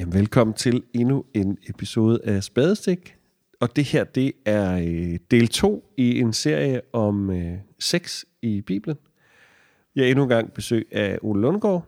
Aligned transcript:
Jamen, 0.00 0.14
velkommen 0.14 0.54
til 0.54 0.82
endnu 0.94 1.24
en 1.34 1.58
episode 1.68 2.20
af 2.24 2.44
Spadestik. 2.44 3.16
Og 3.60 3.76
det 3.76 3.84
her, 3.84 4.04
det 4.04 4.32
er 4.44 4.76
øh, 4.76 5.18
del 5.30 5.48
2 5.48 5.92
i 5.96 6.20
en 6.20 6.32
serie 6.32 6.80
om 6.92 7.30
øh, 7.30 7.58
sex 7.78 8.24
i 8.42 8.60
Bibelen. 8.60 8.98
Jeg 9.96 10.04
er 10.04 10.08
endnu 10.08 10.22
en 10.22 10.28
gang 10.28 10.52
besøg 10.52 10.88
af 10.92 11.18
Ole 11.22 11.40
Lundgaard. 11.40 11.86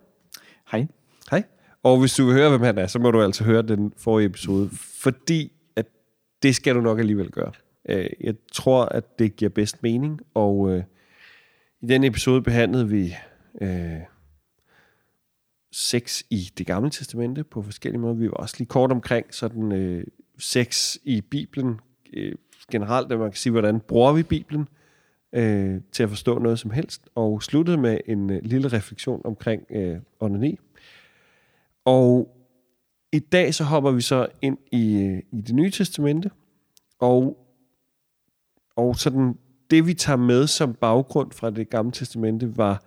Hej. 0.73 0.87
Hej. 1.31 1.43
Og 1.83 2.01
hvis 2.01 2.15
du 2.15 2.25
vil 2.25 2.35
høre, 2.35 2.51
hvem 2.51 2.61
han 2.61 2.79
er, 2.79 2.87
så 2.87 2.99
må 2.99 3.11
du 3.11 3.23
altså 3.23 3.45
høre 3.45 3.63
den 3.63 3.93
forrige 3.97 4.27
episode, 4.27 4.71
fordi 5.03 5.53
at 5.77 5.87
det 6.43 6.55
skal 6.55 6.75
du 6.75 6.81
nok 6.81 6.99
alligevel 6.99 7.31
gøre. 7.31 7.53
Øh, 7.89 8.07
jeg 8.21 8.35
tror, 8.53 8.85
at 8.85 9.19
det 9.19 9.37
giver 9.37 9.49
bedst 9.49 9.83
mening, 9.83 10.21
og 10.35 10.71
øh, 10.71 10.83
i 11.83 11.87
den 11.87 12.05
episode 12.05 12.43
behandlede 12.43 12.89
vi 12.89 13.15
øh, 13.63 14.01
sex 15.73 16.23
i 16.31 16.51
det 16.59 16.67
gamle 16.67 16.91
testamente 16.91 17.45
på 17.45 17.63
forskellige 17.63 18.01
måder. 18.01 18.15
Vi 18.15 18.27
var 18.27 18.35
også 18.35 18.55
lige 18.59 18.69
kort 18.69 18.93
omkring 18.93 19.35
sådan 19.35 19.73
øh, 19.73 20.05
sex 20.39 20.97
i 21.05 21.21
Bibelen 21.21 21.81
øh, 22.13 22.35
generelt, 22.73 23.13
at 23.13 23.19
man 23.19 23.31
kan 23.31 23.39
sige, 23.39 23.51
hvordan 23.51 23.81
bruger 23.81 24.13
vi 24.13 24.23
Bibelen 24.23 24.69
øh, 25.33 25.81
til 25.93 26.03
at 26.03 26.09
forstå 26.09 26.39
noget 26.39 26.59
som 26.59 26.71
helst, 26.71 27.09
og 27.15 27.43
sluttede 27.43 27.77
med 27.77 27.99
en 28.07 28.31
øh, 28.31 28.41
lille 28.43 28.69
refleksion 28.69 29.21
omkring 29.25 29.63
øh, 29.71 29.99
onani. 30.21 30.59
Og 31.85 32.37
i 33.13 33.19
dag 33.19 33.55
så 33.55 33.65
hopper 33.65 33.91
vi 33.91 34.01
så 34.01 34.27
ind 34.43 34.59
i, 34.73 35.03
øh, 35.03 35.23
i 35.33 35.41
det 35.41 35.55
nye 35.55 35.71
testamente, 35.71 36.31
og, 36.99 37.47
og 38.77 38.97
sådan 38.97 39.39
det 39.71 39.87
vi 39.87 39.95
tager 39.95 40.17
med 40.17 40.47
som 40.47 40.75
baggrund 40.75 41.33
fra 41.33 41.51
det 41.51 41.71
gamle 41.71 41.93
testamente 41.93 42.57
var 42.57 42.83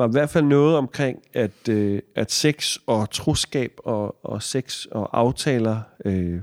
var 0.00 0.08
i 0.08 0.12
hvert 0.12 0.30
fald 0.30 0.44
noget 0.44 0.76
omkring, 0.76 1.22
at, 1.32 1.68
øh, 1.68 2.02
at 2.14 2.32
sex 2.32 2.76
og 2.86 3.10
troskab 3.10 3.72
og, 3.84 4.24
og 4.24 4.42
sex 4.42 4.86
og 4.86 5.18
aftaler, 5.18 5.80
øh, 6.04 6.40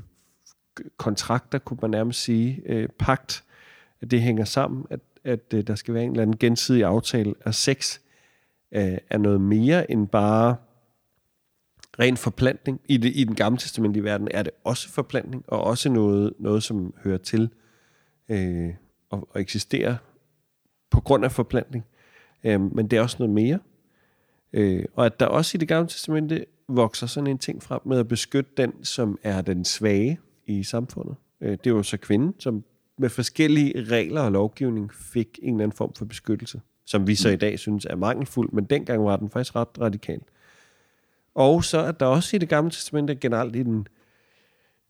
kontrakter 0.98 1.58
kunne 1.58 1.80
man 1.82 1.92
nærmest 1.92 2.22
sige, 2.22 2.62
øh, 2.66 2.90
pagt, 3.00 3.44
at 4.02 4.12
det 4.12 4.22
hænger 4.22 4.46
sammen, 4.46 4.86
at, 4.90 5.00
at 5.24 5.54
øh, 5.54 5.68
der 5.68 5.76
skal 5.76 5.94
være 5.94 6.04
en 6.04 6.10
eller 6.10 6.22
anden 6.22 6.38
gensidig 6.38 6.84
aftale, 6.84 7.34
at 7.42 7.56
sex 7.56 8.00
øh, 8.72 8.98
er 9.10 9.18
noget 9.18 9.42
mere 9.42 9.92
end 9.92 10.08
bare 10.08 10.56
ren 12.00 12.18
forplantning. 12.18 12.82
I, 12.86 12.98
det, 12.98 13.12
I 13.16 13.24
den 13.24 13.36
gamle 13.36 13.60
testamentlige 13.60 14.04
verden 14.04 14.28
er 14.32 14.44
det 14.44 14.54
også 14.64 14.90
forplantning, 14.90 15.44
og 15.48 15.64
også 15.64 15.90
noget, 15.90 16.34
noget 16.40 16.64
som 16.64 16.94
hører 17.04 17.18
til 17.18 17.50
øh, 18.30 18.70
og, 19.10 19.28
og 19.32 19.42
eksisterer 19.42 19.96
på 20.90 21.02
grund 21.02 21.26
af 21.26 21.32
forplantning. 21.32 21.86
Øh, 22.44 22.76
men 22.76 22.88
det 22.88 22.98
er 22.98 23.02
også 23.02 23.16
noget 23.20 23.34
mere. 23.34 23.60
Øh, 24.54 24.86
og 24.96 25.06
at 25.06 25.20
der 25.20 25.26
også 25.26 25.52
i 25.56 25.60
det 25.60 25.68
gamle 25.68 25.90
testamente 25.90 26.46
vokser 26.68 27.08
sådan 27.08 27.28
en 27.28 27.38
ting 27.38 27.64
frem 27.64 27.82
med 27.86 28.00
at 28.00 28.08
beskytte 28.08 28.52
den, 28.58 28.84
som 28.84 29.20
er 29.24 29.42
den 29.42 29.66
svage 29.66 30.20
i 30.46 30.64
samfundet. 30.64 31.16
Øh, 31.42 31.52
det 31.52 31.68
er 31.68 31.72
jo 31.72 31.84
så 31.84 31.98
kvinden, 31.98 32.34
som 32.40 32.64
med 32.98 33.10
forskellige 33.10 33.84
regler 33.84 34.22
og 34.22 34.32
lovgivning 34.32 34.94
fik 34.94 35.40
en 35.42 35.54
eller 35.54 35.64
anden 35.64 35.78
form 35.78 35.94
for 35.94 36.06
beskyttelse, 36.06 36.62
som 36.86 37.08
vi 37.08 37.16
så 37.16 37.30
i 37.30 37.36
dag 37.36 37.60
synes 37.60 37.86
er 37.86 37.96
mangelfuld, 37.96 38.52
men 38.52 38.64
dengang 38.64 39.06
var 39.06 39.18
den 39.18 39.30
faktisk 39.30 39.56
ret 39.56 39.82
radikal. 39.82 40.20
Og 41.36 41.64
så 41.64 41.86
at 41.86 42.00
der 42.00 42.06
også 42.06 42.36
i 42.36 42.40
det 42.40 42.50
gamle 42.50 42.72
testamente 42.72 43.16
generelt 43.16 43.56
i 43.56 43.64
den 43.64 43.88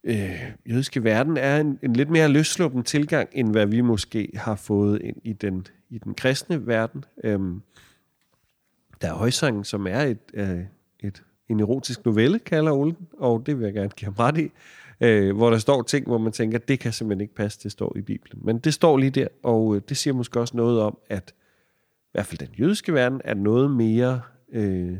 øh, 0.04 0.44
jødiske 0.70 1.04
verden 1.04 1.38
er 1.38 1.59
en, 1.59 1.80
en 1.84 1.94
lidt 1.94 2.09
mere 2.09 2.28
løsluppen 2.28 2.84
tilgang, 2.84 3.30
end 3.32 3.52
hvad 3.52 3.66
vi 3.66 3.82
måske 3.82 4.30
har 4.36 4.56
fået 4.56 5.02
ind 5.02 5.17
i 5.23 5.34
den, 5.34 5.67
i 5.89 5.97
den 5.97 6.13
kristne 6.13 6.67
verden. 6.67 7.05
Øhm, 7.23 7.61
der 9.02 9.07
er 9.09 9.13
højsangen, 9.13 9.63
som 9.63 9.88
er 9.88 10.02
et, 10.02 10.19
øh, 10.33 10.59
et, 10.99 11.23
en 11.49 11.59
erotisk 11.59 12.05
novelle, 12.05 12.39
kalder 12.39 12.71
Ole 12.71 12.95
og 13.17 13.45
det 13.45 13.59
vil 13.59 13.66
jeg 13.66 13.73
gerne 13.73 13.89
give 13.89 14.05
ham 14.05 14.15
ret 14.19 14.38
i, 14.38 14.52
øh, 15.02 15.35
hvor 15.35 15.49
der 15.49 15.58
står 15.58 15.81
ting, 15.81 16.05
hvor 16.05 16.17
man 16.17 16.31
tænker, 16.31 16.58
det 16.58 16.80
kan 16.80 16.93
simpelthen 16.93 17.21
ikke 17.21 17.35
passe, 17.35 17.59
det 17.63 17.71
står 17.71 17.97
i 17.97 18.02
Bibelen. 18.02 18.41
Men 18.45 18.59
det 18.59 18.73
står 18.73 18.97
lige 18.97 19.11
der, 19.11 19.27
og 19.43 19.75
øh, 19.75 19.81
det 19.89 19.97
siger 19.97 20.13
måske 20.13 20.39
også 20.39 20.58
noget 20.58 20.81
om, 20.81 20.97
at 21.09 21.33
i 22.08 22.09
hvert 22.11 22.26
fald 22.26 22.39
den 22.39 22.55
jødiske 22.59 22.93
verden 22.93 23.21
er 23.23 23.33
noget 23.33 23.71
mere... 23.71 24.21
Øh, 24.52 24.97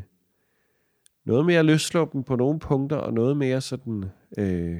noget 1.24 1.46
mere 1.46 1.62
løsluppen 1.62 2.24
på 2.24 2.36
nogle 2.36 2.58
punkter, 2.58 2.96
og 2.96 3.14
noget 3.14 3.36
mere 3.36 3.60
sådan... 3.60 4.04
Øh, 4.38 4.76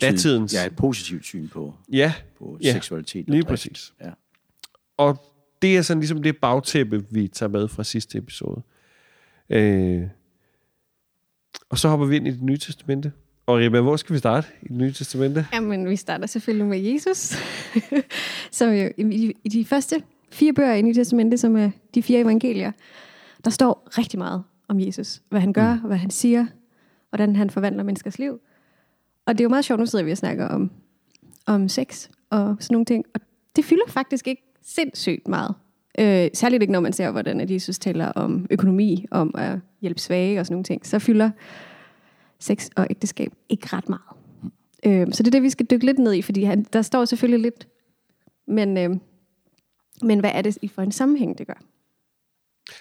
datidens... 0.00 0.54
Ja, 0.54 0.66
et 0.66 0.76
positivt 0.76 1.24
syn 1.24 1.48
på, 1.48 1.74
ja, 1.92 2.14
på 2.38 2.58
ja, 2.62 2.72
seksualitet. 2.72 3.30
lige 3.30 3.44
præcis. 3.44 3.94
Ja. 4.00 4.10
Og 4.96 5.18
det 5.62 5.76
er 5.76 5.82
sådan 5.82 6.00
ligesom 6.00 6.22
det 6.22 6.36
bagtæppe, 6.36 7.04
vi 7.10 7.28
tager 7.28 7.50
med 7.50 7.68
fra 7.68 7.84
sidste 7.84 8.18
episode. 8.18 8.62
Øh, 9.50 10.02
og 11.70 11.78
så 11.78 11.88
hopper 11.88 12.06
vi 12.06 12.16
ind 12.16 12.28
i 12.28 12.30
det 12.30 12.42
nye 12.42 12.58
testamente. 12.58 13.12
Og 13.46 13.58
Rima, 13.58 13.80
hvor 13.80 13.96
skal 13.96 14.14
vi 14.14 14.18
starte 14.18 14.48
i 14.62 14.68
det 14.68 14.76
nye 14.76 14.92
testamente? 14.92 15.46
Jamen, 15.52 15.88
vi 15.88 15.96
starter 15.96 16.26
selvfølgelig 16.26 16.66
med 16.66 16.78
Jesus. 16.78 17.36
som 18.58 18.70
jo 18.70 18.90
i, 18.98 19.34
i 19.44 19.48
de 19.48 19.64
første 19.64 20.02
fire 20.30 20.52
bøger 20.52 20.74
i 20.74 20.82
Nye 20.82 20.94
Testamente, 20.94 21.38
som 21.38 21.56
er 21.56 21.70
de 21.94 22.02
fire 22.02 22.20
evangelier, 22.20 22.72
der 23.44 23.50
står 23.50 23.88
rigtig 23.98 24.18
meget 24.18 24.42
om 24.68 24.80
Jesus. 24.80 25.22
Hvad 25.28 25.40
han 25.40 25.52
gør, 25.52 25.74
mm. 25.74 25.80
hvad 25.80 25.96
han 25.96 26.10
siger, 26.10 26.46
hvordan 27.08 27.36
han 27.36 27.50
forvandler 27.50 27.82
menneskers 27.82 28.18
liv. 28.18 28.40
Og 29.26 29.34
det 29.34 29.40
er 29.40 29.44
jo 29.44 29.48
meget 29.48 29.64
sjovt, 29.64 29.80
nu 29.80 29.86
sidder 29.86 30.04
vi 30.04 30.10
og 30.10 30.18
snakker 30.18 30.48
om, 30.48 30.70
om 31.46 31.68
sex 31.68 32.08
og 32.30 32.56
sådan 32.60 32.74
nogle 32.74 32.84
ting. 32.84 33.04
Og 33.14 33.20
det 33.56 33.64
fylder 33.64 33.88
faktisk 33.88 34.28
ikke 34.28 34.42
sindssygt 34.62 35.28
meget. 35.28 35.54
Øh, 35.98 36.28
særligt 36.34 36.62
ikke, 36.62 36.72
når 36.72 36.80
man 36.80 36.92
ser, 36.92 37.10
hvordan 37.10 37.40
at 37.40 37.50
Jesus 37.50 37.78
taler 37.78 38.06
om 38.06 38.46
økonomi, 38.50 39.06
om 39.10 39.34
at 39.38 39.58
hjælpe 39.80 40.00
svage 40.00 40.40
og 40.40 40.46
sådan 40.46 40.54
nogle 40.54 40.64
ting. 40.64 40.86
Så 40.86 40.98
fylder 40.98 41.30
sex 42.38 42.68
og 42.76 42.86
ægteskab 42.90 43.32
ikke 43.48 43.66
ret 43.72 43.88
meget. 43.88 44.02
Øh, 44.86 45.06
så 45.12 45.22
det 45.22 45.26
er 45.26 45.30
det, 45.30 45.42
vi 45.42 45.50
skal 45.50 45.66
dykke 45.70 45.86
lidt 45.86 45.98
ned 45.98 46.12
i, 46.14 46.22
fordi 46.22 46.44
han, 46.44 46.66
der 46.72 46.82
står 46.82 47.04
selvfølgelig 47.04 47.40
lidt, 47.42 47.68
men, 48.48 48.76
øh, 48.78 48.90
men 50.02 50.20
hvad 50.20 50.30
er 50.34 50.42
det 50.42 50.58
i 50.62 50.68
for 50.68 50.82
en 50.82 50.92
sammenhæng, 50.92 51.38
det 51.38 51.46
gør? 51.46 51.60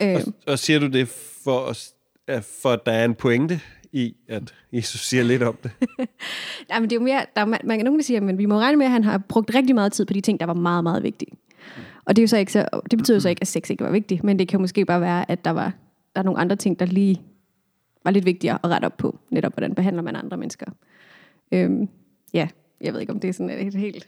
Øh, 0.01 0.15
Og, 0.15 0.33
og 0.47 0.59
siger 0.59 0.79
du 0.79 0.87
det 0.87 1.07
for, 1.43 1.59
os- 1.59 1.93
at- 2.27 2.43
for 2.61 2.69
at 2.69 2.85
der 2.85 2.91
er 2.91 3.05
en 3.05 3.15
pointe 3.15 3.59
i, 3.91 4.15
at 4.27 4.53
Jesus 4.73 5.01
siger 5.01 5.23
lidt 5.23 5.43
om 5.43 5.57
det? 5.63 5.71
Nej, 6.69 6.79
men 6.79 6.89
det 6.89 6.91
er 6.95 6.99
jo 6.99 7.03
mere, 7.03 7.25
der 7.35 7.41
er, 7.41 7.45
man, 7.45 7.59
man 7.63 7.77
kan 7.77 7.85
nogen, 7.85 7.99
der 7.99 8.03
siger, 8.03 8.21
men 8.21 8.37
vi 8.37 8.45
må 8.45 8.59
regne 8.59 8.77
med, 8.77 8.85
at 8.85 8.91
han 8.91 9.03
har 9.03 9.17
brugt 9.17 9.55
rigtig 9.55 9.75
meget 9.75 9.91
tid 9.91 10.05
på 10.05 10.13
de 10.13 10.21
ting, 10.21 10.39
der 10.39 10.45
var 10.45 10.53
meget, 10.53 10.83
meget 10.83 11.03
vigtige. 11.03 11.31
Og 12.09 12.15
det, 12.15 12.21
er 12.21 12.23
jo 12.23 12.27
så 12.27 12.37
ikke 12.37 12.51
så, 12.51 12.65
det 12.91 12.99
betyder 12.99 13.15
jo 13.15 13.21
så 13.21 13.29
ikke, 13.29 13.41
at 13.41 13.47
sex 13.47 13.69
ikke 13.69 13.83
var 13.83 13.91
vigtigt, 13.91 14.23
men 14.23 14.39
det 14.39 14.47
kan 14.47 14.61
måske 14.61 14.85
bare 14.85 15.01
være, 15.01 15.31
at 15.31 15.45
der 15.45 15.51
var 15.51 15.73
der 16.15 16.21
er 16.21 16.23
nogle 16.23 16.39
andre 16.39 16.55
ting, 16.55 16.79
der 16.79 16.85
lige 16.85 17.21
var 18.03 18.11
lidt 18.11 18.25
vigtigere 18.25 18.59
at 18.63 18.69
rette 18.69 18.85
op 18.85 18.97
på. 18.97 19.19
Netop, 19.29 19.53
hvordan 19.53 19.75
behandler 19.75 20.01
man 20.01 20.15
andre 20.15 20.37
mennesker. 20.37 20.65
Øhm, 21.51 21.89
ja, 22.33 22.47
jeg 22.81 22.93
ved 22.93 22.99
ikke, 22.99 23.13
om 23.13 23.19
det 23.19 23.27
er 23.27 23.33
sådan 23.33 23.67
et 23.67 23.73
helt 23.73 24.07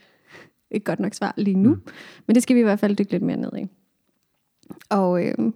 et 0.71 0.83
godt 0.83 0.99
nok 0.99 1.13
svar 1.13 1.33
lige 1.37 1.57
nu, 1.57 1.69
mm. 1.69 1.81
men 2.27 2.35
det 2.35 2.43
skal 2.43 2.55
vi 2.55 2.59
i 2.59 2.63
hvert 2.63 2.79
fald 2.79 2.95
dykke 2.95 3.11
lidt 3.11 3.23
mere 3.23 3.37
ned 3.37 3.51
i. 3.57 3.67
Og 4.89 5.25
øhm, 5.25 5.53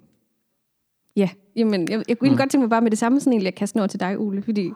ja, 1.16 1.30
jamen, 1.56 1.88
jeg, 1.90 2.04
jeg 2.08 2.20
kunne 2.20 2.32
mm. 2.32 2.38
godt 2.38 2.50
tænke 2.50 2.62
mig 2.62 2.70
bare 2.70 2.82
med 2.82 2.92
det 2.92 3.00
samme 3.00 3.20
sådan 3.20 3.34
egentlig 3.34 3.48
at 3.48 3.56
kaste 3.56 3.78
over 3.78 3.88
til 3.88 4.00
dig, 4.00 4.20
Ole, 4.20 4.42
fordi 4.42 4.72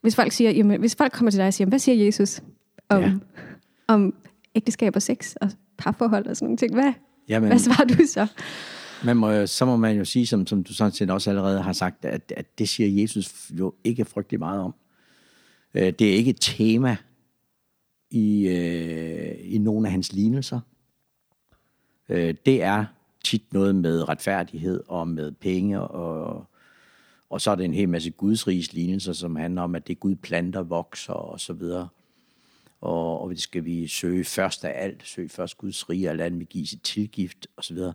hvis 0.00 0.16
folk, 0.16 0.32
siger, 0.32 0.50
jamen, 0.50 0.80
hvis 0.80 0.96
folk 0.96 1.12
kommer 1.12 1.30
til 1.30 1.38
dig 1.38 1.46
og 1.46 1.54
siger, 1.54 1.68
hvad 1.68 1.78
siger 1.78 2.04
Jesus 2.04 2.42
om, 2.88 3.02
ja. 3.02 3.12
om 3.88 4.14
ægteskab 4.54 4.96
og 4.96 5.02
sex 5.02 5.34
og 5.40 5.50
parforhold 5.82 6.26
og 6.26 6.36
sådan 6.36 6.46
nogle 6.46 6.56
ting, 6.56 6.74
hvad, 6.74 6.92
Jamen, 7.28 7.48
hvad 7.48 7.58
svarer 7.58 7.84
du 7.84 8.06
så? 8.06 8.26
man 9.04 9.16
må, 9.16 9.46
så 9.46 9.64
må 9.64 9.76
man 9.76 9.96
jo 9.96 10.04
sige, 10.04 10.26
som, 10.26 10.46
som 10.46 10.64
du 10.64 10.74
sådan 10.74 10.92
set 10.92 11.10
også 11.10 11.30
allerede 11.30 11.62
har 11.62 11.72
sagt, 11.72 12.04
at, 12.04 12.32
at 12.36 12.58
det 12.58 12.68
siger 12.68 13.02
Jesus 13.02 13.50
jo 13.58 13.74
ikke 13.84 14.04
frygtelig 14.04 14.38
meget 14.38 14.60
om. 14.60 14.74
Øh, 15.74 15.92
Det 15.98 16.00
er 16.10 16.14
ikke 16.14 16.30
et 16.30 16.40
tema 16.40 16.96
i, 18.10 18.48
øh, 18.48 19.34
i 19.54 19.58
nogle 19.58 19.86
af 19.88 19.92
hans 19.92 20.12
lignelser. 20.12 20.60
Øh, 22.08 22.34
Det 22.46 22.62
er 22.62 22.84
tit 23.24 23.52
noget 23.52 23.74
med 23.74 24.08
retfærdighed 24.08 24.82
og 24.88 25.08
med 25.08 25.32
penge, 25.32 25.80
og, 25.80 26.44
og 27.30 27.40
så 27.40 27.50
er 27.50 27.54
det 27.54 27.64
en 27.64 27.74
hel 27.74 27.88
masse 27.88 28.10
gudsrigs 28.10 28.72
lignelser, 28.72 29.12
som 29.12 29.36
handler 29.36 29.62
om, 29.62 29.74
at 29.74 29.88
det 29.88 30.00
Gud 30.00 30.14
planter, 30.14 30.62
vokser 30.62 31.12
og 31.12 31.40
så 31.40 31.52
videre. 31.52 31.88
Og, 32.82 33.20
og 33.20 33.30
det 33.30 33.40
skal 33.40 33.64
vi 33.64 33.86
søge 33.86 34.24
først 34.24 34.64
af 34.64 34.84
alt, 34.84 35.06
søge 35.06 35.28
først 35.28 35.58
Guds 35.58 35.90
rige, 35.90 36.10
og 36.10 36.16
lade 36.16 36.30
den 36.30 36.40
vi 36.40 36.44
give 36.44 36.66
sit 36.66 36.82
tilgift 36.82 37.46
og 37.56 37.64
så 37.64 37.74
videre. 37.74 37.94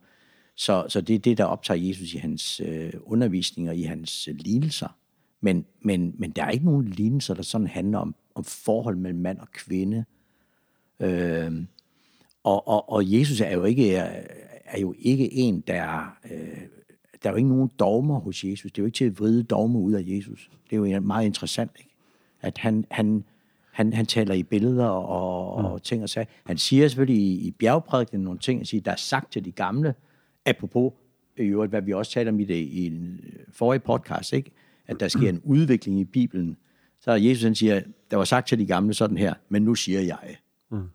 Så, 0.56 0.86
så 0.90 1.02
det 1.02 1.16
er 1.16 1.20
det, 1.20 1.38
der 1.38 1.46
optager 1.46 1.88
Jesus 1.88 2.14
i 2.14 2.18
hans 2.18 2.62
øh, 2.66 2.94
undervisninger, 3.02 3.72
i 3.72 3.82
hans 3.82 4.28
øh, 4.28 4.36
lignelser. 4.36 4.98
Men, 5.42 5.66
men, 5.82 6.16
men 6.18 6.32
der 6.32 6.44
er 6.44 6.50
ikke 6.50 6.66
nogen 6.66 6.88
lignelser, 6.88 7.34
der 7.34 7.42
sådan 7.42 7.68
handler 7.68 8.00
om, 8.00 8.16
om 8.36 8.44
forhold 8.44 8.96
mellem 8.96 9.20
mand 9.20 9.40
og 9.40 9.52
kvinde. 9.52 10.06
Øh, 11.00 11.52
og, 12.44 12.68
og, 12.68 12.90
og 12.90 13.14
Jesus 13.14 13.42
er 13.42 13.52
jo 13.54 13.64
ikke, 13.64 13.96
er 14.66 14.80
jo 14.80 14.96
ikke 15.00 15.34
en, 15.34 15.62
der... 15.68 16.18
Øh, 16.32 16.62
der 17.24 17.30
er 17.30 17.34
jo 17.34 17.38
ikke 17.38 17.50
nogen 17.50 17.72
dogmer 17.80 18.20
hos 18.20 18.44
Jesus. 18.44 18.72
Det 18.72 18.78
er 18.78 18.84
jo 18.84 18.86
ikke 18.86 18.96
til 18.96 19.06
at 19.06 19.20
vride 19.20 19.44
dogmer 19.44 19.80
ud 19.80 19.94
af 19.94 20.04
Jesus. 20.06 20.52
Det 20.70 20.76
er 20.76 20.92
jo 20.92 21.00
meget 21.00 21.26
interessant, 21.26 21.72
ikke? 21.80 21.96
at 22.42 22.58
han, 22.58 22.86
han, 22.92 23.24
han, 23.78 23.94
han 23.94 24.06
taler 24.06 24.34
i 24.34 24.44
billeder 24.44 24.86
og, 24.86 25.62
mm. 25.62 25.66
og 25.66 25.84
ting 25.84 26.04
og 26.04 26.10
sager. 26.10 26.26
Han 26.46 26.58
siger 26.58 26.88
selvfølgelig 26.88 27.22
i, 27.22 27.48
i 27.48 27.52
bjergprædiken 27.52 28.20
nogle 28.20 28.40
ting, 28.40 28.62
at 28.62 28.68
sige, 28.68 28.80
der 28.80 28.92
er 28.92 28.96
sagt 28.96 29.32
til 29.32 29.46
de 29.46 29.52
gamle, 29.52 29.96
apropos 30.46 30.94
i 31.38 31.42
øvrigt, 31.42 31.70
hvad 31.70 31.82
vi 31.82 31.94
også 31.94 32.12
talte 32.12 32.30
om 32.30 32.40
i 32.40 32.44
det 32.44 32.56
i 32.56 32.86
en 32.86 33.20
forrige 33.54 33.80
podcast, 33.80 34.34
ikke? 34.34 34.52
at 34.88 35.00
der 35.00 35.08
sker 35.08 35.30
en 35.30 35.42
udvikling 35.44 36.00
i 36.00 36.04
Bibelen, 36.04 36.58
så 37.00 37.12
Jesus 37.12 37.44
han 37.44 37.56
siger, 37.56 37.82
der 38.12 38.18
var 38.18 38.24
sagt 38.24 38.48
til 38.48 38.60
de 38.60 38.66
gamle 38.66 38.94
sådan 38.94 39.18
her, 39.18 39.34
men 39.50 39.62
nu 39.62 39.76
siger 39.76 40.02
jeg. 40.02 40.38
Mm. 40.72 40.90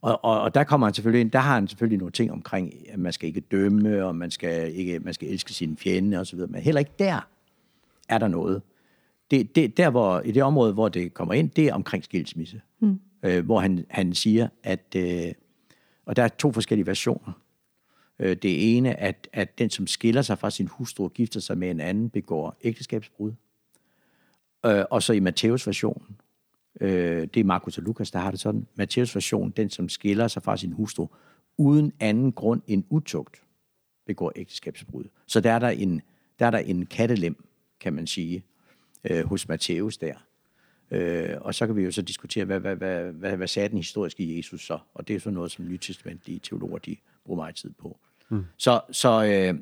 Og, 0.00 0.24
og, 0.24 0.40
og 0.40 0.54
der 0.54 0.64
kommer 0.64 0.86
han 0.86 0.94
selvfølgelig 0.94 1.20
ind, 1.20 1.30
der 1.30 1.38
har 1.38 1.54
han 1.54 1.68
selvfølgelig 1.68 1.98
nogle 1.98 2.12
ting 2.12 2.32
omkring, 2.32 2.72
at 2.88 2.98
man 2.98 3.12
skal 3.12 3.28
ikke 3.28 3.40
dømme, 3.40 4.04
og 4.04 4.16
man 4.16 4.30
skal, 4.30 4.74
ikke, 4.74 4.98
man 4.98 5.14
skal 5.14 5.28
elske 5.28 5.52
sine 5.52 5.76
fjende 5.76 6.18
og 6.20 6.26
så 6.26 6.36
videre. 6.36 6.50
Men 6.50 6.62
heller 6.62 6.78
ikke 6.78 6.92
der 6.98 7.28
er 8.08 8.18
der 8.18 8.28
noget. 8.28 8.62
Det, 9.30 9.56
det, 9.56 9.76
der 9.76 9.90
hvor, 9.90 10.20
I 10.20 10.32
det 10.32 10.42
område, 10.42 10.72
hvor 10.72 10.88
det 10.88 11.14
kommer 11.14 11.34
ind, 11.34 11.50
det 11.50 11.68
er 11.68 11.74
omkring 11.74 12.04
skilsmisse. 12.04 12.60
Mm. 12.80 13.00
Øh, 13.22 13.44
hvor 13.44 13.60
han, 13.60 13.86
han 13.90 14.14
siger, 14.14 14.48
at, 14.62 14.94
øh, 14.96 15.32
og 16.06 16.16
der 16.16 16.22
er 16.22 16.28
to 16.28 16.52
forskellige 16.52 16.86
versioner. 16.86 17.32
Øh, 18.18 18.36
det 18.36 18.76
ene, 18.76 19.00
at, 19.00 19.28
at 19.32 19.58
den, 19.58 19.70
som 19.70 19.86
skiller 19.86 20.22
sig 20.22 20.38
fra 20.38 20.50
sin 20.50 20.66
hustru 20.66 21.04
og 21.04 21.12
gifter 21.12 21.40
sig 21.40 21.58
med 21.58 21.70
en 21.70 21.80
anden, 21.80 22.10
begår 22.10 22.56
ægteskabsbrud. 22.64 23.32
Øh, 24.66 24.84
og 24.90 25.02
så 25.02 25.12
i 25.12 25.20
Matteus 25.20 25.66
versionen, 25.66 26.16
øh, 26.80 27.28
det 27.34 27.40
er 27.40 27.44
Markus 27.44 27.78
og 27.78 27.84
Lukas, 27.84 28.10
der 28.10 28.18
har 28.18 28.30
det 28.30 28.40
sådan, 28.40 28.66
Matteus 28.74 29.14
version, 29.14 29.50
den, 29.50 29.70
som 29.70 29.88
skiller 29.88 30.28
sig 30.28 30.42
fra 30.42 30.56
sin 30.56 30.72
hustru, 30.72 31.08
uden 31.58 31.92
anden 32.00 32.32
grund 32.32 32.62
end 32.66 32.84
utugt, 32.90 33.42
begår 34.06 34.32
ægteskabsbrud. 34.36 35.04
Så 35.26 35.40
der 35.40 35.52
er 35.52 35.58
der 35.58 35.68
en, 35.68 36.02
der 36.38 36.46
er 36.46 36.50
der 36.50 36.58
en 36.58 36.86
kattelem, 36.86 37.44
kan 37.80 37.92
man 37.92 38.06
sige, 38.06 38.44
øh, 39.04 39.26
hos 39.26 39.48
Matthæus 39.48 39.98
der. 39.98 40.14
Øh, 40.90 41.36
og 41.40 41.54
så 41.54 41.66
kan 41.66 41.76
vi 41.76 41.82
jo 41.82 41.90
så 41.90 42.02
diskutere, 42.02 42.44
hvad, 42.44 42.60
hvad, 42.60 42.76
hvad, 42.76 43.12
hvad, 43.12 43.36
hvad 43.36 43.46
sagde 43.46 43.68
den 43.68 43.76
historiske 43.76 44.36
Jesus 44.36 44.66
så? 44.66 44.78
Og 44.94 45.08
det 45.08 45.16
er 45.16 45.20
så 45.20 45.30
noget, 45.30 45.50
som 45.50 45.68
nytestamentlige 45.68 46.38
teologer, 46.38 46.78
de 46.78 46.96
bruger 47.24 47.42
meget 47.42 47.54
tid 47.54 47.70
på. 47.78 47.98
Mm. 48.28 48.44
Så, 48.56 48.80
så, 48.92 49.24
øh, 49.24 49.54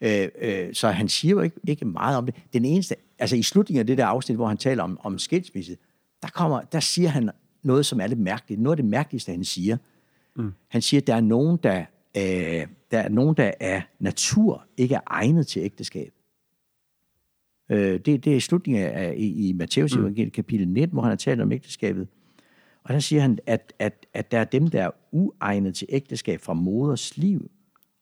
øh, 0.00 0.28
øh, 0.40 0.74
så 0.74 0.88
han 0.88 1.08
siger 1.08 1.32
jo 1.32 1.40
ikke, 1.40 1.60
ikke 1.68 1.84
meget 1.84 2.16
om 2.16 2.26
det. 2.26 2.34
Den 2.52 2.64
eneste, 2.64 2.94
altså 3.18 3.36
i 3.36 3.42
slutningen 3.42 3.80
af 3.80 3.86
det 3.86 3.98
der 3.98 4.06
afsnit, 4.06 4.36
hvor 4.36 4.48
han 4.48 4.56
taler 4.56 4.82
om, 4.82 5.00
om 5.02 5.18
skilsmisse, 5.18 5.76
der, 6.22 6.28
kommer, 6.28 6.60
der 6.60 6.80
siger 6.80 7.08
han 7.08 7.30
noget, 7.62 7.86
som 7.86 8.00
er 8.00 8.06
lidt 8.06 8.20
mærkeligt. 8.20 8.60
Noget 8.60 8.78
af 8.78 8.82
det 8.82 8.90
mærkeligste, 8.90 9.32
han 9.32 9.44
siger. 9.44 9.76
Mm. 10.36 10.52
Han 10.68 10.82
siger, 10.82 11.00
at 11.00 11.06
der 11.06 11.14
er 11.14 11.20
nogen, 11.20 11.58
der, 11.62 11.84
øh, 12.16 12.66
der 12.90 12.98
er 12.98 13.08
nogen, 13.08 13.36
der 13.36 13.52
er 13.60 13.80
natur 13.98 14.66
ikke 14.76 14.94
er 14.94 15.00
egnet 15.06 15.46
til 15.46 15.62
ægteskab. 15.62 16.12
Øh, 17.70 18.00
det, 18.00 18.24
det 18.24 18.36
er 18.36 18.40
slutningen 18.40 18.84
af, 18.84 19.14
i, 19.16 19.48
i 19.48 19.52
Matteus 19.52 19.96
mm. 19.96 20.02
evangeliet 20.02 20.32
kapitel 20.32 20.68
19, 20.68 20.92
hvor 20.92 21.02
han 21.02 21.10
har 21.10 21.16
talt 21.16 21.40
om 21.40 21.52
ægteskabet. 21.52 22.08
Og 22.84 22.94
der 22.94 23.00
siger 23.00 23.22
han, 23.22 23.38
at, 23.46 23.72
at, 23.78 24.06
at 24.14 24.30
der 24.30 24.38
er 24.38 24.44
dem, 24.44 24.68
der 24.68 24.82
er 24.82 24.90
uegnet 25.12 25.74
til 25.74 25.86
ægteskab 25.90 26.40
fra 26.40 26.54
moders 26.54 27.16
liv, 27.16 27.50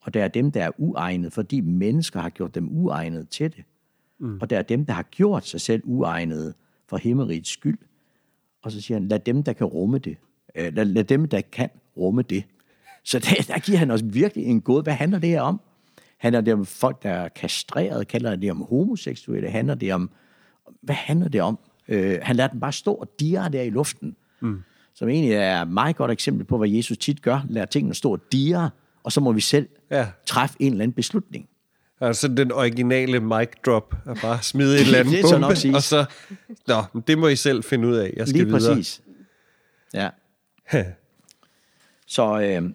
og 0.00 0.14
der 0.14 0.24
er 0.24 0.28
dem, 0.28 0.50
der 0.50 0.64
er 0.64 0.70
uegnet, 0.78 1.32
fordi 1.32 1.60
mennesker 1.60 2.20
har 2.20 2.28
gjort 2.28 2.54
dem 2.54 2.68
uegnet 2.70 3.28
til 3.28 3.56
det. 3.56 3.64
Mm. 4.18 4.38
Og 4.40 4.50
der 4.50 4.58
er 4.58 4.62
dem, 4.62 4.84
der 4.84 4.92
har 4.92 5.02
gjort 5.02 5.46
sig 5.46 5.60
selv 5.60 5.82
uegnede 5.84 6.54
for 6.86 6.96
himmerigets 6.96 7.50
skyld. 7.50 7.78
Og 8.62 8.72
så 8.72 8.80
siger 8.80 8.98
han, 8.98 9.08
lad 9.08 9.18
dem, 9.18 9.42
der 9.42 9.52
kan 9.52 9.66
rumme 9.66 9.98
det. 9.98 10.16
Øh, 10.54 10.74
lad, 10.74 10.84
lad 10.84 11.04
dem, 11.04 11.28
der 11.28 11.40
kan 11.40 11.68
rumme 11.96 12.22
det. 12.22 12.44
Så 13.04 13.18
der, 13.18 13.52
der 13.52 13.58
giver 13.58 13.78
han 13.78 13.90
os 13.90 14.00
virkelig 14.04 14.44
en 14.44 14.60
god... 14.60 14.82
Hvad 14.82 14.92
handler 14.92 15.18
det 15.18 15.28
her 15.28 15.40
om? 15.40 15.60
Handler 16.18 16.40
det 16.40 16.54
om 16.54 16.66
folk, 16.66 17.02
der 17.02 17.10
er 17.10 17.28
kastreret? 17.28 18.12
Handler 18.12 18.36
det 18.36 18.50
om 18.50 18.66
homoseksuelle? 18.68 19.50
Handler 19.50 19.74
det 19.74 19.94
om... 19.94 20.10
Hvad 20.82 20.94
handler 20.94 21.28
det 21.28 21.40
om? 21.40 21.58
Øh, 21.88 22.18
han 22.22 22.36
lader 22.36 22.48
den 22.48 22.60
bare 22.60 22.72
stå 22.72 22.94
og 22.94 23.08
dire 23.20 23.48
der 23.48 23.62
i 23.62 23.70
luften. 23.70 24.16
Mm. 24.40 24.62
Som 24.94 25.08
egentlig 25.08 25.32
er 25.32 25.62
et 25.62 25.68
meget 25.68 25.96
godt 25.96 26.10
eksempel 26.10 26.44
på, 26.44 26.58
hvad 26.58 26.68
Jesus 26.68 26.98
tit 26.98 27.22
gør. 27.22 27.40
Lader 27.48 27.66
tingene 27.66 27.94
stå 27.94 28.12
og 28.12 28.20
dire, 28.32 28.70
og 29.02 29.12
så 29.12 29.20
må 29.20 29.32
vi 29.32 29.40
selv 29.40 29.68
ja. 29.90 30.06
træffe 30.26 30.56
en 30.60 30.72
eller 30.72 30.82
anden 30.82 30.94
beslutning. 30.94 31.48
Altså 32.00 32.28
den 32.28 32.52
originale 32.52 33.20
mic 33.20 33.48
drop 33.66 33.94
er 34.06 34.14
bare 34.22 34.42
smide 34.42 34.74
et 34.74 34.80
eller 34.86 34.98
andet 34.98 35.12
det 35.12 35.22
bombe, 35.22 35.40
nok 35.40 35.74
og 35.74 35.82
så, 35.82 36.04
nå, 36.66 37.00
det 37.06 37.18
må 37.18 37.28
I 37.28 37.36
selv 37.36 37.64
finde 37.64 37.88
ud 37.88 37.96
af. 37.96 38.12
Jeg 38.16 38.28
skal 38.28 38.40
Lige 38.40 38.54
videre. 38.54 38.74
præcis. 38.74 39.02
Ja. 39.94 40.08
så 42.06 42.40
øh, 42.40 42.70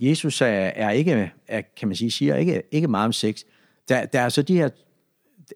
Jesus 0.00 0.40
er, 0.40 0.46
er 0.46 0.90
ikke, 0.90 1.32
er, 1.48 1.62
kan 1.76 1.88
man 1.88 1.96
sige, 1.96 2.10
siger 2.10 2.36
ikke, 2.36 2.62
ikke 2.70 2.88
meget 2.88 3.06
om 3.06 3.12
sex. 3.12 3.42
Der, 3.88 4.06
der 4.06 4.20
er 4.20 4.28
så 4.28 4.42
de 4.42 4.56
her, 4.56 4.68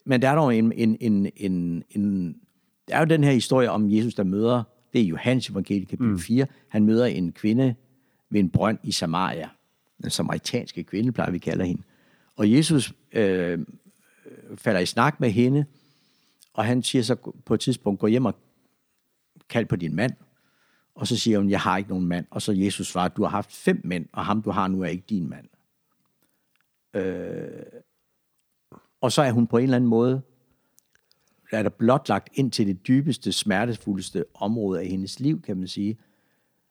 men 0.04 0.22
der 0.22 0.28
er 0.28 0.34
dog 0.34 0.56
en, 0.56 0.72
en, 0.72 0.96
en, 1.00 1.30
en, 1.36 1.84
en 1.90 2.36
der 2.88 2.94
er 2.94 2.98
jo 2.98 3.04
den 3.04 3.24
her 3.24 3.32
historie 3.32 3.70
om 3.70 3.92
Jesus, 3.92 4.14
der 4.14 4.24
møder, 4.24 4.62
det 4.92 5.00
er 5.00 5.04
Johannes 5.04 5.48
evangeliet 5.48 5.88
kapitel 5.88 6.12
mm. 6.12 6.18
4, 6.18 6.46
han 6.68 6.84
møder 6.84 7.06
en 7.06 7.32
kvinde 7.32 7.74
ved 8.30 8.40
en 8.40 8.50
brønd 8.50 8.78
i 8.82 8.92
Samaria. 8.92 9.48
Den 10.02 10.10
samaritanske 10.10 10.84
kvinde, 10.84 11.12
plejer 11.12 11.30
vi 11.30 11.38
kalder 11.38 11.64
hende. 11.64 11.82
Og 12.36 12.52
Jesus 12.52 12.92
øh, 13.12 13.58
falder 14.54 14.80
i 14.80 14.86
snak 14.86 15.20
med 15.20 15.30
hende, 15.30 15.64
og 16.52 16.64
han 16.64 16.82
siger 16.82 17.02
så 17.02 17.14
på 17.44 17.54
et 17.54 17.60
tidspunkt, 17.60 18.00
gå 18.00 18.06
hjem 18.06 18.24
og 18.24 18.34
kald 19.48 19.66
på 19.66 19.76
din 19.76 19.94
mand. 19.94 20.12
Og 20.96 21.06
så 21.06 21.16
siger 21.16 21.38
hun, 21.38 21.50
jeg 21.50 21.60
har 21.60 21.76
ikke 21.76 21.90
nogen 21.90 22.06
mand. 22.06 22.26
Og 22.30 22.42
så 22.42 22.52
Jesus 22.52 22.86
svarer, 22.86 23.08
du 23.08 23.22
har 23.22 23.30
haft 23.30 23.52
fem 23.52 23.80
mænd, 23.84 24.06
og 24.12 24.24
ham 24.24 24.42
du 24.42 24.50
har 24.50 24.68
nu 24.68 24.82
er 24.82 24.86
ikke 24.86 25.04
din 25.08 25.28
mand. 25.30 25.46
Øh, 26.94 27.62
og 29.00 29.12
så 29.12 29.22
er 29.22 29.30
hun 29.30 29.46
på 29.46 29.58
en 29.58 29.62
eller 29.62 29.76
anden 29.76 29.90
måde, 29.90 30.22
er 31.52 31.62
der 31.62 31.70
blotlagt 31.70 32.28
ind 32.34 32.50
til 32.50 32.66
det 32.66 32.86
dybeste, 32.86 33.32
smertefuldeste 33.32 34.24
område 34.34 34.80
af 34.80 34.86
hendes 34.86 35.20
liv, 35.20 35.42
kan 35.42 35.56
man 35.56 35.68
sige. 35.68 35.98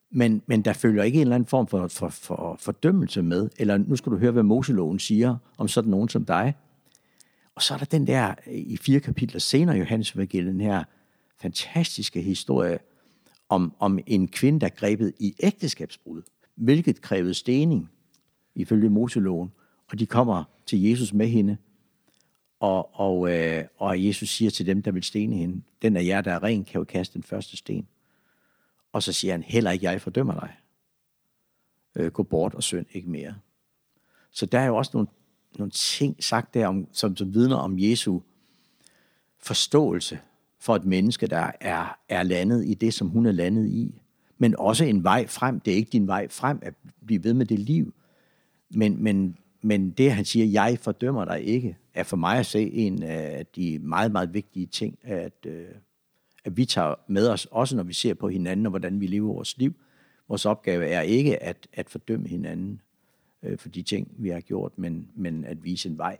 Men, 0.09 0.41
men 0.45 0.61
der 0.61 0.73
følger 0.73 1.03
ikke 1.03 1.15
en 1.15 1.21
eller 1.21 1.35
anden 1.35 1.47
form 1.47 1.67
for, 1.67 1.87
for, 1.87 2.09
for 2.09 2.55
fordømmelse 2.59 3.21
med, 3.21 3.49
eller 3.57 3.77
nu 3.77 3.95
skal 3.95 4.11
du 4.11 4.17
høre, 4.17 4.31
hvad 4.31 4.43
Moseloven 4.43 4.99
siger 4.99 5.37
om 5.57 5.67
sådan 5.67 5.91
nogen 5.91 6.09
som 6.09 6.25
dig. 6.25 6.55
Og 7.55 7.61
så 7.61 7.73
er 7.73 7.77
der 7.77 7.85
den 7.85 8.07
der, 8.07 8.33
i 8.51 8.77
fire 8.77 8.99
kapitler 8.99 9.39
senere, 9.39 9.77
Johannes 9.77 10.11
Evangeliet, 10.11 10.61
her 10.61 10.83
fantastiske 11.37 12.21
historie 12.21 12.79
om, 13.49 13.75
om 13.79 13.99
en 14.07 14.27
kvinde, 14.27 14.59
der 14.59 14.69
grebet 14.69 15.13
i 15.19 15.35
ægteskabsbrud, 15.39 16.21
hvilket 16.55 17.01
krævede 17.01 17.33
stening, 17.33 17.89
ifølge 18.55 18.89
Moseloven. 18.89 19.51
Og 19.87 19.99
de 19.99 20.05
kommer 20.05 20.43
til 20.65 20.83
Jesus 20.83 21.13
med 21.13 21.27
hende, 21.27 21.57
og, 22.59 22.99
og, 22.99 23.33
øh, 23.33 23.63
og 23.77 24.05
Jesus 24.05 24.29
siger 24.29 24.51
til 24.51 24.65
dem, 24.65 24.81
der 24.81 24.91
vil 24.91 25.03
stene 25.03 25.35
hende, 25.35 25.61
den 25.81 25.97
af 25.97 26.05
jer, 26.05 26.21
der 26.21 26.31
er 26.31 26.43
ren, 26.43 26.63
kan 26.63 26.79
jo 26.79 26.83
kaste 26.83 27.13
den 27.13 27.23
første 27.23 27.57
sten. 27.57 27.87
Og 28.93 29.03
så 29.03 29.13
siger 29.13 29.33
han, 29.33 29.43
heller 29.43 29.71
ikke 29.71 29.85
jeg 29.85 30.01
fordømmer 30.01 30.39
dig. 30.39 30.55
Øh, 31.95 32.11
gå 32.11 32.23
bort 32.23 32.53
og 32.53 32.63
synd 32.63 32.85
ikke 32.91 33.09
mere. 33.09 33.35
Så 34.31 34.45
der 34.45 34.59
er 34.59 34.65
jo 34.65 34.75
også 34.77 34.91
nogle, 34.93 35.07
nogle 35.57 35.71
ting 35.71 36.23
sagt 36.23 36.53
der, 36.53 36.67
om, 36.67 36.87
som, 36.91 37.17
som 37.17 37.33
vidner 37.33 37.55
om 37.55 37.79
Jesu 37.79 38.19
forståelse 39.39 40.19
for 40.65 40.75
et 40.75 40.85
menneske, 40.85 41.27
der 41.27 41.51
er, 41.61 41.97
er 42.09 42.23
landet 42.23 42.65
i 42.67 42.73
det, 42.73 42.93
som 42.93 43.07
hun 43.07 43.25
er 43.25 43.31
landet 43.31 43.67
i. 43.67 44.01
Men 44.37 44.55
også 44.59 44.85
en 44.85 45.03
vej 45.03 45.27
frem. 45.27 45.59
Det 45.59 45.73
er 45.73 45.77
ikke 45.77 45.91
din 45.91 46.07
vej 46.07 46.27
frem 46.27 46.59
at 46.61 46.73
blive 47.05 47.23
ved 47.23 47.33
med 47.33 47.45
det 47.45 47.59
liv. 47.59 47.93
Men, 48.69 49.03
men, 49.03 49.37
men 49.61 49.89
det, 49.91 50.11
han 50.11 50.25
siger, 50.25 50.45
jeg 50.45 50.77
fordømmer 50.81 51.25
dig 51.25 51.43
ikke, 51.43 51.77
er 51.93 52.03
for 52.03 52.17
mig 52.17 52.39
at 52.39 52.45
se 52.45 52.71
en 52.71 53.03
af 53.03 53.45
de 53.55 53.79
meget, 53.79 54.11
meget 54.11 54.33
vigtige 54.33 54.65
ting, 54.65 54.97
at, 55.03 55.45
øh, 55.45 55.65
at 56.45 56.57
vi 56.57 56.65
tager 56.65 56.95
med 57.07 57.27
os, 57.27 57.45
også 57.45 57.75
når 57.75 57.83
vi 57.83 57.93
ser 57.93 58.13
på 58.13 58.29
hinanden 58.29 58.65
og 58.65 58.69
hvordan 58.69 59.01
vi 59.01 59.07
lever 59.07 59.33
vores 59.33 59.57
liv. 59.57 59.73
Vores 60.27 60.45
opgave 60.45 60.85
er 60.85 61.01
ikke 61.01 61.43
at, 61.43 61.67
at 61.73 61.89
fordømme 61.89 62.27
hinanden 62.27 62.81
øh, 63.43 63.57
for 63.57 63.69
de 63.69 63.81
ting, 63.81 64.11
vi 64.17 64.29
har 64.29 64.41
gjort, 64.41 64.71
men, 64.77 65.09
men 65.15 65.45
at 65.45 65.63
vise 65.63 65.89
en 65.89 65.97
vej. 65.97 66.17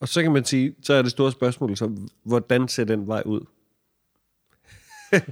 Og 0.00 0.08
så 0.08 0.22
kan 0.22 0.32
man 0.32 0.44
sige, 0.44 0.74
så 0.82 0.94
er 0.94 1.02
det 1.02 1.10
store 1.10 1.32
spørgsmål, 1.32 1.76
så 1.76 1.96
hvordan 2.22 2.68
ser 2.68 2.84
den 2.84 3.06
vej 3.06 3.22
ud? 3.26 3.46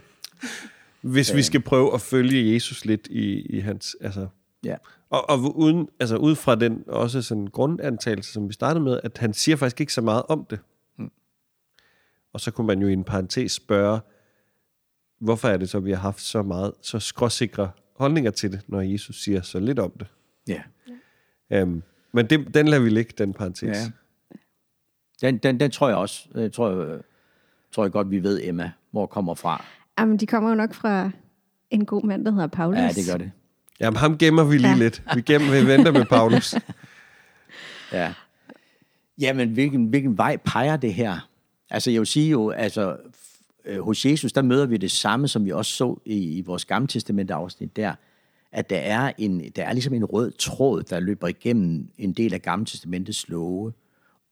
Hvis 1.00 1.34
vi 1.34 1.42
skal 1.42 1.60
prøve 1.62 1.94
at 1.94 2.00
følge 2.00 2.54
Jesus 2.54 2.84
lidt 2.84 3.06
i, 3.06 3.40
i 3.40 3.60
hans, 3.60 3.96
altså... 4.00 4.28
Ja. 4.64 4.76
Og, 5.10 5.30
og 5.30 5.56
uden, 5.58 5.88
altså 6.00 6.16
ud 6.16 6.36
fra 6.36 6.54
den 6.54 6.84
også 6.86 7.22
sådan 7.22 7.46
grundantagelse, 7.46 8.32
som 8.32 8.48
vi 8.48 8.52
startede 8.52 8.84
med, 8.84 9.00
at 9.02 9.18
han 9.18 9.34
siger 9.34 9.56
faktisk 9.56 9.80
ikke 9.80 9.92
så 9.92 10.00
meget 10.00 10.22
om 10.28 10.46
det. 10.50 10.58
Og 12.32 12.40
så 12.40 12.50
kunne 12.50 12.66
man 12.66 12.82
jo 12.82 12.88
i 12.88 12.92
en 12.92 13.04
parentes 13.04 13.52
spørge, 13.52 14.00
hvorfor 15.18 15.48
er 15.48 15.56
det 15.56 15.70
så, 15.70 15.78
at 15.78 15.84
vi 15.84 15.90
har 15.90 15.98
haft 15.98 16.20
så 16.20 16.42
meget, 16.42 16.72
så 16.82 16.98
skråsikre 16.98 17.70
holdninger 17.96 18.30
til 18.30 18.52
det, 18.52 18.60
når 18.68 18.80
Jesus 18.80 19.22
siger 19.22 19.42
så 19.42 19.60
lidt 19.60 19.78
om 19.78 19.92
det. 20.00 20.06
Ja. 20.48 20.62
Um, 21.62 21.82
men 22.12 22.26
det, 22.30 22.54
den 22.54 22.68
lader 22.68 22.82
vi 22.82 22.90
ligge, 22.90 23.14
den 23.18 23.34
parentes. 23.34 23.76
Ja. 23.78 23.90
Den, 25.22 25.38
den, 25.38 25.60
den 25.60 25.70
tror 25.70 25.88
jeg 25.88 25.96
også, 25.96 26.28
jeg 26.34 26.52
tror, 26.52 26.98
tror 27.72 27.84
jeg 27.84 27.92
godt, 27.92 28.10
vi 28.10 28.22
ved, 28.22 28.40
Emma, 28.42 28.70
hvor 28.90 29.06
kommer 29.06 29.34
fra. 29.34 29.64
Jamen, 29.98 30.16
de 30.16 30.26
kommer 30.26 30.48
jo 30.48 30.54
nok 30.54 30.74
fra 30.74 31.10
en 31.70 31.86
god 31.86 32.04
mand, 32.04 32.24
der 32.24 32.30
hedder 32.30 32.46
Paulus. 32.46 32.78
Ja, 32.78 32.88
det 32.88 33.06
gør 33.10 33.16
det. 33.16 33.30
Jamen, 33.80 33.96
ham 33.96 34.18
gemmer 34.18 34.44
vi 34.44 34.58
lige 34.58 34.70
ja. 34.70 34.76
lidt. 34.76 35.02
Vi, 35.14 35.20
gemmer, 35.20 35.60
vi 35.60 35.66
venter 35.66 35.92
med 35.92 36.04
Paulus. 36.04 36.54
ja. 37.92 38.14
Jamen, 39.18 39.48
hvilken, 39.48 39.86
hvilken 39.86 40.18
vej 40.18 40.36
peger 40.36 40.76
det 40.76 40.94
her? 40.94 41.28
Altså 41.70 41.90
jeg 41.90 42.00
vil 42.00 42.06
sige 42.06 42.30
jo, 42.30 42.50
altså 42.50 42.96
øh, 43.64 43.80
hos 43.80 44.06
Jesus, 44.06 44.32
der 44.32 44.42
møder 44.42 44.66
vi 44.66 44.76
det 44.76 44.90
samme, 44.90 45.28
som 45.28 45.44
vi 45.44 45.50
også 45.50 45.72
så 45.72 46.00
i, 46.04 46.38
i 46.38 46.40
vores 46.40 46.64
gamle 46.64 46.88
testament 46.88 47.30
afsnit 47.30 47.76
der, 47.76 47.94
at 48.52 48.70
der 48.70 48.78
er, 48.78 49.12
en, 49.18 49.50
der 49.56 49.64
er 49.64 49.72
ligesom 49.72 49.94
en 49.94 50.04
rød 50.04 50.30
tråd, 50.30 50.82
der 50.82 51.00
løber 51.00 51.28
igennem 51.28 51.88
en 51.98 52.12
del 52.12 52.34
af 52.34 52.42
gamle 52.42 52.66
testamentets 52.66 53.28
love. 53.28 53.72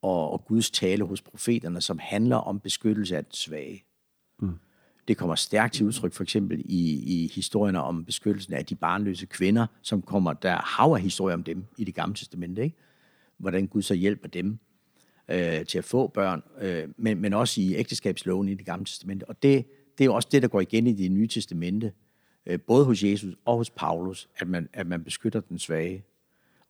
Og, 0.02 0.32
og 0.32 0.44
Guds 0.44 0.70
tale 0.70 1.04
hos 1.04 1.22
profeterne, 1.22 1.80
som 1.80 1.98
handler 1.98 2.36
om 2.36 2.60
beskyttelse 2.60 3.16
af 3.16 3.24
den 3.24 3.32
svage. 3.32 3.84
Mm. 4.38 4.58
Det 5.08 5.16
kommer 5.16 5.34
stærkt 5.34 5.74
til 5.74 5.86
udtryk 5.86 6.12
for 6.12 6.22
eksempel 6.22 6.62
i, 6.64 7.22
i 7.22 7.30
historierne 7.34 7.82
om 7.82 8.04
beskyttelsen 8.04 8.54
af 8.54 8.66
de 8.66 8.74
barnløse 8.74 9.26
kvinder, 9.26 9.66
som 9.82 10.02
kommer, 10.02 10.32
der 10.32 10.56
hav 10.56 10.92
af 10.92 11.00
historier 11.00 11.34
om 11.34 11.42
dem 11.42 11.64
i 11.78 11.84
det 11.84 11.94
gamle 11.94 12.14
testamente, 12.14 12.62
ikke? 12.62 12.76
hvordan 13.38 13.66
Gud 13.66 13.82
så 13.82 13.94
hjælper 13.94 14.28
dem 14.28 14.58
øh, 15.28 15.66
til 15.66 15.78
at 15.78 15.84
få 15.84 16.06
børn, 16.06 16.42
øh, 16.60 16.88
men, 16.96 17.20
men 17.20 17.32
også 17.32 17.60
i 17.60 17.74
ægteskabsloven 17.74 18.48
i 18.48 18.54
det 18.54 18.66
gamle 18.66 18.84
testamente. 18.84 19.24
Og 19.24 19.42
det, 19.42 19.66
det 19.98 20.04
er 20.04 20.06
jo 20.06 20.14
også 20.14 20.28
det, 20.32 20.42
der 20.42 20.48
går 20.48 20.60
igen 20.60 20.86
i 20.86 20.92
det 20.92 21.12
nye 21.12 21.28
testamente, 21.28 21.92
øh, 22.46 22.60
både 22.60 22.84
hos 22.84 23.02
Jesus 23.02 23.34
og 23.44 23.56
hos 23.56 23.70
Paulus, 23.70 24.28
at 24.36 24.48
man, 24.48 24.68
at 24.72 24.86
man 24.86 25.04
beskytter 25.04 25.40
den 25.40 25.58
svage. 25.58 26.04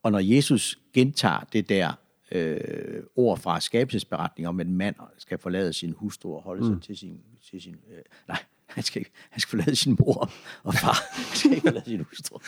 Og 0.02 0.12
når 0.12 0.18
Jesus 0.18 0.78
gentager 0.92 1.40
det 1.52 1.68
der 1.68 1.92
øh, 2.30 3.02
ord 3.16 3.38
fra 3.38 3.60
skabelsesberetning 3.60 4.48
om, 4.48 4.60
at 4.60 4.66
en 4.66 4.76
mand 4.76 4.96
skal 5.18 5.38
forlade 5.38 5.72
sin 5.72 5.92
hustru 5.92 6.36
og 6.36 6.42
holde 6.42 6.68
mm. 6.68 6.74
sig 6.74 6.82
til 6.82 6.96
sin... 6.96 7.20
Til 7.50 7.62
sin 7.62 7.76
øh, 7.90 8.02
nej, 8.28 8.38
han 8.76 8.84
skal, 8.84 9.06
han 9.30 9.40
skal 9.40 9.50
forlade 9.50 9.76
sin 9.76 9.96
mor 10.00 10.30
og 10.62 10.74
far. 10.74 10.96
Han 11.16 11.36
skal 11.36 11.50
ikke 11.50 11.62
forlade 11.62 11.84
sin 11.84 12.00
hustru. 12.00 12.38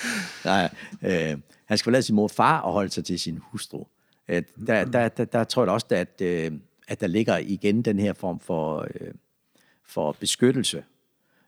Nej, 0.44 0.74
øh, 1.02 1.38
han 1.64 1.78
skal 1.78 1.84
forlade 1.84 2.02
sin 2.02 2.14
mor 2.14 2.24
og 2.24 2.30
far 2.30 2.60
og 2.60 2.72
holde 2.72 2.90
sig 2.90 3.04
til 3.04 3.20
sin 3.20 3.38
hustru. 3.42 3.84
Øh, 4.28 4.42
der, 4.66 4.84
der, 4.84 5.08
der, 5.08 5.24
der 5.24 5.44
tror 5.44 5.62
jeg 5.62 5.72
også, 5.72 5.86
at, 5.90 6.20
øh, 6.20 6.52
at 6.88 7.00
der 7.00 7.06
ligger 7.06 7.38
igen 7.38 7.82
den 7.82 7.98
her 7.98 8.12
form 8.12 8.40
for, 8.40 8.86
øh, 8.94 9.14
for 9.84 10.16
beskyttelse 10.20 10.84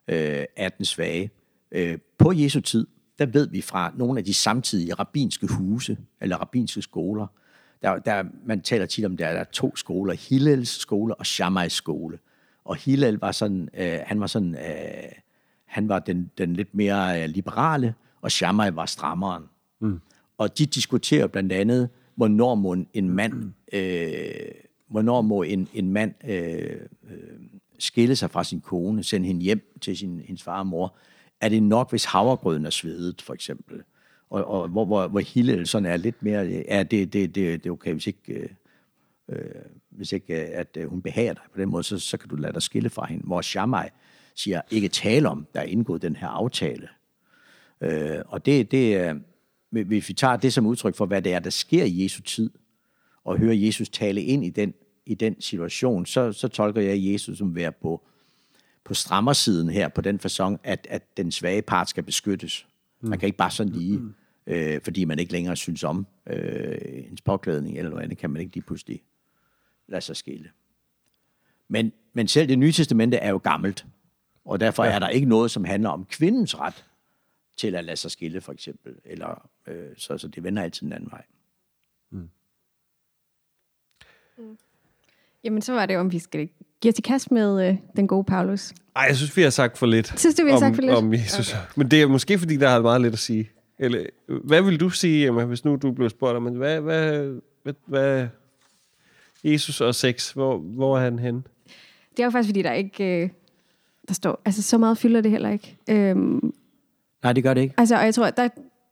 øh, 0.09 0.45
af 0.57 0.73
den 0.73 0.85
svage. 0.85 1.31
Øh, 1.73 1.99
på 2.19 2.33
Jesu 2.33 2.61
tid, 2.61 2.87
der 3.19 3.27
ved 3.27 3.49
vi 3.49 3.61
fra 3.61 3.93
nogle 3.97 4.19
af 4.19 4.25
de 4.25 4.35
samtidige 4.35 4.95
rabbinske 4.95 5.47
huse, 5.47 5.99
eller 6.21 6.37
rabbinske 6.37 6.83
skoler, 6.83 7.27
der, 7.83 7.99
der, 7.99 8.25
man 8.45 8.61
taler 8.61 8.87
tit 8.87 9.05
om, 9.05 9.13
at 9.13 9.19
der 9.19 9.27
er 9.27 9.45
to 9.45 9.77
skoler, 9.77 10.15
Hillels 10.29 10.69
skole 10.69 11.15
og 11.15 11.27
Shammais 11.27 11.73
skole. 11.73 12.19
Og 12.65 12.77
Hillel 12.77 13.19
var 13.19 13.33
sådan, 13.33 13.69
øh, 13.77 13.99
han 14.07 14.21
var 14.21 14.27
sådan, 14.27 14.55
øh, 14.55 15.13
han 15.65 15.89
var 15.89 15.99
den, 15.99 16.31
den 16.39 16.53
lidt 16.55 16.75
mere 16.75 17.23
øh, 17.23 17.29
liberale, 17.29 17.95
og 18.21 18.33
Shammai 18.33 18.77
var 18.77 18.87
strammeren. 18.87 19.45
Mm. 19.81 20.01
Og 20.39 20.59
de 20.59 20.67
diskuterer 20.67 21.27
blandt 21.27 21.53
andet, 21.53 21.89
hvornår 22.15 22.55
må 22.55 22.77
en 22.95 23.11
mand, 23.11 23.53
øh, 23.73 24.51
hvornår 24.91 25.21
må 25.21 25.43
en, 25.43 25.69
en 25.75 25.93
mand 25.93 26.15
øh, 26.25 26.81
øh, 27.11 27.19
skille 27.79 28.17
sig 28.17 28.31
fra 28.31 28.45
sin 28.45 28.61
kone, 28.61 29.05
sende 29.05 29.27
hende 29.27 29.43
hjem 29.43 29.79
til 29.81 29.97
sin, 29.97 30.21
hendes 30.21 30.43
far 30.43 30.59
og 30.59 30.67
mor. 30.67 30.97
Er 31.41 31.49
det 31.49 31.63
nok, 31.63 31.91
hvis 31.91 32.05
havregrøden 32.05 32.67
er 32.67 32.71
svedet, 32.71 33.23
for 33.23 33.35
eksempel? 33.35 33.83
Og, 34.31 34.45
og 34.45 34.69
hvor, 34.69 34.85
hvor, 34.85 35.09
hvor 35.09 35.21
Hillel 35.21 35.67
sådan 35.67 35.87
er 35.87 35.97
lidt 35.97 36.23
mere, 36.23 36.65
ja, 36.69 36.83
det, 36.83 37.13
det, 37.13 37.35
det, 37.35 37.35
det 37.35 37.67
er 37.67 37.73
okay, 37.73 37.93
hvis 37.93 38.07
ikke, 38.07 38.33
øh, 38.33 38.49
øh 39.29 39.63
hvis 39.91 40.13
ikke 40.13 40.43
øh, 40.43 40.49
at 40.53 40.77
øh, 40.77 40.89
hun 40.91 41.03
behager 41.03 41.33
dig 41.33 41.43
på 41.53 41.61
den 41.61 41.69
måde, 41.69 41.83
så, 41.83 41.99
så 41.99 42.17
kan 42.17 42.29
du 42.29 42.37
lade 42.37 42.53
dig 42.53 42.63
skille 42.63 42.91
fra 42.91 43.07
hende. 43.07 43.25
Hvor 43.27 43.41
Shammai 43.41 43.89
siger, 44.35 44.61
ikke 44.71 44.89
tale 44.89 45.29
om, 45.29 45.47
der 45.55 45.61
er 45.61 45.65
indgået 45.65 46.03
den 46.03 46.17
her 46.17 46.29
aftale. 46.29 46.89
Øh, 47.81 48.19
og 48.27 48.47
det, 48.47 48.71
det, 48.71 49.17
hvis 49.71 50.09
vi 50.09 50.15
tager 50.15 50.37
det 50.37 50.53
som 50.53 50.67
udtryk 50.67 50.95
for, 50.95 51.07
hvad 51.07 51.23
det 51.23 51.33
er, 51.33 51.39
der 51.39 51.51
sker 51.51 51.85
i 51.85 52.03
Jesu 52.03 52.23
tid, 52.23 52.51
og 53.25 53.39
hører 53.39 53.55
Jesus 53.55 53.89
tale 53.89 54.23
ind 54.23 54.45
i 54.45 54.51
den, 54.51 54.75
i 55.07 55.15
den 55.15 55.41
situation, 55.41 56.07
så, 56.07 56.33
så 56.33 56.49
tolker 56.49 56.81
jeg 56.81 57.13
Jesus 57.13 57.39
som 57.39 57.55
være 57.55 57.73
på, 57.73 58.07
på 58.85 58.95
strammersiden 58.95 59.71
her, 59.71 59.89
på 59.89 60.01
den 60.01 60.21
façon, 60.27 60.57
at, 60.65 60.87
at 60.91 61.17
den 61.17 61.33
svage 61.33 61.63
part 61.63 61.89
skal 61.89 62.03
beskyttes. 62.03 62.67
Man 63.09 63.19
kan 63.19 63.27
ikke 63.27 63.39
bare 63.39 63.51
sådan 63.51 63.73
lige, 63.73 64.01
øh, 64.47 64.81
fordi 64.81 65.05
man 65.05 65.19
ikke 65.19 65.33
længere 65.33 65.57
synes 65.57 65.85
om 65.85 66.07
øh, 66.27 66.79
ens 66.83 67.21
påklædning 67.21 67.79
eller 67.79 67.91
noget 67.91 68.05
andet, 68.05 68.19
kan 68.19 68.31
man 68.31 68.43
ikke 68.43 68.55
lige 68.55 68.65
pludselig 68.65 69.03
lade 69.87 70.01
sig 70.01 70.17
skille. 70.17 70.51
Men, 71.69 71.93
men 72.13 72.29
selv 72.29 72.49
det 72.49 72.59
nye 72.59 72.73
testamente 72.73 73.17
er 73.17 73.31
jo 73.31 73.39
gammelt, 73.39 73.87
og 74.45 74.61
derfor 74.61 74.85
er 74.85 74.99
der 74.99 75.09
ikke 75.09 75.27
noget, 75.27 75.51
som 75.51 75.65
handler 75.65 75.89
om 75.91 76.05
kvindens 76.05 76.59
ret 76.59 76.85
til 77.57 77.75
at 77.75 77.85
lade 77.85 77.97
sig 77.97 78.11
skille, 78.11 78.41
for 78.41 78.53
eksempel. 78.53 78.97
Eller, 79.05 79.49
øh, 79.67 79.97
så, 79.97 80.19
så 80.19 80.29
det 80.29 80.43
vender 80.43 80.63
altid 80.63 80.87
den 80.87 80.93
anden 80.93 81.11
vej. 81.11 81.25
Mm. 82.11 82.31
Mm. 84.39 84.59
Jamen, 85.45 85.63
så 85.63 85.73
var 85.73 85.87
det 85.87 85.97
om 85.97 86.13
vi 86.13 86.19
skal 86.19 86.49
give 86.85 86.93
os 86.93 86.99
i 86.99 87.03
kast 87.03 87.31
med 87.31 87.69
øh, 87.69 87.77
den 87.97 88.07
gode 88.07 88.25
Paulus. 88.25 88.73
Ej, 88.97 89.05
jeg 89.09 89.17
synes, 89.17 89.37
vi 89.37 89.43
har 89.43 89.51
sagt 89.51 89.79
for 89.79 89.87
lidt. 89.87 90.21
Synes 90.21 90.35
du, 90.35 90.45
vi 90.45 90.51
har 90.51 90.57
om, 90.57 90.61
sagt 90.61 90.75
for 90.75 90.83
lidt? 90.83 90.95
Om 90.95 91.13
Jesus. 91.13 91.53
Okay. 91.53 91.63
Men 91.77 91.91
det 91.91 92.03
er 92.03 92.07
måske, 92.07 92.39
fordi 92.39 92.57
der 92.57 92.69
har 92.69 92.83
meget 92.83 93.01
lidt 93.01 93.13
at 93.13 93.19
sige. 93.19 93.51
Eller, 93.79 94.07
hvad 94.27 94.63
vil 94.63 94.81
du 94.81 94.91
sige, 94.91 95.27
Emma, 95.27 95.45
hvis 95.45 95.65
nu 95.65 95.77
du 95.77 95.93
blev 95.93 96.11
spurgt 96.11 96.37
om, 96.37 96.43
hvad, 96.43 96.81
hvad, 96.81 97.31
hvad, 97.63 97.75
hvad 97.87 98.29
Jesus 99.45 99.81
og 99.81 99.95
sex, 99.95 100.33
hvor, 100.33 100.59
hvor 100.59 100.99
er 100.99 101.01
han 101.01 101.19
henne? 101.19 101.43
Det 102.11 102.21
er 102.21 102.25
jo 102.25 102.31
faktisk, 102.31 102.49
fordi 102.49 102.63
der 102.63 102.73
ikke... 102.73 103.23
Øh, 103.23 103.29
der 104.09 104.15
står, 104.15 104.43
altså 104.45 104.63
så 104.63 104.79
meget 104.79 104.99
fylder 104.99 105.21
det 105.21 105.31
heller 105.31 105.51
ikke. 105.51 105.77
Øhm, 105.91 106.53
Nej, 107.23 107.33
det 107.33 107.43
gør 107.43 107.55
det 107.55 107.61
ikke. 107.61 107.75
Altså, 107.79 107.97
og 107.97 108.05
jeg 108.05 108.15
tror, 108.15 108.31
der, 108.31 108.49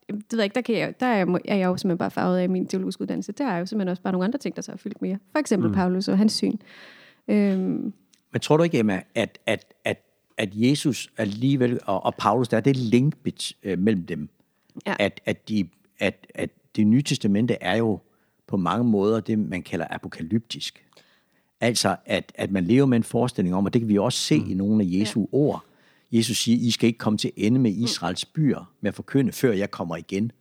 det 0.06 0.24
ved 0.30 0.38
jeg 0.38 0.44
ikke, 0.44 0.54
der, 0.54 0.60
kan 0.60 0.74
jeg, 0.74 0.94
der 1.00 1.06
er, 1.06 1.38
er 1.44 1.56
jeg 1.56 1.66
jo 1.66 1.76
simpelthen 1.76 1.98
bare 1.98 2.10
farvet 2.10 2.38
af 2.38 2.48
min 2.48 2.66
teologiske 2.66 3.02
uddannelse. 3.02 3.32
Der 3.32 3.46
er 3.46 3.58
jo 3.58 3.66
simpelthen 3.66 3.88
også 3.88 4.02
bare 4.02 4.12
nogle 4.12 4.24
andre 4.24 4.38
ting, 4.38 4.56
der 4.56 4.62
så 4.62 4.72
har 4.72 4.76
fyldt 4.76 5.02
mere. 5.02 5.18
For 5.32 5.38
eksempel 5.38 5.68
mm. 5.68 5.74
Paulus 5.74 6.08
og 6.08 6.18
hans 6.18 6.32
syn. 6.32 6.56
Øhm. 7.28 7.92
Men 8.32 8.40
tror 8.40 8.56
du 8.56 8.62
ikke, 8.62 8.78
Emma, 8.78 9.02
at, 9.14 9.38
at, 9.46 9.74
at, 9.84 9.98
at 10.36 10.48
Jesus 10.52 11.12
alligevel, 11.16 11.80
og, 11.86 12.04
og 12.04 12.14
Paulus, 12.14 12.48
der 12.48 12.56
er 12.56 12.60
det 12.60 12.76
link 12.76 13.14
øh, 13.62 13.78
mellem 13.78 14.06
dem, 14.06 14.28
ja. 14.86 14.94
at, 14.98 15.20
at, 15.26 15.48
de, 15.48 15.68
at, 15.98 16.26
at 16.34 16.50
det 16.76 16.86
nye 16.86 17.02
testamente 17.02 17.54
er 17.60 17.76
jo 17.76 18.00
på 18.46 18.56
mange 18.56 18.84
måder 18.84 19.20
det, 19.20 19.38
man 19.38 19.62
kalder 19.62 19.86
apokalyptisk. 19.90 20.84
Altså, 21.60 21.96
at, 22.06 22.32
at 22.34 22.50
man 22.50 22.64
lever 22.64 22.86
med 22.86 22.96
en 22.96 23.02
forestilling 23.02 23.54
om, 23.54 23.64
og 23.64 23.72
det 23.72 23.80
kan 23.80 23.88
vi 23.88 23.98
også 23.98 24.18
se 24.18 24.40
mm. 24.40 24.50
i 24.50 24.54
nogle 24.54 24.84
af 24.84 24.88
Jesu 24.90 25.20
ja. 25.20 25.26
ord, 25.32 25.64
Jesus 26.12 26.36
siger, 26.36 26.66
I 26.66 26.70
skal 26.70 26.86
ikke 26.86 26.98
komme 26.98 27.16
til 27.16 27.32
ende 27.36 27.60
med 27.60 27.70
Israels 27.70 28.24
byer 28.24 28.72
med 28.80 28.88
at 28.88 28.94
forkynde, 28.94 29.32
før 29.32 29.52
jeg 29.52 29.70
kommer 29.70 29.96
igen. 29.96 30.32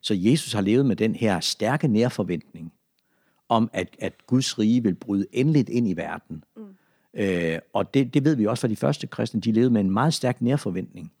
Så 0.00 0.14
Jesus 0.14 0.52
har 0.52 0.60
levet 0.60 0.86
med 0.86 0.96
den 0.96 1.14
her 1.14 1.40
stærke 1.40 1.88
nærforventning 1.88 2.72
om, 3.48 3.70
at, 3.72 3.96
at 3.98 4.26
Guds 4.26 4.58
rige 4.58 4.82
vil 4.82 4.94
bryde 4.94 5.26
endeligt 5.32 5.68
ind 5.68 5.88
i 5.88 5.96
verden. 5.96 6.44
Mm. 6.56 6.62
Øh, 7.14 7.58
og 7.72 7.94
det, 7.94 8.14
det 8.14 8.24
ved 8.24 8.36
vi 8.36 8.46
også 8.46 8.60
fra 8.60 8.68
de 8.68 8.76
første 8.76 9.06
kristne, 9.06 9.40
de 9.40 9.52
levede 9.52 9.70
med 9.70 9.80
en 9.80 9.90
meget 9.90 10.14
stærk 10.14 10.42
nærforventning. 10.42 11.12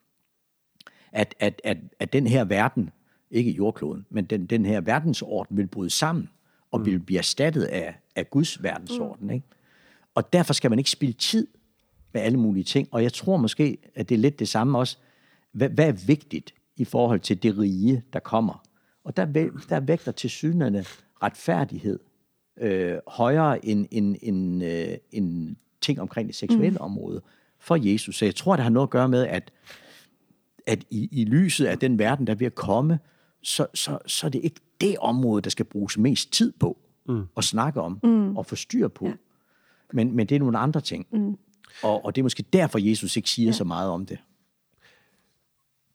At, 1.12 1.34
at, 1.38 1.60
at, 1.64 1.78
at 1.98 2.12
den 2.12 2.26
her 2.26 2.44
verden, 2.44 2.90
ikke 3.30 3.50
jordkloden, 3.50 4.06
men 4.10 4.24
den, 4.24 4.46
den 4.46 4.66
her 4.66 4.80
verdensorden 4.80 5.56
vil 5.56 5.66
bryde 5.66 5.90
sammen 5.90 6.30
og 6.70 6.80
mm. 6.80 6.86
vil 6.86 6.98
blive 6.98 7.18
erstattet 7.18 7.62
af, 7.62 7.94
af 8.16 8.30
Guds 8.30 8.62
verdensorden. 8.62 9.26
Mm. 9.26 9.32
Ikke? 9.32 9.46
Og 10.14 10.32
derfor 10.32 10.52
skal 10.52 10.70
man 10.70 10.78
ikke 10.78 10.90
spille 10.90 11.12
tid 11.12 11.46
med 12.12 12.20
alle 12.20 12.38
mulige 12.38 12.64
ting. 12.64 12.88
Og 12.90 13.02
jeg 13.02 13.12
tror 13.12 13.36
måske, 13.36 13.78
at 13.94 14.08
det 14.08 14.14
er 14.14 14.18
lidt 14.18 14.38
det 14.38 14.48
samme 14.48 14.78
også. 14.78 14.96
Hvad, 15.52 15.68
hvad 15.68 15.88
er 15.88 16.06
vigtigt 16.06 16.54
i 16.76 16.84
forhold 16.84 17.20
til 17.20 17.42
det 17.42 17.58
rige, 17.58 18.02
der 18.12 18.18
kommer? 18.18 18.64
Og 19.04 19.16
der, 19.16 19.24
der 19.68 19.80
vægter 19.80 20.12
til 20.12 20.30
synerne 20.30 20.84
retfærdighed 21.22 21.98
øh, 22.60 22.98
højere 23.06 23.64
end, 23.64 23.86
end, 23.90 24.16
end, 24.22 24.64
øh, 24.64 24.96
end 25.10 25.56
ting 25.80 26.00
omkring 26.00 26.28
det 26.28 26.36
seksuelle 26.36 26.78
mm. 26.78 26.84
område 26.84 27.22
for 27.58 27.76
Jesus. 27.76 28.16
Så 28.18 28.24
jeg 28.24 28.34
tror, 28.34 28.56
det 28.56 28.62
har 28.62 28.70
noget 28.70 28.86
at 28.86 28.90
gøre 28.90 29.08
med, 29.08 29.26
at, 29.26 29.52
at 30.66 30.84
i, 30.90 31.08
i 31.12 31.24
lyset 31.24 31.66
af 31.66 31.78
den 31.78 31.98
verden, 31.98 32.26
der 32.26 32.32
er 32.32 32.36
ved 32.36 32.46
at 32.46 32.54
komme, 32.54 32.98
så, 33.42 33.66
så, 33.74 33.98
så 34.06 34.26
er 34.26 34.30
det 34.30 34.40
ikke 34.44 34.60
det 34.80 34.98
område, 34.98 35.42
der 35.42 35.50
skal 35.50 35.64
bruges 35.64 35.98
mest 35.98 36.32
tid 36.32 36.52
på 36.60 36.78
mm. 37.08 37.24
at 37.36 37.44
snakke 37.44 37.80
om 37.80 38.00
mm. 38.02 38.36
og 38.36 38.46
få 38.46 38.56
styr 38.56 38.88
på. 38.88 39.06
Ja. 39.06 39.12
Men, 39.92 40.16
men 40.16 40.26
det 40.26 40.34
er 40.34 40.38
nogle 40.38 40.58
andre 40.58 40.80
ting. 40.80 41.06
Mm. 41.12 41.38
Og, 41.82 42.04
og 42.04 42.14
det 42.14 42.20
er 42.20 42.22
måske 42.22 42.44
derfor, 42.52 42.78
Jesus 42.78 43.16
ikke 43.16 43.30
siger 43.30 43.46
ja. 43.46 43.52
så 43.52 43.64
meget 43.64 43.90
om 43.90 44.06
det. 44.06 44.18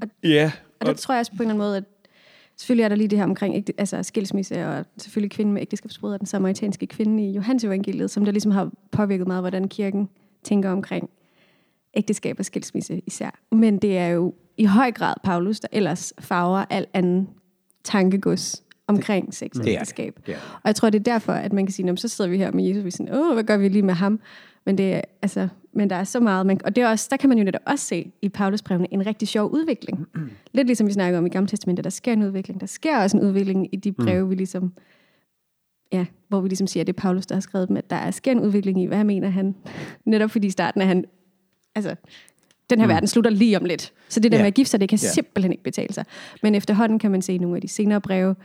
Og, 0.02 0.08
ja. 0.24 0.52
Og, 0.56 0.76
og 0.80 0.86
der 0.88 0.94
tror 0.94 1.14
jeg 1.14 1.20
også 1.20 1.32
på 1.32 1.36
en 1.36 1.42
eller 1.42 1.54
anden 1.54 1.58
måde, 1.58 1.78
at 1.78 1.84
selvfølgelig 2.58 2.84
er 2.84 2.90
der 2.90 2.96
lige 2.96 3.08
det 3.08 3.18
her 3.18 3.26
omkring 3.26 3.66
altså 3.78 4.04
skilsmisse, 4.04 4.68
og 4.68 4.86
selvfølgelig 4.98 5.32
kvinden 5.32 5.54
med 5.54 5.62
ægteskabsbrud, 5.62 6.14
og 6.14 6.20
den 6.20 6.28
samaritanske 6.28 6.88
kvinde 6.88 7.24
i 7.24 7.32
Johannes 7.32 7.64
evangeliet, 7.64 8.12
som 8.12 8.26
der 8.26 8.32
ligesom 8.32 8.52
har 8.52 8.72
påvirket 8.92 9.28
meget, 9.28 9.42
hvordan 9.42 9.68
kirken 9.68 10.10
tænker 10.44 10.70
omkring 10.70 11.10
ægteskab 11.94 12.40
og 12.40 12.46
skilsmisse 12.46 13.02
især. 13.08 13.40
Men 13.52 13.78
det 13.78 13.98
er 13.98 14.08
jo 14.08 14.34
i 14.58 14.66
høj 14.66 14.92
grad 14.92 15.14
Paulus, 15.24 15.60
der 15.60 15.68
ellers 15.72 16.14
farver 16.20 16.66
al 16.70 16.88
anden 16.94 17.30
tankegods 17.84 18.64
omkring 18.88 19.34
sex 19.34 19.60
og 19.60 19.68
ægteskab. 19.68 20.16
Det, 20.18 20.26
det 20.26 20.36
Og 20.36 20.62
jeg 20.66 20.76
tror, 20.76 20.90
det 20.90 21.00
er 21.00 21.04
derfor, 21.04 21.34
at 21.34 21.54
man 21.54 21.66
kan 21.66 21.74
sige, 21.74 21.98
så 21.98 22.08
sidder 22.08 22.30
vi 22.30 22.38
her 22.38 22.52
med 22.52 22.64
Jesus, 22.64 22.80
og 22.80 22.86
vi 22.86 22.92
siger, 22.92 23.20
åh, 23.20 23.34
hvad 23.34 23.44
gør 23.44 23.58
vi 23.58 23.68
lige 23.68 23.82
med 23.82 23.94
ham? 23.94 24.20
Men, 24.66 24.78
det, 24.78 25.02
altså, 25.22 25.48
men 25.74 25.90
der 25.90 25.96
er 25.96 26.04
så 26.04 26.20
meget, 26.20 26.46
man, 26.46 26.60
og 26.66 26.76
det 26.76 26.84
er 26.84 26.90
også, 26.90 27.08
der 27.12 27.18
kan 27.18 27.30
man 27.30 27.38
jo 27.38 27.44
netop 27.44 27.62
også 27.66 27.86
se 27.86 28.12
i 28.22 28.30
Paulusbrevene 28.30 28.94
en 28.94 29.06
rigtig 29.06 29.28
sjov 29.28 29.50
udvikling. 29.52 30.08
Lidt 30.54 30.68
ligesom 30.68 30.88
vi 30.88 30.94
snakker 30.94 31.20
om 31.20 31.26
i 31.26 31.30
Gamle 31.30 31.48
Testamentet, 31.48 31.84
der 31.84 31.90
sker 31.90 32.14
en 32.14 32.24
udvikling. 32.24 32.62
Der 32.62 32.68
sker 32.68 32.98
også 32.98 33.18
en 33.18 33.24
udvikling 33.24 33.68
i 33.72 33.76
de 33.76 33.92
mm. 33.92 34.06
breve, 34.06 34.24
mm. 34.24 34.30
vi 34.30 34.36
ligesom, 34.36 34.74
ja, 35.92 36.06
hvor 36.28 36.42
vi 36.42 36.48
ligesom 36.48 36.68
siger, 36.68 36.82
at 36.82 36.88
det 36.88 36.94
er 36.98 37.02
Paulus, 37.02 37.26
der 37.26 37.36
har 37.36 37.40
skrevet 37.40 37.68
dem, 37.68 37.78
at 37.78 37.90
der 37.90 38.12
sker 38.12 38.32
en 38.32 38.40
udvikling 38.40 38.82
i, 38.82 38.86
hvad 38.86 39.04
mener 39.04 39.30
han. 39.30 39.56
Netop 40.06 40.32
fordi 40.32 40.48
i 40.48 40.52
starten 40.52 40.82
er 40.82 40.86
han, 40.86 41.06
altså, 41.76 41.96
den 42.70 42.80
her 42.80 42.88
mm. 42.88 42.94
verden 42.94 43.08
slutter 43.08 43.32
lige 43.32 43.58
om 43.58 43.66
lidt. 43.66 43.94
Så 44.10 44.20
det 44.20 44.32
der 44.32 44.38
yeah. 44.38 44.44
med 44.44 44.48
at 44.48 44.54
gifte 44.54 44.72
sig, 44.72 44.80
det 44.80 44.90
kan 44.90 45.00
yeah. 45.04 45.14
simpelthen 45.14 45.52
ikke 45.52 45.64
betale 45.64 45.94
sig. 45.94 46.06
Men 46.44 46.56
efterhånden 46.56 47.00
kan 47.00 47.12
man 47.12 47.22
se 47.22 47.34
i 47.34 47.38
nogle 47.38 47.56
af 47.56 47.62
de 47.62 47.68
senere 47.68 48.02
breve, 48.02 48.36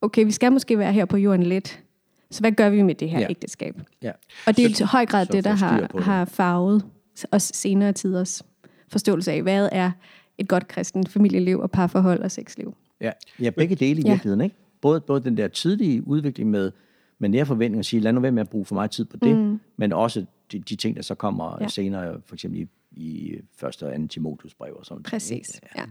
okay, 0.00 0.24
vi 0.24 0.30
skal 0.30 0.52
måske 0.52 0.78
være 0.78 0.92
her 0.92 1.04
på 1.04 1.16
jorden 1.16 1.42
lidt, 1.42 1.82
Så 2.30 2.40
hvad 2.40 2.52
gør 2.52 2.70
vi 2.70 2.82
med 2.82 2.94
det 2.94 3.10
her 3.10 3.18
Ja. 3.18 3.24
ja. 3.24 3.30
ægteskab? 3.30 3.80
Ja. 4.02 4.12
Og 4.46 4.56
det 4.56 4.64
er 4.64 4.74
Så- 4.74 4.84
i 4.84 4.86
høj 4.86 5.06
grad 5.06 5.26
det, 5.26 5.44
der 5.44 5.50
har, 5.52 6.00
har 6.02 6.24
farvet 6.24 6.84
også 7.30 7.50
senere 7.54 7.92
tiders 7.92 8.42
forståelse 8.88 9.32
af, 9.32 9.42
hvad 9.42 9.68
er 9.72 9.90
et 10.38 10.48
godt 10.48 10.68
kristent 10.68 11.08
familieliv 11.08 11.58
og 11.58 11.70
parforhold 11.70 12.20
og 12.22 12.30
sexliv. 12.30 12.76
Ja, 13.00 13.10
ja 13.40 13.50
begge 13.50 13.74
dele 13.74 14.00
i 14.00 14.02
Ja. 14.04 14.10
virkeligheden. 14.10 14.40
Ikke? 14.40 14.56
Både, 14.80 15.00
både 15.00 15.20
den 15.24 15.36
der 15.36 15.48
tidlige 15.48 16.06
udvikling 16.06 16.50
med, 16.50 16.72
med 17.18 17.28
nære 17.28 17.46
forventninger 17.46 17.80
og 17.80 17.84
sige, 17.84 18.00
lad 18.00 18.12
nu 18.12 18.20
være 18.20 18.32
med 18.32 18.40
at 18.40 18.48
bruge 18.50 18.64
for 18.64 18.74
meget 18.74 18.90
tid 18.90 19.04
på 19.04 19.16
det, 19.16 19.36
mm. 19.36 19.60
men 19.76 19.92
også 19.92 20.24
de, 20.52 20.58
de 20.58 20.76
ting, 20.76 20.96
der 20.96 21.02
så 21.02 21.14
kommer 21.14 21.56
ja. 21.58 21.62
Ja. 21.64 21.68
senere, 21.68 22.20
for 22.26 22.34
eksempel 22.34 22.60
i, 22.60 22.66
i 22.92 23.34
første 23.56 23.86
og 23.86 23.94
anden 23.94 24.08
Timotheus 24.08 24.54
brev 24.54 24.74
og 24.78 24.86
sådan 24.86 25.02
Præcis. 25.02 25.60
Ja. 25.76 25.82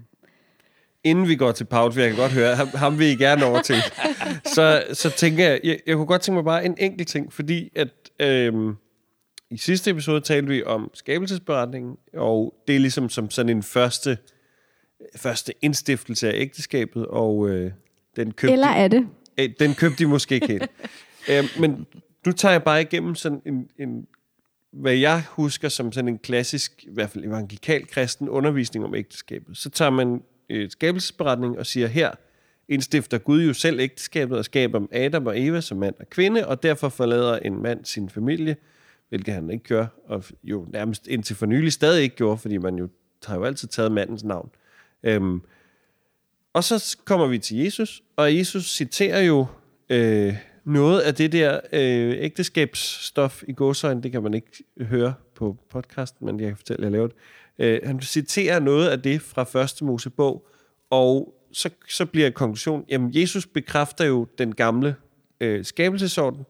Inden 1.03 1.27
vi 1.27 1.35
går 1.35 1.51
til 1.51 1.65
Paulus, 1.65 1.97
jeg 1.97 2.07
kan 2.07 2.17
godt 2.17 2.31
høre, 2.31 2.55
ham, 2.55 2.67
ham 2.67 2.99
vil 2.99 3.07
I 3.07 3.15
gerne 3.15 3.45
over 3.45 3.61
til, 3.61 3.75
så, 4.55 4.83
så 4.93 5.09
tænker 5.09 5.49
jeg, 5.49 5.59
jeg, 5.63 5.79
jeg 5.87 5.95
kunne 5.95 6.05
godt 6.05 6.21
tænke 6.21 6.35
mig 6.35 6.43
bare 6.43 6.65
en 6.65 6.75
enkelt 6.79 7.07
ting, 7.07 7.33
fordi 7.33 7.69
at 7.75 7.89
øhm, 8.19 8.75
i 9.51 9.57
sidste 9.57 9.91
episode 9.91 10.21
talte 10.21 10.47
vi 10.47 10.63
om 10.63 10.91
skabelsesberetningen, 10.93 11.95
og 12.13 12.53
det 12.67 12.75
er 12.75 12.79
ligesom 12.79 13.09
som 13.09 13.29
sådan 13.29 13.49
en 13.49 13.63
første, 13.63 14.17
første 15.15 15.53
indstiftelse 15.61 16.33
af 16.33 16.41
ægteskabet, 16.41 17.05
og 17.05 17.49
øh, 17.49 17.71
den 18.15 18.31
købte 18.31 18.53
Eller 18.53 18.67
er 18.67 18.87
det? 18.87 19.07
Øh, 19.39 19.49
Den 19.59 19.75
købte 19.75 19.97
de 19.97 20.05
måske 20.05 20.35
ikke 20.35 20.47
helt. 20.47 20.71
øh, 21.31 21.43
men 21.59 21.85
nu 22.25 22.31
tager 22.31 22.51
jeg 22.51 22.63
bare 22.63 22.81
igennem 22.81 23.15
sådan 23.15 23.41
en, 23.45 23.69
en, 23.79 24.07
hvad 24.73 24.93
jeg 24.93 25.23
husker 25.29 25.69
som 25.69 25.91
sådan 25.91 26.07
en 26.07 26.17
klassisk, 26.17 26.83
i 26.83 26.93
hvert 26.93 27.09
fald 27.09 27.25
evangelikal 27.25 27.87
kristen 27.87 28.29
undervisning 28.29 28.85
om 28.85 28.95
ægteskabet. 28.95 29.57
Så 29.57 29.69
tager 29.69 29.91
man 29.91 30.21
øh, 30.49 30.69
skabelsesberetning 30.69 31.59
og 31.59 31.65
siger, 31.65 31.87
her 31.87 32.11
indstifter 32.67 33.17
Gud 33.17 33.43
jo 33.43 33.53
selv 33.53 33.79
ægteskabet 33.79 34.37
og 34.37 34.45
skaber 34.45 34.81
Adam 34.91 35.27
og 35.27 35.41
Eva 35.41 35.61
som 35.61 35.77
mand 35.77 35.95
og 35.99 36.09
kvinde, 36.09 36.47
og 36.47 36.63
derfor 36.63 36.89
forlader 36.89 37.37
en 37.37 37.61
mand 37.61 37.85
sin 37.85 38.09
familie, 38.09 38.55
hvilket 39.09 39.33
han 39.33 39.49
ikke 39.49 39.63
gør, 39.63 39.85
og 40.05 40.23
jo 40.43 40.67
nærmest 40.69 41.07
indtil 41.07 41.35
for 41.35 41.45
nylig 41.45 41.73
stadig 41.73 42.03
ikke 42.03 42.15
gjorde, 42.15 42.37
fordi 42.37 42.57
man 42.57 42.75
jo 42.75 42.89
har 43.25 43.35
jo 43.35 43.43
altid 43.43 43.67
taget 43.67 43.91
mandens 43.91 44.23
navn. 44.23 44.49
Øhm, 45.03 45.41
og 46.53 46.63
så 46.63 46.97
kommer 47.05 47.27
vi 47.27 47.37
til 47.37 47.57
Jesus, 47.57 48.03
og 48.15 48.37
Jesus 48.37 48.75
citerer 48.75 49.21
jo 49.21 49.45
øh, 49.89 50.35
noget 50.65 51.01
af 51.01 51.15
det 51.15 51.31
der 51.31 51.59
øh, 51.73 52.15
ægteskabsstof 52.19 53.43
i 53.47 53.53
gåsøjne. 53.53 54.03
Det 54.03 54.11
kan 54.11 54.23
man 54.23 54.33
ikke 54.33 54.63
høre 54.81 55.13
på 55.35 55.57
podcasten, 55.69 56.25
men 56.25 56.39
jeg 56.39 56.47
kan 56.47 56.57
fortælle, 56.57 56.79
at 56.79 56.83
jeg 56.83 56.91
lavede 56.91 57.09
det. 57.09 57.17
Øh, 57.59 57.79
han 57.83 58.01
citerer 58.01 58.59
noget 58.59 58.87
af 58.87 59.01
det 59.01 59.21
fra 59.21 59.43
første 59.43 59.85
Mosebog, 59.85 60.47
og 60.89 61.35
så, 61.51 61.69
så 61.89 62.05
bliver 62.05 62.29
konklusionen, 62.29 62.85
jamen 62.89 63.09
Jesus 63.13 63.47
bekræfter 63.47 64.05
jo 64.05 64.27
den 64.37 64.55
gamle 64.55 64.95
øh, 65.41 65.65
skabelsesorden, 65.65 66.45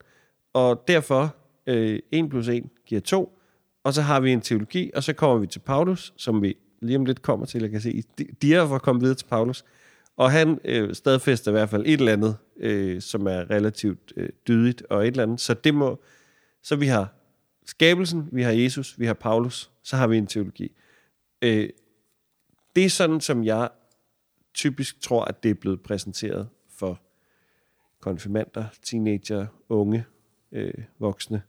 og 0.53 0.83
derfor 0.87 1.35
øh, 1.67 1.99
1 2.11 2.29
plus 2.29 2.47
1 2.47 2.63
giver 2.85 3.01
2, 3.01 3.39
og 3.83 3.93
så 3.93 4.01
har 4.01 4.19
vi 4.19 4.31
en 4.31 4.41
teologi, 4.41 4.91
og 4.95 5.03
så 5.03 5.13
kommer 5.13 5.37
vi 5.37 5.47
til 5.47 5.59
Paulus, 5.59 6.13
som 6.17 6.41
vi 6.41 6.57
lige 6.81 6.97
om 6.97 7.05
lidt 7.05 7.21
kommer 7.21 7.45
til, 7.45 7.61
jeg 7.61 7.71
kan 7.71 7.81
se, 7.81 8.03
de 8.41 8.55
er 8.55 8.67
for 8.67 8.75
at 8.75 8.81
komme 8.81 9.01
videre 9.01 9.15
til 9.15 9.25
Paulus, 9.25 9.63
og 10.17 10.31
han 10.31 10.59
øh, 10.65 10.95
stadfæster 10.95 11.51
i 11.51 11.53
hvert 11.53 11.69
fald 11.69 11.83
et 11.85 11.99
eller 11.99 12.13
andet, 12.13 12.37
øh, 12.59 13.01
som 13.01 13.27
er 13.27 13.49
relativt 13.49 14.13
øh, 14.15 14.29
dydigt 14.47 14.83
og 14.89 15.01
et 15.01 15.07
eller 15.07 15.23
andet. 15.23 15.41
Så 15.41 15.53
det 15.53 15.73
må, 15.73 15.99
så 16.63 16.75
vi 16.75 16.87
har 16.87 17.13
skabelsen, 17.65 18.29
vi 18.31 18.43
har 18.43 18.51
Jesus, 18.51 18.99
vi 18.99 19.05
har 19.05 19.13
Paulus, 19.13 19.71
så 19.83 19.95
har 19.95 20.07
vi 20.07 20.17
en 20.17 20.27
teologi. 20.27 20.71
Øh, 21.41 21.69
det 22.75 22.85
er 22.85 22.89
sådan, 22.89 23.21
som 23.21 23.43
jeg 23.43 23.69
typisk 24.53 25.01
tror, 25.01 25.25
at 25.25 25.43
det 25.43 25.51
er 25.51 25.55
blevet 25.55 25.81
præsenteret 25.81 26.49
for 26.69 27.01
konfirmander, 27.99 28.65
teenager, 28.81 29.47
unge, 29.69 30.05
øh, 30.51 30.73
voksne 30.99 31.41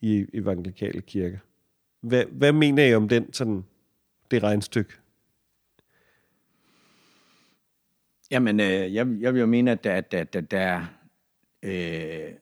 i 0.00 0.26
evangelikale 0.34 1.02
kirker. 1.02 1.38
Hvad, 2.00 2.24
hvad 2.24 2.52
mener 2.52 2.84
I 2.84 2.94
om 2.94 3.08
den 3.08 3.32
sådan, 3.32 3.64
det 4.30 4.42
regnstykke? 4.42 4.92
Jamen, 8.30 8.60
øh, 8.60 8.94
jeg, 8.94 9.06
jeg 9.20 9.34
vil 9.34 9.40
jo 9.40 9.46
mene, 9.46 9.70
at 9.70 9.84
der, 9.84 10.00
der, 10.00 10.24
der, 10.24 10.40
der, 10.40 10.84
øh, 11.62 12.34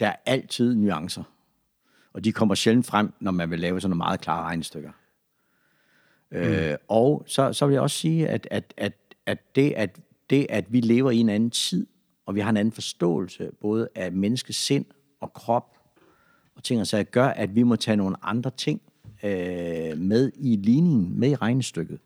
der 0.00 0.06
er 0.06 0.16
altid 0.26 0.74
nuancer. 0.74 1.22
Og 2.12 2.24
de 2.24 2.32
kommer 2.32 2.54
sjældent 2.54 2.86
frem, 2.86 3.12
når 3.20 3.30
man 3.30 3.50
vil 3.50 3.60
lave 3.60 3.80
sådan 3.80 3.90
nogle 3.90 3.98
meget 3.98 4.20
klare 4.20 4.42
regnstykker. 4.42 4.92
Mm. 6.34 6.40
Øh, 6.40 6.76
og 6.88 7.24
så, 7.26 7.52
så 7.52 7.66
vil 7.66 7.72
jeg 7.72 7.82
også 7.82 7.98
sige, 7.98 8.28
at, 8.28 8.48
at, 8.50 8.74
at, 8.76 8.92
at, 9.26 9.38
det, 9.56 9.72
at 9.76 10.00
det, 10.30 10.46
at 10.48 10.64
vi 10.72 10.80
lever 10.80 11.10
i 11.10 11.16
en 11.16 11.28
anden 11.28 11.50
tid, 11.50 11.86
og 12.26 12.34
vi 12.34 12.40
har 12.40 12.50
en 12.50 12.56
anden 12.56 12.72
forståelse, 12.72 13.50
både 13.60 13.88
af 13.94 14.12
menneskets 14.12 14.58
sind 14.58 14.84
og 15.20 15.32
krop, 15.32 15.76
og 16.56 16.62
ting 16.62 16.80
og 16.80 16.86
sager, 16.86 17.04
gør, 17.04 17.26
at 17.26 17.54
vi 17.54 17.62
må 17.62 17.76
tage 17.76 17.96
nogle 17.96 18.16
andre 18.22 18.50
ting 18.56 18.80
øh, 19.24 19.98
med 19.98 20.32
i 20.36 20.56
ligningen, 20.56 21.20
med 21.20 21.30
i 21.30 21.34
regnestykket. 21.34 21.98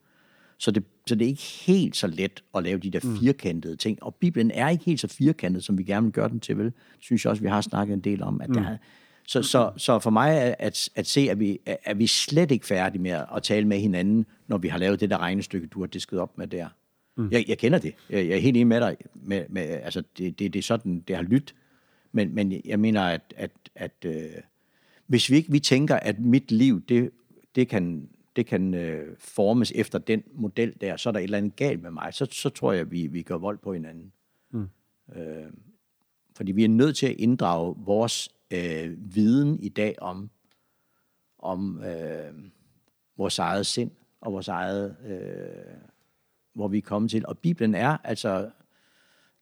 Så 0.59 0.71
det, 0.71 0.85
så 1.07 1.15
det 1.15 1.25
er 1.25 1.29
ikke 1.29 1.43
helt 1.67 1.97
så 1.97 2.07
let 2.07 2.43
at 2.55 2.63
lave 2.63 2.79
de 2.79 2.91
der 2.91 3.17
firkantede 3.21 3.77
ting. 3.77 4.03
Og 4.03 4.15
Bibelen 4.15 4.51
er 4.51 4.69
ikke 4.69 4.85
helt 4.85 5.01
så 5.01 5.09
firkantet, 5.09 5.65
som 5.65 5.79
vi 5.79 5.83
gerne 5.83 6.05
vil 6.07 6.13
gøre 6.13 6.29
den 6.29 6.41
til, 6.41 6.59
vel? 6.59 6.73
Synes 6.99 7.25
jeg 7.25 7.31
også, 7.31 7.43
vi 7.43 7.49
har 7.49 7.61
snakket 7.61 7.95
en 7.95 8.01
del 8.01 8.23
om. 8.23 8.41
At 8.41 8.49
der, 8.49 8.61
er- 8.69 8.77
så, 9.29 9.43
så, 9.43 9.73
så 9.77 9.99
for 9.99 10.11
mig 10.11 10.57
at, 10.61 10.91
at 10.95 11.07
se, 11.07 11.21
at 11.31 11.41
vi, 11.41 11.61
er 11.67 11.95
vi 11.95 12.07
slet 12.07 12.51
ikke 12.51 12.67
færdige 12.67 13.03
med 13.03 13.11
at 13.11 13.43
tale 13.43 13.67
med 13.67 13.79
hinanden, 13.79 14.27
når 14.47 14.59
vi 14.59 14.69
har 14.69 14.79
lavet 14.79 15.01
det 15.01 15.11
der 15.11 15.19
regnestykke, 15.19 15.67
du 15.67 15.81
har 15.81 15.87
disket 15.87 16.19
op 16.19 16.39
med 16.39 16.47
der. 16.47 16.69
Mm. 17.17 17.29
Jeg, 17.31 17.45
jeg 17.49 17.59
kender 17.59 17.79
det. 17.79 17.95
Jeg, 18.11 18.29
jeg 18.29 18.37
er 18.37 18.41
helt 18.41 18.57
enig 18.57 18.67
med 18.67 18.81
dig. 18.81 18.97
Med, 19.15 19.45
med, 19.49 19.63
altså, 19.63 20.03
det, 20.19 20.39
det, 20.39 20.53
det 20.53 20.59
er 20.59 20.63
sådan, 20.63 21.01
det 21.09 21.17
har 21.17 21.23
lyttet. 21.23 21.55
Men, 22.13 22.35
men 22.35 22.61
jeg 22.65 22.81
mener, 22.81 23.03
at, 23.03 23.35
at, 23.37 23.51
at 23.75 24.05
øh, 24.05 24.31
hvis 25.07 25.31
vi 25.31 25.37
ikke 25.37 25.53
vi 25.53 25.61
tænker, 25.61 25.97
at 25.97 26.19
mit 26.19 26.53
liv, 26.53 26.83
det, 26.89 27.11
det 27.55 27.69
kan, 27.69 28.09
det 28.37 28.47
kan 28.47 28.75
øh, 28.75 29.17
formes 29.19 29.73
efter 29.75 29.99
den 29.99 30.23
model 30.35 30.75
der, 30.81 30.97
så 30.97 31.09
er 31.09 31.13
der 31.13 31.21
et 31.21 31.25
eller 31.25 31.39
andet 31.39 31.57
galt 31.57 31.83
med 31.83 31.91
mig, 31.91 32.15
så, 32.15 32.27
så 32.31 32.49
tror 32.51 32.73
jeg, 32.73 32.91
vi, 32.91 33.07
vi 33.07 33.23
gør 33.23 33.37
vold 33.37 33.59
på 33.59 33.73
hinanden. 33.73 34.13
Mm. 34.51 34.69
Øh, 35.17 35.47
fordi 36.37 36.53
vi 36.53 36.65
er 36.65 36.69
nødt 36.69 36.97
til 36.97 37.07
at 37.07 37.17
inddrage 37.19 37.75
vores 37.79 38.31
øh, 38.51 39.15
viden 39.15 39.61
i 39.61 39.69
dag 39.69 39.95
om, 39.99 40.31
om 41.39 41.85
øh, 41.85 42.35
vores 43.17 43.39
eget 43.39 43.67
sind 43.67 43.91
og 44.21 44.33
vores 44.33 44.49
eget, 44.49 44.97
øh, 45.07 45.77
hvor 46.53 46.69
vi 46.69 46.79
er 46.79 46.83
kommet 46.83 47.11
til. 47.11 47.27
Og 47.27 47.39
Bibelen 47.39 47.75
er 47.75 47.97
altså 48.05 48.51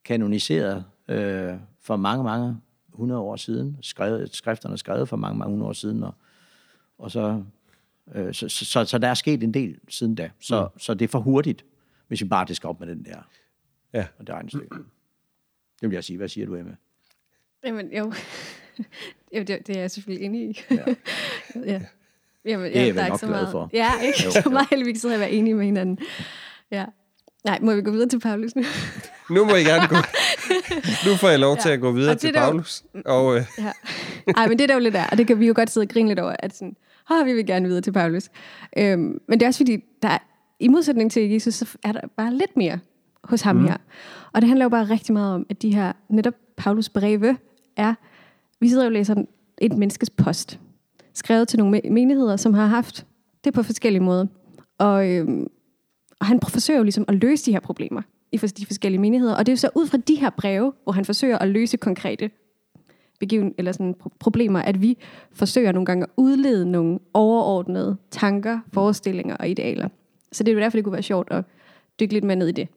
kanoniseret 0.05 0.85
øh, 1.09 1.55
for 1.81 1.97
mange, 1.97 2.25
mange 2.25 2.57
hundrede 2.89 3.21
år 3.21 3.37
siden. 3.37 3.79
Skrevet, 3.83 4.35
skrifterne 4.35 4.73
er 4.73 4.77
skrevet 4.77 5.09
for 5.09 5.17
mange, 5.17 5.39
mange 5.39 5.51
hundrede 5.51 5.69
år 5.69 5.73
siden. 5.73 6.03
Og, 6.03 6.15
og 6.99 7.11
så, 7.11 7.45
øh, 8.15 8.35
så, 8.35 8.49
så, 8.49 8.65
så, 8.65 8.85
så 8.85 8.99
der 8.99 9.09
er 9.09 9.15
sket 9.15 9.43
en 9.43 9.55
del 9.55 9.79
siden 9.89 10.15
da. 10.15 10.31
Så, 10.41 10.69
mm. 10.75 10.79
så 10.79 10.95
det 10.95 11.05
er 11.05 11.09
for 11.09 11.21
hurtigt, 11.21 11.65
hvis 12.09 12.23
vi 12.23 12.29
bare 12.29 12.45
disker 12.49 12.69
op 12.69 12.81
med 12.81 12.89
den 12.89 13.05
der. 13.05 13.29
Ja. 13.93 14.07
Og 14.19 14.27
det 14.27 14.35
regnestykke. 14.35 14.77
Det 15.81 15.91
vil 15.91 15.93
jeg 15.93 16.05
sige. 16.05 16.17
Hvad 16.17 16.29
siger 16.29 16.47
du, 16.47 16.55
Emma? 16.55 16.77
Jamen, 17.65 17.93
jo. 17.93 18.13
jo 19.37 19.43
det, 19.43 19.67
det 19.67 19.77
er 19.77 19.81
jeg 19.81 19.91
selvfølgelig 19.91 20.27
enig 20.27 20.43
i. 20.51 20.61
Ja. 20.71 20.77
ja. 21.73 21.81
Jamen, 22.45 22.67
Det 22.67 22.77
er 22.81 22.85
jeg 22.85 22.95
vel 22.95 23.03
nok 23.03 23.07
ikke 23.07 23.19
så 23.19 23.27
glad 23.27 23.37
meget. 23.37 23.53
for. 23.53 23.71
Ja, 23.73 23.91
ikke 24.07 24.25
Jo, 24.25 24.31
så 24.31 24.49
meget 24.51 24.67
heldigvis 24.71 25.05
jeg 25.05 25.21
være 25.21 25.31
enige 25.31 25.55
med 25.55 25.65
hinanden. 25.65 25.99
Ja. 26.71 26.85
Nej, 27.45 27.59
må 27.63 27.75
vi 27.75 27.83
gå 27.83 27.91
videre 27.91 28.09
til 28.09 28.21
Paulus 28.21 28.57
nu? 28.57 28.63
Nu 29.31 29.45
må 29.45 29.55
I 29.55 29.63
gerne 29.63 29.89
gå. 29.89 29.97
Nu 31.11 31.17
får 31.17 31.29
jeg 31.29 31.39
lov 31.39 31.57
til 31.57 31.69
at 31.69 31.81
gå 31.81 31.93
videre 31.93 32.15
til 32.15 32.35
der 32.35 32.41
jo- 32.41 32.47
Paulus. 32.47 32.83
Og 33.05 33.37
øh, 33.37 33.45
ja. 33.59 33.73
Ej, 34.37 34.49
men 34.49 34.59
det 34.59 34.65
er 34.65 34.67
der 34.67 34.75
jo 34.75 34.81
lidt 34.81 34.95
der, 34.95 35.05
og 35.07 35.19
det 35.19 35.27
kan 35.27 35.41
vi 35.41 35.47
jo 35.47 35.53
godt 35.57 35.71
sidde 35.71 35.85
og 35.85 35.89
grine 35.89 36.09
lidt 36.09 36.19
over, 36.19 36.37
at 36.39 36.57
sådan, 36.57 36.77
oh, 37.11 37.27
vi 37.27 37.33
vil 37.33 37.47
gerne 37.47 37.67
videre 37.67 37.83
til 37.83 37.93
Paulus. 37.93 38.29
Øhm, 38.79 39.21
men 39.29 39.41
det 39.41 39.43
er 39.43 39.47
også 39.47 39.59
fordi, 39.59 39.85
der 40.03 40.09
er, 40.09 40.19
i 40.61 40.69
modsætning 40.69 41.13
til 41.13 41.31
Jesus, 41.31 41.55
så 41.55 41.67
er 41.85 41.93
der 41.93 42.01
bare 42.17 42.35
lidt 42.35 42.57
mere 42.57 42.79
hos 43.25 43.41
ham 43.41 43.57
mm. 43.57 43.67
her. 43.67 43.77
Og 44.33 44.41
det 44.41 44.49
handler 44.49 44.65
jo 44.65 44.69
bare 44.69 44.85
rigtig 44.85 45.13
meget 45.13 45.35
om, 45.35 45.47
at 45.51 45.63
de 45.63 45.75
her, 45.75 45.93
netop 46.09 46.35
Paulus 46.57 46.89
breve, 46.89 47.37
er, 47.77 47.95
vi 48.61 48.69
sidder 48.69 48.85
og 48.85 48.93
læser 48.93 49.15
et 49.59 49.77
menneskes 49.79 50.11
post, 50.11 50.61
skrevet 51.15 51.49
til 51.49 51.59
nogle 51.59 51.81
menigheder, 51.91 52.37
som 52.37 52.55
har 52.55 52.67
haft 52.67 53.07
det 53.45 53.55
på 53.55 53.63
forskellige 53.63 54.03
måder. 54.03 54.27
Og, 54.79 55.11
øhm, 55.11 55.47
og 56.21 56.27
han 56.27 56.41
forsøger 56.49 56.79
jo 56.79 56.85
ligesom 56.85 57.05
at 57.09 57.15
løse 57.15 57.47
de 57.47 57.53
her 57.53 57.61
problemer 57.61 58.03
i 58.33 58.37
de 58.37 58.67
forskellige 58.67 59.01
menigheder. 59.01 59.35
Og 59.35 59.47
det 59.47 59.53
er 59.53 59.55
jo 59.55 59.57
så 59.57 59.71
ud 59.75 59.87
fra 59.87 59.99
de 59.99 60.15
her 60.15 60.31
breve, 60.31 60.73
hvor 60.83 60.93
han 60.93 61.05
forsøger 61.05 61.39
at 61.39 61.49
løse 61.49 61.77
konkrete 61.77 62.31
begiven, 63.21 63.55
eller 63.59 63.73
sådan 63.73 63.95
problemer, 64.19 64.61
at 64.61 64.83
vi 64.83 64.99
forsøger 65.33 65.73
nogle 65.73 65.87
gange 65.87 66.03
at 66.03 66.11
udlede 66.17 66.71
nogle 66.71 66.99
overordnede 67.15 67.97
tanker, 68.11 68.61
forestillinger 68.73 69.37
og 69.37 69.49
idealer. 69.49 69.89
Så 70.33 70.45
det 70.45 70.51
er 70.51 70.55
jo 70.55 70.61
derfor, 70.61 70.77
det 70.77 70.85
kunne 70.85 70.93
være 70.93 71.03
sjovt 71.03 71.29
at 71.31 71.45
dykke 72.01 72.13
lidt 72.13 72.25
mere 72.25 72.37
ned 72.37 72.49
i 72.49 72.53
det. 72.53 72.69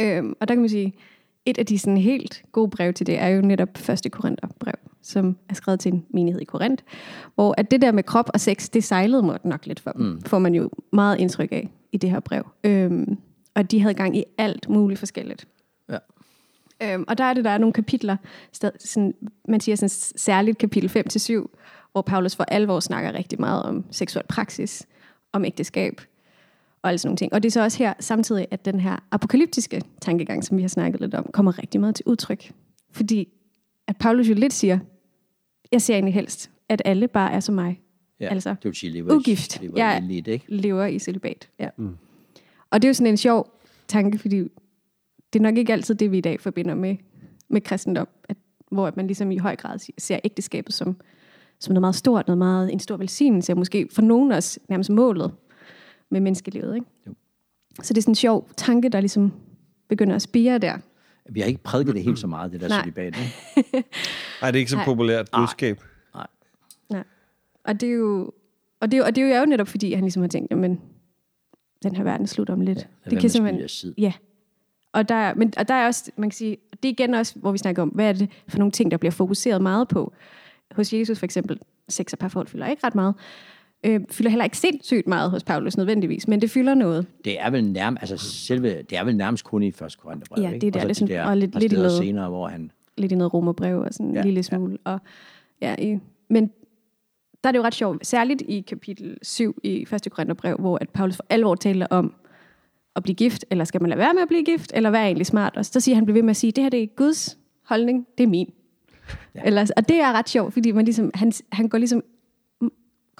Øhm, 0.00 0.34
og 0.40 0.48
der 0.48 0.54
kan 0.54 0.60
man 0.62 0.68
sige, 0.68 0.94
et 1.46 1.58
af 1.58 1.66
de 1.66 1.78
sådan 1.78 1.96
helt 1.96 2.42
gode 2.52 2.70
brev 2.70 2.92
til 2.92 3.06
det 3.06 3.18
er 3.18 3.28
jo 3.28 3.40
netop 3.40 3.68
første 3.76 4.08
Korintherbrev, 4.08 4.74
som 5.02 5.36
er 5.48 5.54
skrevet 5.54 5.80
til 5.80 5.92
en 5.92 6.06
menighed 6.14 6.40
i 6.40 6.44
Korinth, 6.44 6.84
hvor 7.34 7.54
at 7.58 7.70
det 7.70 7.82
der 7.82 7.92
med 7.92 8.02
krop 8.02 8.30
og 8.34 8.40
sex, 8.40 8.68
det 8.68 8.84
sejlede 8.84 9.22
mig 9.22 9.38
nok 9.44 9.66
lidt 9.66 9.80
for 9.80 9.92
dem, 9.92 10.06
mm. 10.06 10.22
får 10.22 10.38
man 10.38 10.54
jo 10.54 10.70
meget 10.92 11.18
indtryk 11.18 11.52
af 11.52 11.70
i 11.92 11.96
det 11.96 12.10
her 12.10 12.20
brev. 12.20 12.46
Øhm, 12.64 13.18
og 13.54 13.70
de 13.70 13.80
havde 13.80 13.94
gang 13.94 14.16
i 14.16 14.24
alt 14.38 14.68
muligt 14.68 14.98
forskelligt. 14.98 15.48
Ja. 15.88 15.98
Øhm, 16.82 17.04
og 17.08 17.18
der 17.18 17.24
er 17.24 17.34
det, 17.34 17.44
der 17.44 17.50
er 17.50 17.58
nogle 17.58 17.72
kapitler, 17.72 18.16
stad, 18.52 18.70
sådan, 18.78 19.14
man 19.48 19.60
siger 19.60 19.76
sådan 19.76 19.88
særligt 20.16 20.58
kapitel 20.58 21.04
5-7, 21.08 21.56
hvor 21.92 22.02
Paulus 22.02 22.36
for 22.36 22.44
alvor 22.44 22.80
snakker 22.80 23.12
rigtig 23.12 23.40
meget 23.40 23.62
om 23.62 23.84
seksuel 23.90 24.24
praksis, 24.28 24.86
om 25.32 25.44
ægteskab 25.44 26.00
og 26.82 26.88
alle 26.88 26.98
sådan 26.98 27.08
nogle 27.08 27.16
ting. 27.16 27.32
Og 27.32 27.42
det 27.42 27.48
er 27.48 27.50
så 27.50 27.62
også 27.62 27.78
her 27.78 27.94
samtidig, 28.00 28.46
at 28.50 28.64
den 28.64 28.80
her 28.80 28.96
apokalyptiske 29.10 29.82
tankegang, 30.02 30.44
som 30.44 30.56
vi 30.56 30.62
har 30.62 30.68
snakket 30.68 31.00
lidt 31.00 31.14
om, 31.14 31.30
kommer 31.32 31.58
rigtig 31.58 31.80
meget 31.80 31.94
til 31.94 32.04
udtryk. 32.06 32.52
Fordi 32.90 33.28
at 33.86 33.96
Paulus 33.96 34.28
jo 34.28 34.34
lidt 34.34 34.52
siger, 34.52 34.78
jeg 35.72 35.82
ser 35.82 35.94
egentlig 35.94 36.14
helst, 36.14 36.50
at 36.68 36.82
alle 36.84 37.08
bare 37.08 37.32
er 37.32 37.40
som 37.40 37.54
mig. 37.54 37.80
Ja, 38.20 38.28
Altså, 38.28 38.50
det 38.50 38.64
vil 38.64 38.74
sige, 38.74 38.92
lever, 38.92 39.14
ugift. 39.14 39.60
lever 39.62 39.74
Ja. 39.76 39.90
ja. 39.90 39.98
lidt, 39.98 40.28
ikke? 40.28 40.44
lever 40.48 40.86
i 40.86 40.98
celibat. 40.98 41.48
Ja. 41.58 41.68
Mm. 41.76 41.96
Og 42.70 42.82
det 42.82 42.88
er 42.88 42.90
jo 42.90 42.94
sådan 42.94 43.12
en 43.12 43.16
sjov 43.16 43.60
tanke, 43.88 44.18
fordi 44.18 44.38
det 45.32 45.38
er 45.38 45.42
nok 45.42 45.56
ikke 45.56 45.72
altid 45.72 45.94
det, 45.94 46.12
vi 46.12 46.18
i 46.18 46.20
dag 46.20 46.40
forbinder 46.40 46.74
med, 46.74 46.96
med 47.48 47.60
kristendom, 47.60 48.08
at, 48.28 48.36
hvor 48.70 48.86
at 48.86 48.96
man 48.96 49.06
ligesom 49.06 49.30
i 49.30 49.36
høj 49.36 49.56
grad 49.56 49.78
ser 49.98 50.18
ægteskabet 50.24 50.74
som, 50.74 50.96
som 51.58 51.72
noget 51.72 51.80
meget 51.80 51.94
stort, 51.94 52.26
noget 52.26 52.38
meget, 52.38 52.72
en 52.72 52.80
stor 52.80 52.96
velsignelse, 52.96 53.52
og 53.52 53.58
måske 53.58 53.88
for 53.92 54.02
nogen 54.02 54.32
også 54.32 54.60
nærmest 54.68 54.90
målet 54.90 55.32
med 56.10 56.20
menneskelivet. 56.20 56.74
Ikke? 56.74 56.86
Jo. 57.06 57.14
Så 57.82 57.92
det 57.94 57.98
er 57.98 58.02
sådan 58.02 58.10
en 58.12 58.14
sjov 58.14 58.48
tanke, 58.56 58.88
der 58.88 59.00
ligesom 59.00 59.32
begynder 59.88 60.14
at 60.14 60.22
spire 60.22 60.58
der. 60.58 60.78
Vi 61.30 61.40
har 61.40 61.46
ikke 61.46 61.62
prædiket 61.62 61.94
det 61.94 62.02
helt 62.02 62.18
så 62.18 62.26
meget, 62.26 62.52
det 62.52 62.60
der 62.60 62.68
Nej. 62.68 62.80
celibat. 62.80 63.06
ikke? 63.06 63.88
Nej, 64.42 64.50
det 64.50 64.56
er 64.56 64.60
ikke 64.60 64.70
så 64.70 64.76
Nej. 64.76 64.84
populært 64.84 65.28
budskab. 65.32 65.80
Nej. 66.90 67.04
Og 67.64 67.80
det 67.80 67.88
er 67.88 67.92
jo, 67.92 68.32
og 68.80 68.90
det 68.90 68.94
er 68.96 68.98
jo, 68.98 69.04
og 69.04 69.16
det 69.16 69.24
er 69.24 69.40
jo 69.40 69.46
netop 69.46 69.68
fordi, 69.68 69.92
han 69.92 70.04
ligesom 70.04 70.22
har 70.22 70.28
tænkt, 70.28 70.50
jamen, 70.50 70.80
den 71.82 71.96
her 71.96 72.02
verden 72.04 72.26
slutter 72.26 72.54
om 72.54 72.60
lidt. 72.60 72.88
Ja, 73.12 73.28
spilde 73.28 73.56
jeres 73.58 73.80
tid. 73.80 73.94
Ja. 73.98 74.12
Og 74.92 75.08
der, 75.08 75.14
er- 75.14 75.34
men, 75.34 75.52
og 75.56 75.68
der 75.68 75.74
er 75.74 75.86
også, 75.86 76.10
man 76.16 76.30
kan 76.30 76.36
sige, 76.36 76.56
det 76.82 76.88
er 76.88 76.92
igen 76.92 77.14
også, 77.14 77.38
hvor 77.38 77.52
vi 77.52 77.58
snakker 77.58 77.82
om, 77.82 77.88
hvad 77.88 78.08
er 78.08 78.12
det 78.12 78.28
for 78.48 78.58
nogle 78.58 78.70
ting, 78.72 78.90
der 78.90 78.96
bliver 78.96 79.10
fokuseret 79.12 79.62
meget 79.62 79.88
på. 79.88 80.12
Hos 80.72 80.92
Jesus 80.92 81.18
for 81.18 81.24
eksempel, 81.24 81.58
sex 81.88 82.12
og 82.12 82.18
parforhold 82.18 82.46
fylder 82.48 82.66
ikke 82.66 82.86
ret 82.86 82.94
meget. 82.94 83.14
Øh, 83.86 84.00
fylder 84.10 84.30
heller 84.30 84.44
ikke 84.44 84.58
sindssygt 84.58 85.06
meget 85.06 85.30
hos 85.30 85.44
Paulus 85.44 85.76
nødvendigvis, 85.76 86.28
men 86.28 86.40
det 86.40 86.50
fylder 86.50 86.74
noget. 86.74 87.06
Det 87.24 87.40
er 87.40 87.50
vel 87.50 87.72
nærmest, 87.72 88.02
altså 88.02 88.18
selve, 88.30 88.68
det 88.82 88.98
er 88.98 89.04
vel 89.04 89.16
nærmest 89.16 89.44
kun 89.44 89.62
i 89.62 89.70
første 89.72 89.98
Korintherbrev, 89.98 90.44
Ja, 90.44 90.50
det 90.58 90.64
er 90.64 90.70
der, 90.70 90.80
så 90.80 90.84
det 90.84 90.84
er 90.84 90.88
de 90.88 90.94
sådan- 90.94 91.14
der 91.16 91.24
og 91.24 91.36
lidt- 91.36 91.60
lidt 91.60 91.72
i 91.72 91.76
noget- 91.76 91.92
senere, 91.92 92.28
hvor 92.28 92.48
han... 92.48 92.70
Lidt 92.98 93.12
i 93.12 93.14
noget 93.14 93.34
romerbrev 93.34 93.78
og 93.78 93.88
sådan 93.92 94.06
en 94.06 94.14
Ja, 94.14 94.22
lille 94.22 94.38
ja. 94.38 94.42
smule. 94.42 94.78
Og, 94.84 94.98
ja, 95.60 95.74
i, 95.78 95.98
men 96.30 96.50
der 97.44 97.48
er 97.48 97.52
det 97.52 97.58
jo 97.58 97.62
ret 97.64 97.74
sjovt, 97.74 98.06
særligt 98.06 98.42
i 98.48 98.60
kapitel 98.60 99.18
7 99.22 99.58
i 99.64 99.86
1. 99.92 100.06
Korintherbrev, 100.10 100.56
hvor 100.56 100.78
at 100.80 100.88
Paulus 100.88 101.16
for 101.16 101.24
alvor 101.30 101.54
taler 101.54 101.86
om 101.90 102.14
at 102.96 103.02
blive 103.02 103.14
gift, 103.14 103.44
eller 103.50 103.64
skal 103.64 103.80
man 103.82 103.88
lade 103.88 103.98
være 103.98 104.14
med 104.14 104.22
at 104.22 104.28
blive 104.28 104.44
gift, 104.44 104.72
eller 104.74 104.90
hvad 104.90 105.00
er 105.00 105.04
egentlig 105.04 105.26
smart? 105.26 105.56
Og 105.56 105.64
så 105.64 105.80
siger 105.80 105.94
han, 105.94 106.04
bliver 106.04 106.14
ved 106.14 106.22
med 106.22 106.30
at 106.30 106.36
sige, 106.36 106.52
det 106.52 106.64
her 106.64 106.70
det 106.70 106.82
er 106.82 106.86
Guds 106.86 107.38
holdning, 107.66 108.06
det 108.18 108.24
er 108.24 108.28
min. 108.28 108.52
Ja. 109.34 109.40
Eller, 109.44 109.70
og 109.76 109.88
det 109.88 109.96
er 110.00 110.12
ret 110.12 110.28
sjovt, 110.28 110.52
fordi 110.52 110.72
man 110.72 110.84
ligesom, 110.84 111.10
han, 111.14 111.32
han 111.52 111.68
går 111.68 111.78
ligesom 111.78 112.02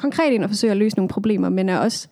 konkret 0.00 0.32
ind 0.32 0.44
og 0.44 0.50
forsøger 0.50 0.72
at 0.72 0.78
løse 0.78 0.96
nogle 0.96 1.08
problemer, 1.08 1.48
men 1.48 1.68
er 1.68 1.78
også, 1.78 2.08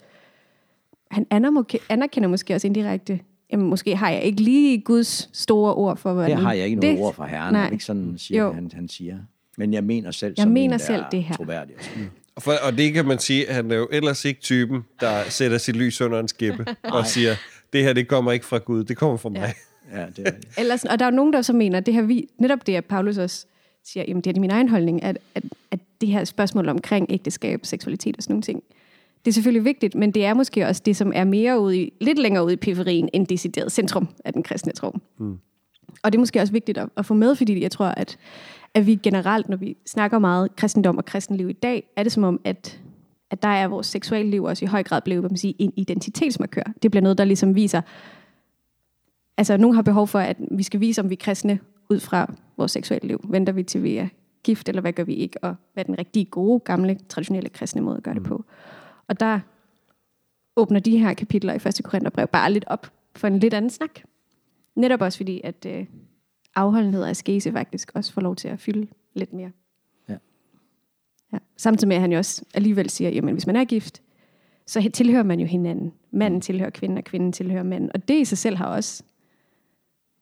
han 1.10 1.26
anerkender, 1.30 2.28
måske 2.28 2.54
også 2.54 2.66
indirekte, 2.66 3.20
jamen 3.52 3.66
måske 3.66 3.96
har 3.96 4.10
jeg 4.10 4.22
ikke 4.22 4.40
lige 4.40 4.80
Guds 4.80 5.28
store 5.32 5.74
ord 5.74 5.96
for, 5.96 6.12
hvad 6.14 6.26
Her 6.26 6.36
har 6.36 6.52
jeg 6.52 6.64
ikke 6.64 6.76
noget 6.76 6.96
det, 6.96 7.04
ord 7.04 7.14
fra 7.14 7.26
Herren, 7.26 7.52
Nej. 7.52 7.60
er 7.60 7.66
det 7.66 7.72
ikke 7.72 7.84
sådan, 7.84 8.14
siger 8.18 8.44
Jo. 8.44 8.52
han, 8.52 8.70
han 8.74 8.88
siger. 8.88 9.18
Men 9.56 9.72
jeg 9.72 9.84
mener 9.84 10.10
selv, 10.10 10.34
Jeg 10.36 10.42
som 10.42 10.52
mener 10.52 10.74
en, 10.74 10.80
selv 10.80 11.02
det 11.12 11.22
her. 11.22 11.34
Troværdig. 11.34 11.74
og 12.36 12.42
for, 12.42 12.52
og 12.66 12.78
det 12.78 12.92
kan 12.92 13.04
man 13.04 13.18
sige, 13.18 13.48
at 13.48 13.54
han 13.54 13.70
er 13.70 13.76
jo 13.76 13.88
ellers 13.92 14.24
ikke 14.24 14.40
typen, 14.40 14.84
der 15.00 15.22
sætter 15.28 15.58
sit 15.58 15.76
lys 15.76 16.00
under 16.00 16.20
en 16.20 16.28
skæppe 16.28 16.66
og 16.82 17.06
siger, 17.06 17.34
det 17.72 17.84
her 17.84 17.92
det 17.92 18.08
kommer 18.08 18.32
ikke 18.32 18.46
fra 18.46 18.58
Gud, 18.58 18.84
det 18.84 18.96
kommer 18.96 19.16
fra 19.16 19.28
mig. 19.28 19.54
Ja, 19.92 20.06
det 20.16 20.26
er 20.26 20.30
det. 20.30 20.48
Eller 20.58 20.76
sådan, 20.76 20.90
og 20.92 20.98
der 20.98 21.04
er 21.04 21.10
jo 21.10 21.16
nogen, 21.16 21.32
der 21.32 21.42
så 21.42 21.52
mener, 21.52 21.78
at 21.78 21.86
det 21.86 21.94
her, 21.94 22.02
vi, 22.02 22.28
netop 22.38 22.66
det, 22.66 22.74
at 22.74 22.84
Paulus 22.84 23.18
også 23.18 23.46
siger, 23.84 24.04
jamen 24.08 24.20
det 24.20 24.36
er 24.36 24.40
min 24.40 24.50
egen 24.50 24.68
holdning, 24.68 25.02
at, 25.02 25.18
at, 25.34 25.44
at 25.70 25.78
det 26.00 26.08
her 26.08 26.24
spørgsmål 26.24 26.68
omkring 26.68 27.06
ægteskab, 27.10 27.60
seksualitet 27.62 28.16
og 28.16 28.22
sådan 28.22 28.32
nogle 28.32 28.42
ting, 28.42 28.62
det 29.24 29.30
er 29.30 29.32
selvfølgelig 29.32 29.64
vigtigt, 29.64 29.94
men 29.94 30.10
det 30.10 30.24
er 30.24 30.34
måske 30.34 30.66
også 30.66 30.82
det, 30.84 30.96
som 30.96 31.12
er 31.14 31.24
mere 31.24 31.60
ude 31.60 31.78
i, 31.78 31.92
lidt 32.00 32.18
længere 32.18 32.44
ude 32.44 32.52
i 32.52 32.56
periferien, 32.56 33.08
end 33.12 33.26
decideret 33.26 33.72
centrum 33.72 34.08
af 34.24 34.32
den 34.32 34.42
kristne 34.42 34.72
tro. 34.72 34.98
Mm. 35.18 35.38
Og 36.02 36.12
det 36.12 36.18
er 36.18 36.20
måske 36.20 36.40
også 36.40 36.52
vigtigt 36.52 36.78
at, 36.78 36.88
at 36.96 37.06
få 37.06 37.14
med, 37.14 37.34
fordi 37.34 37.62
jeg 37.62 37.70
tror, 37.70 37.86
at, 37.86 38.18
at 38.74 38.86
vi 38.86 38.94
generelt, 38.94 39.48
når 39.48 39.56
vi 39.56 39.76
snakker 39.86 40.18
meget 40.18 40.56
kristendom 40.56 40.98
og 40.98 41.04
kristenliv 41.04 41.50
i 41.50 41.52
dag, 41.52 41.82
er 41.96 42.02
det 42.02 42.12
som 42.12 42.24
om, 42.24 42.40
at, 42.44 42.80
at 43.30 43.42
der 43.42 43.48
er 43.48 43.68
vores 43.68 43.86
seksuelle 43.86 44.30
liv 44.30 44.44
også 44.44 44.64
i 44.64 44.68
høj 44.68 44.82
grad 44.82 45.02
blevet 45.02 45.22
man 45.22 45.36
siger, 45.36 45.54
en 45.58 45.72
identitetsmarkør. 45.76 46.72
Det 46.82 46.90
bliver 46.90 47.02
noget, 47.02 47.18
der 47.18 47.24
ligesom 47.24 47.54
viser, 47.54 47.80
altså 49.36 49.56
nogen 49.56 49.74
har 49.74 49.82
behov 49.82 50.06
for, 50.06 50.18
at 50.18 50.36
vi 50.50 50.62
skal 50.62 50.80
vise, 50.80 51.00
om 51.00 51.10
vi 51.10 51.14
er 51.14 51.24
kristne 51.24 51.58
ud 51.90 52.00
fra 52.00 52.34
vores 52.56 52.72
seksuelle 52.72 53.08
liv. 53.08 53.20
Venter 53.28 53.52
vi 53.52 53.62
til 53.62 53.82
vi 53.82 53.96
er 53.96 54.08
gift, 54.48 54.68
eller 54.68 54.80
hvad 54.80 54.92
gør 54.92 55.04
vi 55.04 55.14
ikke? 55.14 55.44
Og 55.44 55.56
hvad 55.72 55.84
er 55.84 55.86
den 55.86 55.98
rigtig 55.98 56.30
gode, 56.30 56.60
gamle, 56.60 56.98
traditionelle 57.08 57.48
kristne 57.48 57.82
måde 57.82 57.96
at 57.96 58.02
gøre 58.02 58.14
det 58.14 58.22
på? 58.22 58.44
Og 59.08 59.20
der 59.20 59.40
åbner 60.56 60.80
de 60.80 60.98
her 60.98 61.14
kapitler 61.14 61.52
i 61.52 61.56
1. 61.56 61.80
Korintherbrev 61.84 62.26
bare 62.26 62.52
lidt 62.52 62.64
op 62.66 62.92
for 63.16 63.26
en 63.26 63.38
lidt 63.38 63.54
anden 63.54 63.70
snak. 63.70 64.00
Netop 64.74 65.00
også 65.00 65.18
fordi, 65.18 65.40
at 65.44 65.66
øh, 65.66 65.86
afholdenhed 66.54 67.02
og 67.02 67.10
askese 67.10 67.52
faktisk 67.52 67.90
også 67.94 68.12
får 68.12 68.20
lov 68.20 68.36
til 68.36 68.48
at 68.48 68.60
fylde 68.60 68.86
lidt 69.14 69.32
mere. 69.32 69.50
Ja. 70.08 70.16
Ja. 71.32 71.38
Samtidig 71.56 71.88
med, 71.88 71.96
at 71.96 72.02
han 72.02 72.12
jo 72.12 72.18
også 72.18 72.44
alligevel 72.54 72.90
siger, 72.90 73.10
jamen 73.10 73.34
hvis 73.34 73.46
man 73.46 73.56
er 73.56 73.64
gift, 73.64 74.02
så 74.66 74.90
tilhører 74.94 75.22
man 75.22 75.40
jo 75.40 75.46
hinanden. 75.46 75.92
Manden 76.10 76.40
tilhører 76.40 76.70
kvinden, 76.70 76.98
og 76.98 77.04
kvinden 77.04 77.32
tilhører 77.32 77.62
manden. 77.62 77.90
Og 77.94 78.08
det 78.08 78.20
i 78.20 78.24
sig 78.24 78.38
selv 78.38 78.56
har 78.56 78.66
også 78.66 79.02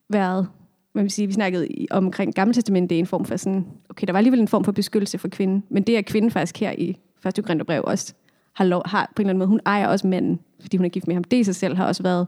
været, 0.08 0.48
man 0.96 1.02
vil 1.02 1.10
sige, 1.10 1.26
vi 1.26 1.32
snakkede 1.32 1.68
omkring 1.90 2.34
Gamle 2.34 2.54
Testament, 2.54 2.90
det 2.90 2.96
er 2.96 3.00
en 3.00 3.06
form 3.06 3.24
for 3.24 3.36
sådan, 3.36 3.66
okay, 3.88 4.06
der 4.06 4.12
var 4.12 4.18
alligevel 4.18 4.40
en 4.40 4.48
form 4.48 4.64
for 4.64 4.72
beskyttelse 4.72 5.18
for 5.18 5.28
kvinden, 5.28 5.64
men 5.68 5.82
det 5.82 5.96
er 5.98 6.02
kvinden 6.02 6.30
faktisk 6.30 6.60
her 6.60 6.72
i 6.78 6.96
1. 7.26 7.44
Korintherbrev 7.44 7.82
også 7.84 8.14
har, 8.52 8.64
lov, 8.64 8.82
har 8.86 9.12
på 9.16 9.22
en 9.22 9.26
eller 9.26 9.30
anden 9.30 9.38
måde, 9.38 9.48
hun 9.48 9.60
ejer 9.66 9.86
også 9.88 10.06
manden, 10.06 10.40
fordi 10.60 10.76
hun 10.76 10.84
er 10.84 10.88
gift 10.88 11.06
med 11.06 11.14
ham. 11.14 11.24
Det 11.24 11.36
i 11.36 11.44
sig 11.44 11.54
selv 11.56 11.76
har 11.76 11.86
også 11.86 12.02
været 12.02 12.26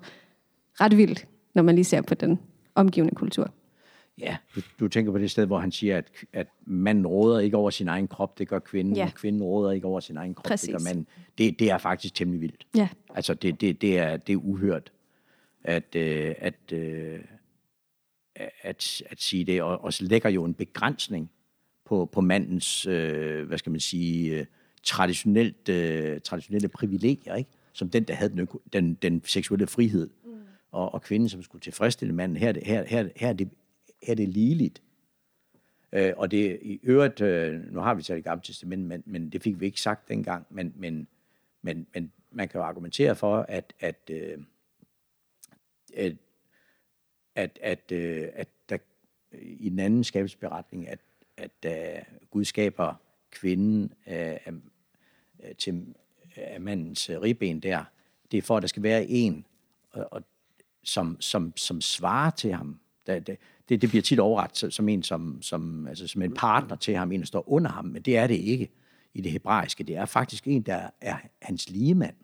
ret 0.80 0.96
vildt, 0.96 1.26
når 1.54 1.62
man 1.62 1.74
lige 1.74 1.84
ser 1.84 2.00
på 2.02 2.14
den 2.14 2.38
omgivende 2.74 3.14
kultur. 3.14 3.50
Ja, 4.20 4.36
du, 4.56 4.60
du 4.80 4.88
tænker 4.88 5.12
på 5.12 5.18
det 5.18 5.30
sted, 5.30 5.46
hvor 5.46 5.58
han 5.58 5.72
siger, 5.72 5.98
at, 5.98 6.04
at 6.32 6.46
manden 6.66 7.06
råder 7.06 7.38
ikke 7.40 7.56
over 7.56 7.70
sin 7.70 7.88
egen 7.88 8.08
krop, 8.08 8.38
det 8.38 8.48
gør 8.48 8.58
kvinden, 8.58 8.96
Ja. 8.96 9.04
og 9.04 9.14
kvinden 9.14 9.42
råder 9.42 9.72
ikke 9.72 9.86
over 9.86 10.00
sin 10.00 10.16
egen 10.16 10.34
krop, 10.34 10.44
Præcis. 10.44 10.66
det 10.68 10.78
gør 10.78 10.84
manden. 10.84 11.06
Det, 11.38 11.58
det 11.58 11.70
er 11.70 11.78
faktisk 11.78 12.14
temmelig 12.14 12.40
vildt. 12.40 12.66
Ja, 12.76 12.88
Altså, 13.14 13.34
det, 13.34 13.60
det, 13.60 13.82
det, 13.82 13.98
er, 13.98 14.16
det 14.16 14.32
er 14.32 14.36
uhørt 14.36 14.92
at, 15.64 15.96
øh, 15.96 16.34
at, 16.38 16.72
øh, 16.72 17.18
at, 18.62 19.02
at 19.06 19.20
sige 19.20 19.44
det, 19.44 19.62
og, 19.62 19.84
og 19.84 19.92
lægger 20.00 20.28
jo 20.28 20.44
en 20.44 20.54
begrænsning 20.54 21.30
på, 21.84 22.08
på 22.12 22.20
mandens, 22.20 22.86
øh, 22.86 23.46
hvad 23.46 23.58
skal 23.58 23.72
man 23.72 23.80
sige, 23.80 24.38
øh, 24.38 24.46
traditionelt, 24.82 25.68
øh, 25.68 26.20
traditionelle 26.20 26.68
privilegier, 26.68 27.34
ikke? 27.34 27.50
som 27.72 27.90
den, 27.90 28.04
der 28.04 28.14
havde 28.14 28.36
den, 28.36 28.48
den, 28.72 28.94
den 28.94 29.22
seksuelle 29.24 29.66
frihed, 29.66 30.10
mm. 30.24 30.30
og, 30.70 30.94
og 30.94 31.02
kvinden, 31.02 31.28
som 31.28 31.42
skulle 31.42 31.62
tilfredsstille 31.62 32.14
manden. 32.14 32.36
Her, 32.36 32.48
er 32.48 32.60
her, 32.64 32.84
her, 32.84 33.08
her, 33.16 33.28
er, 33.28 33.32
det, 33.32 33.50
her 34.02 34.12
er 34.12 34.14
det 34.14 34.28
ligeligt. 34.28 34.82
Øh, 35.92 36.12
og 36.16 36.30
det 36.30 36.58
i 36.62 36.80
øvrigt, 36.82 37.20
øh, 37.20 37.72
nu 37.72 37.80
har 37.80 37.94
vi 37.94 38.02
talt 38.02 38.18
i 38.18 38.22
gamle 38.22 38.42
testament, 38.42 38.82
men, 38.82 39.02
men 39.06 39.30
det 39.30 39.42
fik 39.42 39.60
vi 39.60 39.66
ikke 39.66 39.80
sagt 39.80 40.08
dengang, 40.08 40.46
men, 40.50 40.72
men, 40.76 41.08
men, 41.62 41.86
men 41.94 42.12
man 42.30 42.48
kan 42.48 42.58
jo 42.58 42.64
argumentere 42.64 43.16
for, 43.16 43.46
at, 43.48 43.72
at, 43.80 44.10
øh, 44.10 44.38
at, 47.38 47.58
at, 47.62 47.92
at, 47.92 47.92
øh, 47.92 48.28
at 48.34 48.48
der 48.68 48.78
i 49.42 49.68
den 49.68 49.78
anden 49.78 50.04
skabelsesberetning, 50.04 50.88
at, 50.88 50.98
at 51.36 51.50
øh, 51.66 52.02
Gud 52.30 52.44
skaber 52.44 52.94
kvinden 53.30 53.82
øh, 54.06 54.14
af, 54.16 54.52
øh, 55.44 55.54
til 55.58 55.94
øh, 56.36 56.44
af 56.46 56.60
mandens 56.60 57.10
ribben 57.10 57.60
der, 57.60 57.84
det 58.32 58.38
er 58.38 58.42
for, 58.42 58.56
at 58.56 58.62
der 58.62 58.68
skal 58.68 58.82
være 58.82 59.06
en, 59.06 59.46
og, 59.90 60.08
og, 60.10 60.22
som, 60.82 61.16
som, 61.20 61.52
som 61.56 61.80
svarer 61.80 62.30
til 62.30 62.52
ham. 62.52 62.80
Det, 63.06 63.26
det, 63.26 63.38
det, 63.68 63.82
det 63.82 63.88
bliver 63.88 64.02
tit 64.02 64.18
overret 64.18 64.74
som 64.74 64.88
en, 64.88 65.02
som, 65.02 65.42
som, 65.42 65.86
altså, 65.86 66.06
som 66.06 66.22
en 66.22 66.34
partner 66.34 66.76
til 66.76 66.96
ham, 66.96 67.12
en, 67.12 67.20
der 67.20 67.26
står 67.26 67.48
under 67.48 67.70
ham, 67.70 67.84
men 67.84 68.02
det 68.02 68.16
er 68.16 68.26
det 68.26 68.34
ikke 68.34 68.70
i 69.14 69.20
det 69.20 69.32
hebraiske. 69.32 69.84
Det 69.84 69.96
er 69.96 70.04
faktisk 70.04 70.46
en, 70.46 70.62
der 70.62 70.90
er 71.00 71.16
hans 71.42 71.70
ligemand. 71.70 72.16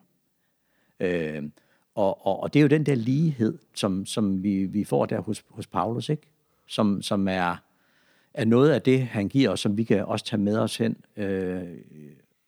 Øh, 1.00 1.42
og, 1.94 2.26
og, 2.26 2.42
og 2.42 2.54
det 2.54 2.61
er 2.61 2.62
jo 2.62 2.68
den 2.68 2.87
der 2.87 2.94
lighed, 2.94 3.59
som, 3.74 4.07
som 4.07 4.42
vi, 4.42 4.64
vi 4.64 4.85
får 4.85 5.07
der 5.07 5.20
hos, 5.20 5.44
hos 5.50 5.66
Paulus, 5.66 6.09
ikke? 6.09 6.22
Som, 6.66 7.02
som 7.02 7.28
er, 7.28 7.57
er 8.35 8.44
noget 8.44 8.70
af 8.70 8.83
det, 8.83 9.00
han 9.07 9.28
giver 9.28 9.50
os, 9.50 9.61
som 9.61 9.76
vi 9.76 9.85
kan 9.85 10.04
også 10.04 10.24
tage 10.24 10.42
med 10.42 10.59
os 10.59 10.76
hen. 10.76 10.96
Øh, 11.16 11.62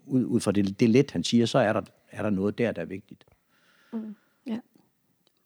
ud, 0.06 0.24
ud 0.24 0.40
fra 0.40 0.52
det, 0.52 0.80
det 0.80 0.90
let, 0.90 1.10
han 1.10 1.24
siger, 1.24 1.46
så 1.46 1.58
er 1.58 1.72
der, 1.72 1.82
er 2.10 2.22
der 2.22 2.30
noget 2.30 2.58
der, 2.58 2.72
der 2.72 2.82
er 2.82 2.86
vigtigt. 2.86 3.24
Mm, 3.92 4.16
Ja. 4.46 4.58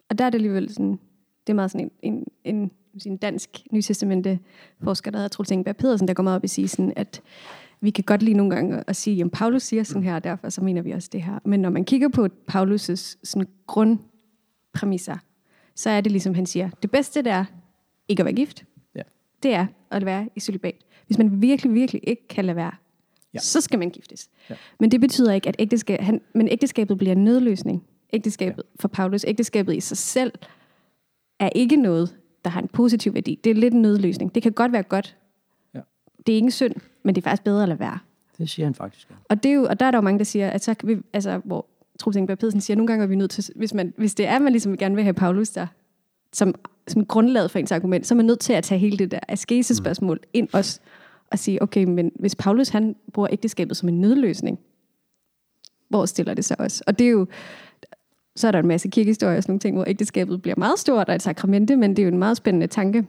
Og 0.09 0.19
der 0.19 0.25
er 0.25 0.31
det 0.31 0.39
alligevel 0.39 0.75
sådan, 0.75 0.99
det 1.47 1.53
er 1.53 1.55
meget 1.55 1.71
sådan 1.71 1.91
en, 2.03 2.15
en, 2.15 2.27
en, 2.45 2.71
en 3.07 3.17
dansk 3.17 3.63
nytestamente 3.73 4.39
forsker, 4.83 5.11
der 5.11 5.19
hedder 5.19 5.29
Troels 5.29 5.51
Ingeberg 5.51 5.77
Pedersen, 5.77 6.09
der 6.09 6.15
går 6.15 6.23
meget 6.23 6.37
op 6.37 6.45
i 6.45 6.63
at 6.63 6.71
sådan, 6.71 6.93
at 6.97 7.23
vi 7.81 7.91
kan 7.91 8.05
godt 8.05 8.23
lige 8.23 8.35
nogle 8.37 8.55
gange 8.55 8.85
at 8.87 8.97
sige, 8.97 9.25
at 9.25 9.31
Paulus 9.31 9.63
siger 9.63 9.83
sådan 9.83 10.03
her, 10.03 10.15
og 10.15 10.25
derfor 10.25 10.49
så 10.49 10.61
mener 10.65 10.83
vi 10.83 10.91
også 10.91 11.09
det 11.13 11.23
her. 11.23 11.39
Men 11.45 11.61
når 11.61 11.71
man 11.71 11.85
kigger 11.85 12.09
på 12.09 12.29
Paulus' 12.53 13.17
sådan 13.25 13.49
grundpræmisser, 13.67 15.17
så 15.75 15.91
er 15.91 16.01
det 16.01 16.13
ligesom 16.13 16.35
han 16.35 16.47
siger, 16.47 16.71
det 16.83 16.91
bedste 16.91 17.23
det 17.23 17.33
er 17.33 17.45
ikke 18.09 18.21
at 18.21 18.25
være 18.25 18.35
gift, 18.35 18.65
det 19.43 19.55
er 19.55 19.67
at 19.91 20.05
være 20.05 20.29
i 20.37 20.41
celibat. 20.41 20.75
Hvis 21.07 21.19
man 21.19 21.43
virkelig, 21.43 21.75
virkelig 21.75 22.01
ikke 22.07 22.29
kan 22.29 22.45
lade 22.45 22.57
være, 22.57 22.73
Ja. 23.35 23.35
ja. 23.35 23.41
så 23.41 23.61
skal 23.61 23.79
man 23.79 23.91
giftes. 23.91 24.31
Ja. 24.51 24.55
Ja. 24.55 24.59
Men 24.81 24.91
det 24.91 25.01
betyder 25.01 25.33
ikke, 25.33 25.49
at 25.49 25.57
ægteskab, 25.59 26.01
han, 26.01 26.21
men 26.35 26.49
ægteskabet 26.49 26.99
bliver 26.99 27.13
en 27.13 27.25
nødløsning. 27.25 27.85
Ægteskabet 28.13 28.63
ja. 28.63 28.81
for 28.81 28.89
Paulus, 28.89 29.25
ægteskabet 29.29 29.77
i 29.77 29.81
sig 29.81 29.97
selv, 29.97 30.33
er 31.39 31.51
ikke 31.55 31.77
noget, 31.77 32.17
der 32.45 32.51
har 32.51 32.61
en 32.61 32.69
positiv 32.69 33.15
værdi. 33.15 33.41
Det 33.45 33.51
er 33.51 33.55
lidt 33.55 33.75
en 33.75 33.83
nødløsning. 33.83 34.35
Det 34.35 34.43
kan 34.43 34.53
godt 34.53 34.73
være 34.73 34.83
godt. 34.83 35.17
Ja. 35.75 35.81
Det 36.27 36.33
er 36.33 36.37
ikke 36.37 36.45
en 36.45 36.51
synd, 36.51 36.75
men 37.03 37.15
det 37.15 37.21
er 37.21 37.31
faktisk 37.31 37.45
bedre 37.45 37.63
at 37.63 37.69
lade 37.69 37.81
være. 37.81 37.99
Det 38.39 38.51
siger 38.51 38.67
han 38.67 38.75
faktisk. 38.75 39.11
Ja. 39.11 39.15
Og, 39.29 39.43
det 39.43 39.51
er 39.51 39.55
jo, 39.55 39.67
og 39.71 39.81
der 39.81 39.87
er 39.87 39.91
der 39.91 39.99
jo 39.99 40.03
mange, 40.03 40.19
der 40.19 40.25
siger, 40.25 40.51
at 40.51 40.65
så 40.65 40.75
kan 40.75 40.89
vi, 40.89 40.97
altså, 41.13 41.41
hvor 41.45 41.67
Troels 41.99 42.17
Ingeberg 42.17 42.39
Pedersen 42.39 42.61
siger, 42.61 42.75
at 42.75 42.79
nogle 42.79 42.87
gange 42.87 43.03
er 43.03 43.07
vi 43.07 43.17
nødt 43.17 43.31
til, 43.31 43.45
hvis, 43.57 43.75
man, 43.75 43.95
hvis 43.97 44.15
det 44.15 44.27
er, 44.27 44.39
man 44.39 44.53
ligesom 44.53 44.77
gerne 44.77 44.95
vil 44.95 45.05
have 45.05 45.15
Paulus 45.15 45.51
der, 45.51 45.67
som, 46.33 46.55
som 46.89 47.07
grundlaget 47.07 47.51
for 47.51 47.59
ens 47.59 47.73
argument, 47.73 48.07
så 48.07 48.15
er 48.15 48.17
man 48.17 48.25
nødt 48.25 48.41
til 48.41 48.53
at 48.53 48.65
tage 48.65 48.79
hele 48.79 48.99
det 48.99 49.11
der 49.11 49.21
askese-spørgsmål 49.29 50.17
mm. 50.17 50.29
ind 50.33 50.49
også, 50.53 50.81
og 51.31 51.39
sige, 51.39 51.63
okay, 51.63 51.85
men 51.85 52.13
hvis 52.15 52.37
Paulus 52.37 52.69
han 52.69 52.97
bruger 53.13 53.29
ægteskabet 53.33 53.77
som 53.77 53.89
en 53.89 54.01
nødløsning, 54.01 54.59
hvor 55.89 56.07
stiller 56.07 56.35
det 56.35 56.45
sig 56.45 56.61
også? 56.61 56.85
Og 56.87 56.99
det 56.99 57.07
er 57.07 57.11
jo, 57.11 57.27
så 58.37 58.47
er 58.47 58.53
der 58.53 58.59
en 58.59 58.67
masse 58.67 58.89
kirkehistorier 58.89 59.37
og 59.37 59.43
sådan 59.43 59.51
nogle 59.51 59.61
ting, 59.61 59.77
hvor 59.77 59.85
ægteskabet 59.89 60.43
bliver 60.43 60.55
meget 60.59 60.79
stort 60.79 61.09
og 61.09 61.15
et 61.15 61.23
sakramente, 61.23 61.77
men 61.77 61.91
det 61.91 61.99
er 61.99 62.07
jo 62.07 62.13
en 62.13 62.19
meget 62.19 62.37
spændende 62.37 62.67
tanke. 62.67 63.07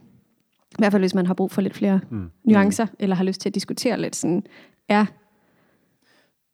I 0.72 0.74
hvert 0.78 0.92
fald, 0.92 1.02
hvis 1.02 1.14
man 1.14 1.26
har 1.26 1.34
brug 1.34 1.50
for 1.50 1.62
lidt 1.62 1.74
flere 1.74 2.00
mm. 2.10 2.30
nuancer, 2.44 2.86
eller 2.98 3.16
har 3.16 3.24
lyst 3.24 3.40
til 3.40 3.48
at 3.48 3.54
diskutere 3.54 4.00
lidt 4.00 4.16
sådan, 4.16 4.46
er, 4.88 5.06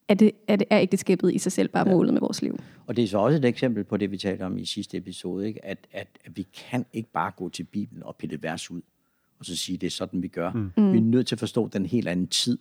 er, 0.09 0.15
det, 0.15 0.33
er, 0.49 0.57
det, 0.57 0.67
er 0.71 0.81
ægteskabet 0.81 1.35
i 1.35 1.39
sig 1.39 1.53
selv 1.53 1.69
bare 1.69 1.85
målet 1.85 2.13
med 2.13 2.21
vores 2.21 2.43
liv? 2.43 2.59
Og 2.87 2.97
det 2.97 3.05
er 3.05 3.09
så 3.09 3.19
også 3.19 3.39
et 3.39 3.45
eksempel 3.45 3.85
på 3.85 3.97
det, 3.97 4.11
vi 4.11 4.19
talte 4.19 4.43
om 4.43 4.59
i 4.59 4.65
sidste 4.65 4.97
episode, 4.97 5.49
ikke? 5.49 5.65
At, 5.65 5.79
at, 5.93 6.09
at 6.25 6.37
vi 6.37 6.47
kan 6.71 6.87
ikke 6.93 7.13
bare 7.13 7.33
gå 7.37 7.49
til 7.49 7.65
Bibelen 7.65 8.03
og 8.03 8.17
pille 8.17 8.35
et 8.35 8.43
vers 8.43 8.71
ud, 8.71 8.81
og 9.39 9.45
så 9.45 9.57
sige, 9.57 9.79
det 9.79 9.87
er 9.87 9.91
sådan, 9.91 10.23
vi 10.23 10.29
gør. 10.29 10.53
Mm. 10.53 10.93
Vi 10.93 10.99
er 10.99 11.03
nødt 11.03 11.27
til 11.27 11.35
at 11.35 11.39
forstå 11.39 11.69
den 11.69 11.87
helt 11.87 12.09
anden 12.09 12.27
tid, 12.27 12.59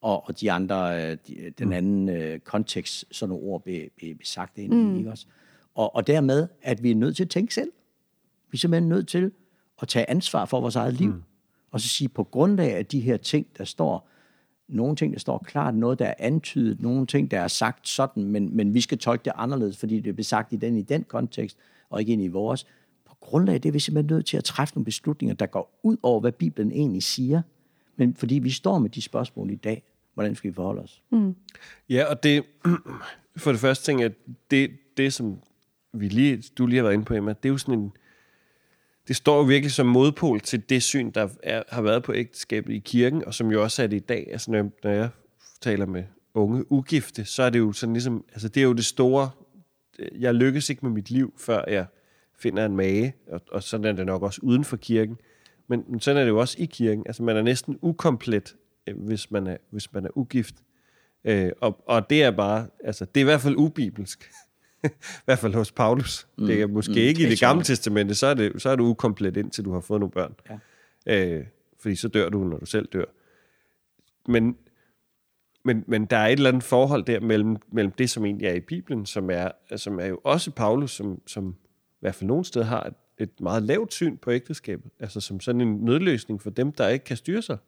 og, 0.00 0.28
og 0.28 0.40
de 0.40 0.52
andre, 0.52 1.10
øh, 1.10 1.16
de, 1.28 1.52
den 1.58 1.72
anden 1.72 2.08
øh, 2.08 2.38
kontekst, 2.38 3.04
sådan 3.10 3.28
nogle 3.28 3.44
ord 3.44 3.62
blev, 3.62 3.88
blev, 3.96 4.16
sagt 4.24 4.58
ind 4.58 4.72
mm. 4.72 4.94
i, 4.94 4.98
ikke 4.98 5.10
også? 5.10 5.26
Og, 5.74 5.96
og 5.96 6.06
dermed, 6.06 6.48
at 6.62 6.82
vi 6.82 6.90
er 6.90 6.94
nødt 6.94 7.16
til 7.16 7.24
at 7.24 7.30
tænke 7.30 7.54
selv. 7.54 7.70
Vi 8.50 8.56
er 8.56 8.58
simpelthen 8.58 8.88
nødt 8.88 9.08
til 9.08 9.32
at 9.82 9.88
tage 9.88 10.10
ansvar 10.10 10.44
for 10.44 10.60
vores 10.60 10.76
eget 10.76 10.94
liv, 10.94 11.12
mm. 11.12 11.22
og 11.70 11.80
så 11.80 11.88
sige, 11.88 12.08
på 12.08 12.24
grundlag 12.24 12.74
af 12.74 12.86
de 12.86 13.00
her 13.00 13.16
ting, 13.16 13.46
der 13.58 13.64
står, 13.64 14.08
nogle 14.68 14.96
ting, 14.96 15.12
der 15.12 15.18
står 15.18 15.38
klart, 15.38 15.74
noget, 15.74 15.98
der 15.98 16.06
er 16.06 16.14
antydet, 16.18 16.82
nogle 16.82 17.06
ting, 17.06 17.30
der 17.30 17.40
er 17.40 17.48
sagt 17.48 17.88
sådan, 17.88 18.24
men, 18.24 18.56
men 18.56 18.74
vi 18.74 18.80
skal 18.80 18.98
tolke 18.98 19.24
det 19.24 19.32
anderledes, 19.36 19.76
fordi 19.76 20.00
det 20.00 20.18
er 20.18 20.22
sagt 20.22 20.52
i 20.52 20.56
den 20.56 20.76
i 20.76 20.82
den 20.82 21.04
kontekst, 21.04 21.58
og 21.90 22.00
ikke 22.00 22.12
ind 22.12 22.22
i 22.22 22.28
vores. 22.28 22.66
På 23.06 23.16
grundlag 23.20 23.54
af 23.54 23.60
det 23.60 23.68
er 23.68 23.72
vi 23.72 23.78
simpelthen 23.78 24.16
nødt 24.16 24.26
til 24.26 24.36
at 24.36 24.44
træffe 24.44 24.74
nogle 24.74 24.84
beslutninger, 24.84 25.34
der 25.34 25.46
går 25.46 25.80
ud 25.82 25.96
over, 26.02 26.20
hvad 26.20 26.32
Bibelen 26.32 26.72
egentlig 26.72 27.02
siger. 27.02 27.42
Men 27.96 28.14
fordi 28.14 28.34
vi 28.34 28.50
står 28.50 28.78
med 28.78 28.90
de 28.90 29.02
spørgsmål 29.02 29.50
i 29.50 29.54
dag, 29.54 29.82
hvordan 30.14 30.34
skal 30.34 30.50
vi 30.50 30.54
forholde 30.54 30.82
os? 30.82 31.02
Mm. 31.10 31.34
Ja, 31.88 32.04
og 32.04 32.22
det, 32.22 32.44
for 33.36 33.50
det 33.50 33.60
første 33.60 33.84
ting, 33.84 34.02
at 34.02 34.12
det, 34.50 34.70
det 34.96 35.12
som 35.12 35.38
vi 35.92 36.08
lige, 36.08 36.42
du 36.58 36.66
lige 36.66 36.76
har 36.76 36.82
været 36.82 36.94
inde 36.94 37.04
på, 37.04 37.14
Emma, 37.14 37.32
det 37.32 37.48
er 37.48 37.52
jo 37.52 37.58
sådan 37.58 37.78
en, 37.78 37.92
det 39.08 39.16
står 39.16 39.36
jo 39.36 39.42
virkelig 39.42 39.72
som 39.72 39.86
modpol 39.86 40.40
til 40.40 40.68
det 40.68 40.82
syn, 40.82 41.10
der 41.10 41.28
er, 41.42 41.62
har 41.68 41.82
været 41.82 42.02
på 42.02 42.14
ægteskabet 42.14 42.72
i 42.72 42.78
kirken, 42.78 43.24
og 43.24 43.34
som 43.34 43.50
jo 43.50 43.62
også 43.62 43.82
er 43.82 43.86
det 43.86 43.96
i 43.96 44.04
dag. 44.08 44.28
Altså, 44.32 44.50
når, 44.50 44.70
når 44.84 44.90
jeg 44.90 45.08
taler 45.60 45.86
med 45.86 46.04
unge 46.34 46.72
ugifte, 46.72 47.24
så 47.24 47.42
er 47.42 47.50
det 47.50 47.58
jo 47.58 47.72
sådan 47.72 47.92
ligesom, 47.92 48.24
altså 48.32 48.48
det 48.48 48.60
er 48.60 48.64
jo 48.64 48.72
det 48.72 48.84
store, 48.84 49.30
øh, 49.98 50.22
jeg 50.22 50.34
lykkes 50.34 50.70
ikke 50.70 50.86
med 50.86 50.90
mit 50.90 51.10
liv, 51.10 51.34
før 51.38 51.64
jeg 51.68 51.86
finder 52.38 52.66
en 52.66 52.76
mage, 52.76 53.14
og, 53.26 53.40
og 53.52 53.62
sådan 53.62 53.84
er 53.86 53.92
det 53.92 54.06
nok 54.06 54.22
også 54.22 54.40
uden 54.42 54.64
for 54.64 54.76
kirken. 54.76 55.16
Men, 55.68 55.84
men 55.88 56.00
sådan 56.00 56.20
er 56.20 56.24
det 56.24 56.30
jo 56.30 56.38
også 56.38 56.56
i 56.58 56.64
kirken. 56.64 57.02
Altså 57.06 57.22
man 57.22 57.36
er 57.36 57.42
næsten 57.42 57.78
ukomplet, 57.82 58.56
øh, 58.86 58.96
hvis 58.96 59.30
man 59.30 59.46
er, 59.46 59.56
hvis 59.70 59.92
man 59.92 60.04
er 60.04 60.18
ugift. 60.18 60.54
Øh, 61.24 61.52
og, 61.60 61.84
og 61.86 62.10
det 62.10 62.22
er 62.22 62.30
bare, 62.30 62.66
altså 62.84 63.04
det 63.04 63.20
er 63.20 63.24
i 63.24 63.24
hvert 63.24 63.40
fald 63.40 63.56
ubibelsk. 63.56 64.30
I 64.84 65.24
hvert 65.24 65.38
fald 65.38 65.54
hos 65.54 65.72
Paulus. 65.72 66.28
Mm. 66.38 66.46
Det 66.46 66.62
er 66.62 66.66
måske 66.66 66.92
mm. 66.92 66.98
ikke 66.98 67.26
i 67.26 67.30
det 67.30 67.40
gamle 67.40 67.64
testamente, 67.64 68.14
så 68.14 68.26
er, 68.26 68.34
det, 68.34 68.62
så 68.62 68.70
er 68.70 68.76
du 68.76 68.84
ukomplet 68.84 69.36
indtil 69.36 69.64
du 69.64 69.72
har 69.72 69.80
fået 69.80 70.00
nogle 70.00 70.12
børn. 70.12 70.34
Ja. 71.06 71.36
Øh, 71.36 71.46
fordi 71.80 71.94
så 71.94 72.08
dør 72.08 72.28
du, 72.28 72.44
når 72.44 72.58
du 72.58 72.66
selv 72.66 72.88
dør. 72.92 73.04
Men, 74.28 74.56
men, 75.64 75.84
men 75.86 76.06
der 76.06 76.16
er 76.16 76.26
et 76.26 76.32
eller 76.32 76.48
andet 76.48 76.62
forhold 76.62 77.04
der 77.04 77.20
mellem, 77.20 77.56
mellem 77.72 77.92
det, 77.92 78.10
som 78.10 78.24
egentlig 78.24 78.46
er 78.46 78.54
i 78.54 78.60
Bibelen, 78.60 79.06
som 79.06 79.30
er, 79.30 79.50
som 79.76 80.00
er 80.00 80.06
jo 80.06 80.20
også 80.24 80.50
Paulus, 80.50 80.90
som, 80.90 81.20
som 81.26 81.56
i 81.92 82.00
hvert 82.00 82.14
fald 82.14 82.28
nogle 82.28 82.44
steder 82.44 82.64
har 82.64 82.82
et, 82.82 82.94
et 83.18 83.40
meget 83.40 83.62
lavt 83.62 83.92
syn 83.92 84.16
på 84.16 84.30
ægteskabet. 84.30 84.90
Altså 85.00 85.20
som 85.20 85.40
sådan 85.40 85.60
en 85.60 85.74
nødløsning 85.74 86.42
for 86.42 86.50
dem, 86.50 86.72
der 86.72 86.88
ikke 86.88 87.04
kan 87.04 87.16
styre 87.16 87.42
sig. 87.42 87.58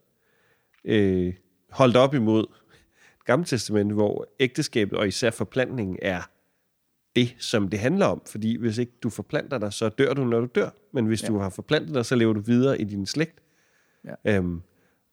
Øh, 0.85 1.35
holdt 1.71 1.97
op 1.97 2.15
imod 2.15 2.47
Gamle 3.25 3.47
Testament, 3.47 3.93
hvor 3.93 4.27
ægteskabet 4.41 4.99
og 4.99 5.09
især 5.09 5.31
forplantningen 5.31 5.99
er 6.03 6.31
det, 7.17 7.35
som 7.39 7.69
det 7.69 7.79
handler 7.79 8.07
om. 8.07 8.23
Fordi 8.27 8.57
hvis 8.57 8.79
ikke 8.79 8.93
du 9.03 9.11
forplanter 9.11 9.59
dig, 9.59 9.73
så 9.73 9.89
dør 9.89 10.15
du, 10.15 10.25
når 10.25 10.41
du 10.41 10.49
dør. 10.55 10.71
Men 10.93 11.07
hvis 11.07 11.23
ja. 11.23 11.29
du 11.29 11.39
har 11.39 11.51
forplantet 11.51 11.95
dig, 11.95 12.07
så 12.07 12.17
lever 12.17 12.33
du 12.33 12.41
videre 12.41 12.81
i 12.81 12.85
din 12.85 13.07
slægt. 13.07 13.41
Ja. 14.05 14.37
Øhm, 14.37 14.61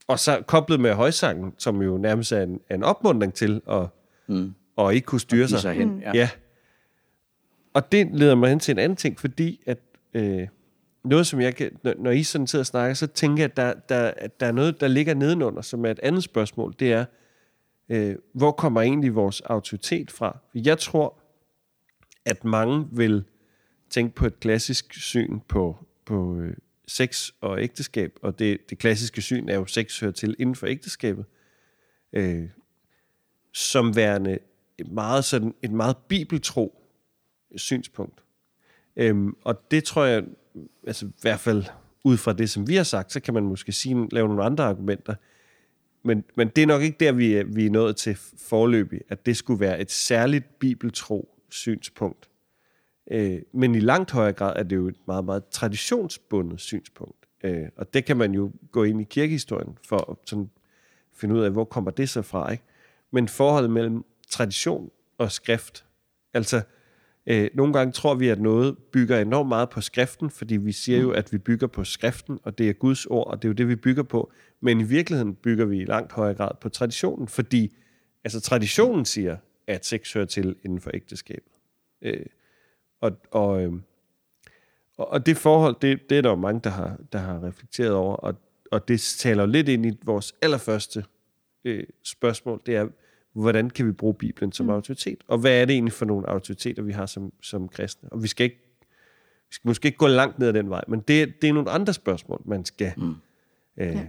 og 0.07 0.19
så 0.19 0.43
koblet 0.47 0.79
med 0.79 0.93
højsangen, 0.93 1.53
som 1.57 1.81
jo 1.81 1.97
nærmest 1.97 2.31
er 2.31 2.43
en, 2.43 2.59
en 2.71 2.83
opmundring 2.83 3.33
til 3.33 3.61
at, 3.69 3.87
mm. 4.27 4.53
at 4.77 4.93
ikke 4.93 5.05
kunne 5.05 5.21
styre 5.21 5.47
sig. 5.47 5.59
sig 5.59 5.73
hen, 5.73 5.99
ja. 6.01 6.11
ja. 6.13 6.29
Og 7.73 7.91
det 7.91 8.07
leder 8.13 8.35
mig 8.35 8.49
hen 8.49 8.59
til 8.59 8.71
en 8.71 8.79
anden 8.79 8.95
ting, 8.95 9.19
fordi 9.19 9.63
at 9.65 9.77
øh, 10.13 10.47
noget, 11.03 11.27
som 11.27 11.41
jeg 11.41 11.55
kan, 11.55 11.71
når, 11.83 11.93
når 11.99 12.11
I 12.11 12.23
sådan 12.23 12.47
sidder 12.47 12.63
og 12.63 12.67
snakker, 12.67 12.93
så 12.93 13.07
tænker 13.07 13.43
jeg, 13.43 13.51
at 13.51 13.57
der, 13.57 13.73
der, 13.89 14.11
at 14.17 14.39
der 14.39 14.45
er 14.45 14.51
noget, 14.51 14.81
der 14.81 14.87
ligger 14.87 15.13
nedenunder, 15.13 15.61
som 15.61 15.85
er 15.85 15.91
et 15.91 15.99
andet 16.03 16.23
spørgsmål. 16.23 16.75
Det 16.79 16.93
er, 16.93 17.05
øh, 17.89 18.15
hvor 18.33 18.51
kommer 18.51 18.81
egentlig 18.81 19.15
vores 19.15 19.41
autoritet 19.41 20.11
fra? 20.11 20.37
Jeg 20.53 20.77
tror, 20.77 21.19
at 22.27 22.43
mange 22.43 22.87
vil 22.91 23.23
tænke 23.89 24.15
på 24.15 24.25
et 24.25 24.39
klassisk 24.39 24.93
syn 24.93 25.39
på, 25.47 25.85
på 26.05 26.39
øh, 26.39 26.53
sex 26.87 27.31
og 27.41 27.61
ægteskab, 27.61 28.19
og 28.21 28.39
det, 28.39 28.69
det 28.69 28.77
klassiske 28.77 29.21
syn 29.21 29.49
er 29.49 29.55
jo, 29.55 29.65
sex 29.65 29.99
hører 29.99 30.11
til 30.11 30.35
inden 30.39 30.55
for 30.55 30.67
ægteskabet, 30.67 31.25
øh, 32.13 32.49
som 33.53 33.95
værende 33.95 34.39
et 34.77 34.91
meget, 34.91 35.25
sådan, 35.25 35.53
et 35.61 35.71
meget 35.71 35.97
bibeltro 35.97 36.83
synspunkt. 37.55 38.23
Øhm, 38.95 39.35
og 39.43 39.71
det 39.71 39.83
tror 39.83 40.05
jeg, 40.05 40.23
altså 40.87 41.05
i 41.05 41.11
hvert 41.21 41.39
fald 41.39 41.63
ud 42.03 42.17
fra 42.17 42.33
det, 42.33 42.49
som 42.49 42.67
vi 42.67 42.75
har 42.75 42.83
sagt, 42.83 43.11
så 43.11 43.19
kan 43.19 43.33
man 43.33 43.43
måske 43.43 43.71
sige, 43.71 44.07
lave 44.11 44.27
nogle 44.27 44.43
andre 44.43 44.63
argumenter. 44.63 45.15
Men, 46.03 46.23
men 46.35 46.47
det 46.47 46.61
er 46.61 46.67
nok 46.67 46.81
ikke 46.81 46.97
der, 46.99 47.11
vi 47.11 47.33
er, 47.33 47.43
vi 47.43 47.65
er 47.65 47.69
nået 47.69 47.95
til 47.95 48.17
forløbig, 48.37 49.01
at 49.09 49.25
det 49.25 49.37
skulle 49.37 49.59
være 49.59 49.81
et 49.81 49.91
særligt 49.91 50.59
bibeltro 50.59 51.36
synspunkt. 51.49 52.29
Øh, 53.11 53.41
men 53.53 53.75
i 53.75 53.79
langt 53.79 54.11
højere 54.11 54.33
grad 54.33 54.53
er 54.55 54.63
det 54.63 54.75
jo 54.75 54.87
et 54.87 54.97
meget, 55.07 55.25
meget 55.25 55.43
traditionsbundet 55.51 56.59
synspunkt. 56.59 57.25
Øh, 57.43 57.67
og 57.77 57.93
det 57.93 58.05
kan 58.05 58.17
man 58.17 58.33
jo 58.33 58.51
gå 58.71 58.83
ind 58.83 59.01
i 59.01 59.03
kirkehistorien 59.03 59.77
for 59.87 60.11
at 60.11 60.17
sådan 60.25 60.49
finde 61.13 61.35
ud 61.35 61.41
af, 61.41 61.51
hvor 61.51 61.63
kommer 61.63 61.91
det 61.91 62.09
så 62.09 62.21
fra. 62.21 62.51
Ikke? 62.51 62.63
Men 63.11 63.27
forholdet 63.27 63.71
mellem 63.71 64.05
tradition 64.29 64.91
og 65.17 65.31
skrift, 65.31 65.85
altså 66.33 66.61
øh, 67.27 67.49
nogle 67.53 67.73
gange 67.73 67.91
tror 67.91 68.15
vi, 68.15 68.29
at 68.29 68.41
noget 68.41 68.77
bygger 68.77 69.19
enormt 69.19 69.49
meget 69.49 69.69
på 69.69 69.81
skriften, 69.81 70.29
fordi 70.29 70.57
vi 70.57 70.71
siger 70.71 70.99
jo, 70.99 71.11
at 71.11 71.33
vi 71.33 71.37
bygger 71.37 71.67
på 71.67 71.83
skriften, 71.83 72.39
og 72.43 72.57
det 72.57 72.69
er 72.69 72.73
Guds 72.73 73.05
ord, 73.05 73.27
og 73.27 73.41
det 73.41 73.47
er 73.47 73.49
jo 73.49 73.53
det, 73.53 73.67
vi 73.67 73.75
bygger 73.75 74.03
på. 74.03 74.31
Men 74.61 74.79
i 74.79 74.83
virkeligheden 74.83 75.35
bygger 75.35 75.65
vi 75.65 75.81
i 75.81 75.85
langt 75.85 76.11
højere 76.11 76.35
grad 76.35 76.51
på 76.61 76.69
traditionen, 76.69 77.27
fordi 77.27 77.75
altså 78.23 78.41
traditionen 78.41 79.05
siger, 79.05 79.37
at 79.67 79.85
sex 79.85 80.13
hører 80.13 80.25
til 80.25 80.55
inden 80.63 80.81
for 80.81 80.91
ægteskabet. 80.93 81.51
Øh, 82.01 82.25
og, 83.01 83.11
og, 83.31 83.63
øh, 83.63 83.73
og 84.97 85.25
det 85.25 85.37
forhold, 85.37 85.75
det, 85.81 86.09
det 86.09 86.17
er 86.17 86.21
der 86.21 86.29
jo 86.29 86.35
mange, 86.35 86.61
der 86.63 86.69
har, 86.69 86.97
der 87.11 87.19
har 87.19 87.43
reflekteret 87.43 87.91
over, 87.91 88.15
og, 88.15 88.35
og 88.71 88.87
det 88.87 89.01
taler 89.01 89.45
lidt 89.45 89.69
ind 89.69 89.85
i 89.85 89.97
vores 90.03 90.35
allerførste 90.41 91.05
øh, 91.65 91.83
spørgsmål, 92.03 92.61
det 92.65 92.75
er, 92.75 92.87
hvordan 93.33 93.69
kan 93.69 93.87
vi 93.87 93.91
bruge 93.91 94.13
Bibelen 94.13 94.51
som 94.51 94.65
mm. 94.65 94.69
autoritet? 94.69 95.23
Og 95.27 95.37
hvad 95.37 95.61
er 95.61 95.65
det 95.65 95.73
egentlig 95.73 95.93
for 95.93 96.05
nogle 96.05 96.29
autoriteter, 96.29 96.83
vi 96.83 96.91
har 96.91 97.05
som, 97.05 97.33
som 97.41 97.69
kristne? 97.69 98.09
Og 98.11 98.23
vi 98.23 98.27
skal 98.27 98.43
ikke 98.43 98.63
vi 99.49 99.53
skal 99.53 99.67
måske 99.67 99.85
ikke 99.85 99.97
gå 99.97 100.07
langt 100.07 100.39
ned 100.39 100.47
ad 100.47 100.53
den 100.53 100.69
vej, 100.69 100.83
men 100.87 100.99
det, 100.99 101.41
det 101.41 101.49
er 101.49 101.53
nogle 101.53 101.69
andre 101.69 101.93
spørgsmål, 101.93 102.41
man 102.45 102.65
skal... 102.65 102.93
Mm. 102.97 103.15
Øh, 103.77 103.95
Ja. 103.95 104.07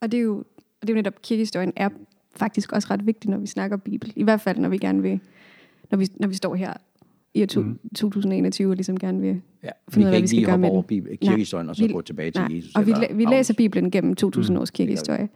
Og 0.00 0.12
det 0.12 0.18
er 0.18 0.22
jo, 0.22 0.38
og 0.56 0.80
det 0.80 0.90
er 0.90 0.92
jo 0.92 0.96
netop, 0.96 1.22
kirkehistorien 1.22 1.72
er 1.76 1.88
faktisk 2.36 2.72
også 2.72 2.88
ret 2.90 3.06
vigtig, 3.06 3.30
når 3.30 3.38
vi 3.38 3.46
snakker 3.46 3.76
Bibel. 3.76 4.12
I 4.16 4.22
hvert 4.22 4.40
fald, 4.40 4.58
når 4.58 4.68
vi 4.68 4.78
gerne 4.78 5.02
vil, 5.02 5.20
når 5.90 5.98
vi, 5.98 6.06
når 6.20 6.28
vi 6.28 6.34
står 6.34 6.54
her 6.54 6.72
i 7.34 7.42
år 7.42 7.46
to, 7.46 7.60
Mhm. 7.60 7.78
2021 7.96 8.70
og 8.70 8.76
ligesom 8.76 8.98
gerne 8.98 9.20
vil 9.20 9.40
Ja, 9.64 9.68
finde 9.88 10.04
ud 10.04 10.08
af, 10.08 10.12
hvad 10.12 10.20
vi 10.20 10.26
skal 10.26 10.44
gøre 10.44 10.58
med 10.58 10.68
over. 10.70 10.82
Bibel, 10.82 11.18
kirkehistorien, 11.18 11.68
og 11.68 11.76
så 11.76 11.86
vi- 11.86 11.92
gå 11.92 12.00
tilbage 12.00 12.30
til 12.30 12.40
Nej, 12.40 12.56
Jesus. 12.56 12.74
og 12.74 12.86
vi, 12.86 12.92
eller 12.92 13.14
vi 13.14 13.24
læser 13.24 13.54
Bibelen 13.54 13.90
gennem 13.90 14.14
2000 14.14 14.58
års 14.58 14.70
kirkehistorie. 14.70 15.28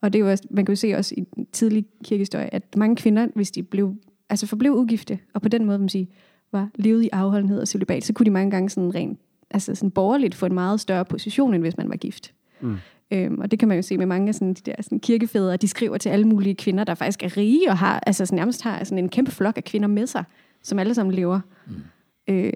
Og 0.00 0.12
det 0.12 0.18
er 0.18 0.24
jo 0.24 0.30
også, 0.30 0.44
man 0.50 0.64
kan 0.64 0.72
jo 0.72 0.76
se 0.76 0.94
også 0.94 1.14
i 1.18 1.24
den 1.36 1.46
tidlige 1.52 1.84
kirkehistorie, 2.04 2.54
at 2.54 2.76
mange 2.76 2.96
kvinder, 2.96 3.28
hvis 3.34 3.50
de 3.50 3.62
blev, 3.62 3.94
altså 4.30 4.46
forblev 4.46 4.72
ugifte, 4.72 5.18
og 5.34 5.42
på 5.42 5.48
den 5.48 5.64
måde, 5.64 5.78
man 5.78 5.88
sige, 5.88 6.08
var 6.52 6.68
levet 6.74 7.02
i 7.02 7.08
afholdenhed 7.12 7.60
og 7.60 7.68
celibat, 7.68 8.04
så 8.04 8.12
kunne 8.12 8.24
de 8.26 8.30
mange 8.30 8.50
gange 8.50 8.70
sådan 8.70 8.94
rent, 8.94 9.18
altså 9.50 9.74
sådan 9.74 9.90
borgerligt 9.90 10.34
få 10.34 10.46
en 10.46 10.54
meget 10.54 10.80
større 10.80 11.04
position, 11.04 11.54
end 11.54 11.62
hvis 11.62 11.76
man 11.76 11.88
var 11.88 11.96
gift. 11.96 12.32
Mm. 12.60 12.74
Øhm, 13.14 13.40
og 13.40 13.50
det 13.50 13.58
kan 13.58 13.68
man 13.68 13.76
jo 13.76 13.82
se 13.82 13.98
med 13.98 14.06
mange 14.06 14.28
af 14.28 14.34
sådan, 14.34 14.54
de 14.54 14.70
der 14.70 14.74
sådan, 14.82 15.00
kirkefædre, 15.00 15.56
de 15.56 15.68
skriver 15.68 15.98
til 15.98 16.08
alle 16.08 16.28
mulige 16.28 16.54
kvinder, 16.54 16.84
der 16.84 16.94
faktisk 16.94 17.22
er 17.22 17.36
rige 17.36 17.70
og 17.70 17.78
har, 17.78 18.00
altså 18.06 18.26
sådan, 18.26 18.36
nærmest 18.36 18.62
har 18.62 18.84
sådan 18.84 18.98
en 18.98 19.08
kæmpe 19.08 19.30
flok 19.30 19.56
af 19.56 19.64
kvinder 19.64 19.88
med 19.88 20.06
sig, 20.06 20.24
som 20.62 20.78
alle 20.78 20.94
sammen 20.94 21.14
lever 21.14 21.40
mm. 21.66 21.74
øh, 22.28 22.52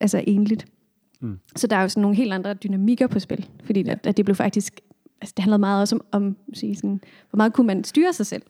altså 0.00 0.24
enligt. 0.26 0.66
Mm. 1.20 1.38
Så 1.56 1.66
der 1.66 1.76
er 1.76 1.82
jo 1.82 1.88
sådan 1.88 2.00
nogle 2.00 2.16
helt 2.16 2.32
andre 2.32 2.54
dynamikker 2.54 3.06
på 3.06 3.18
spil, 3.18 3.48
fordi 3.64 3.82
ja. 3.82 3.92
at, 3.92 4.06
at 4.06 4.16
det 4.16 4.24
blev 4.24 4.34
faktisk, 4.34 4.80
altså 5.20 5.32
det 5.36 5.42
handlede 5.42 5.58
meget 5.58 5.80
også 5.80 5.96
om, 5.96 6.04
om 6.12 6.36
sige 6.54 6.76
sådan, 6.76 7.00
hvor 7.30 7.36
meget 7.36 7.52
kunne 7.52 7.66
man 7.66 7.84
styre 7.84 8.12
sig 8.12 8.26
selv. 8.26 8.42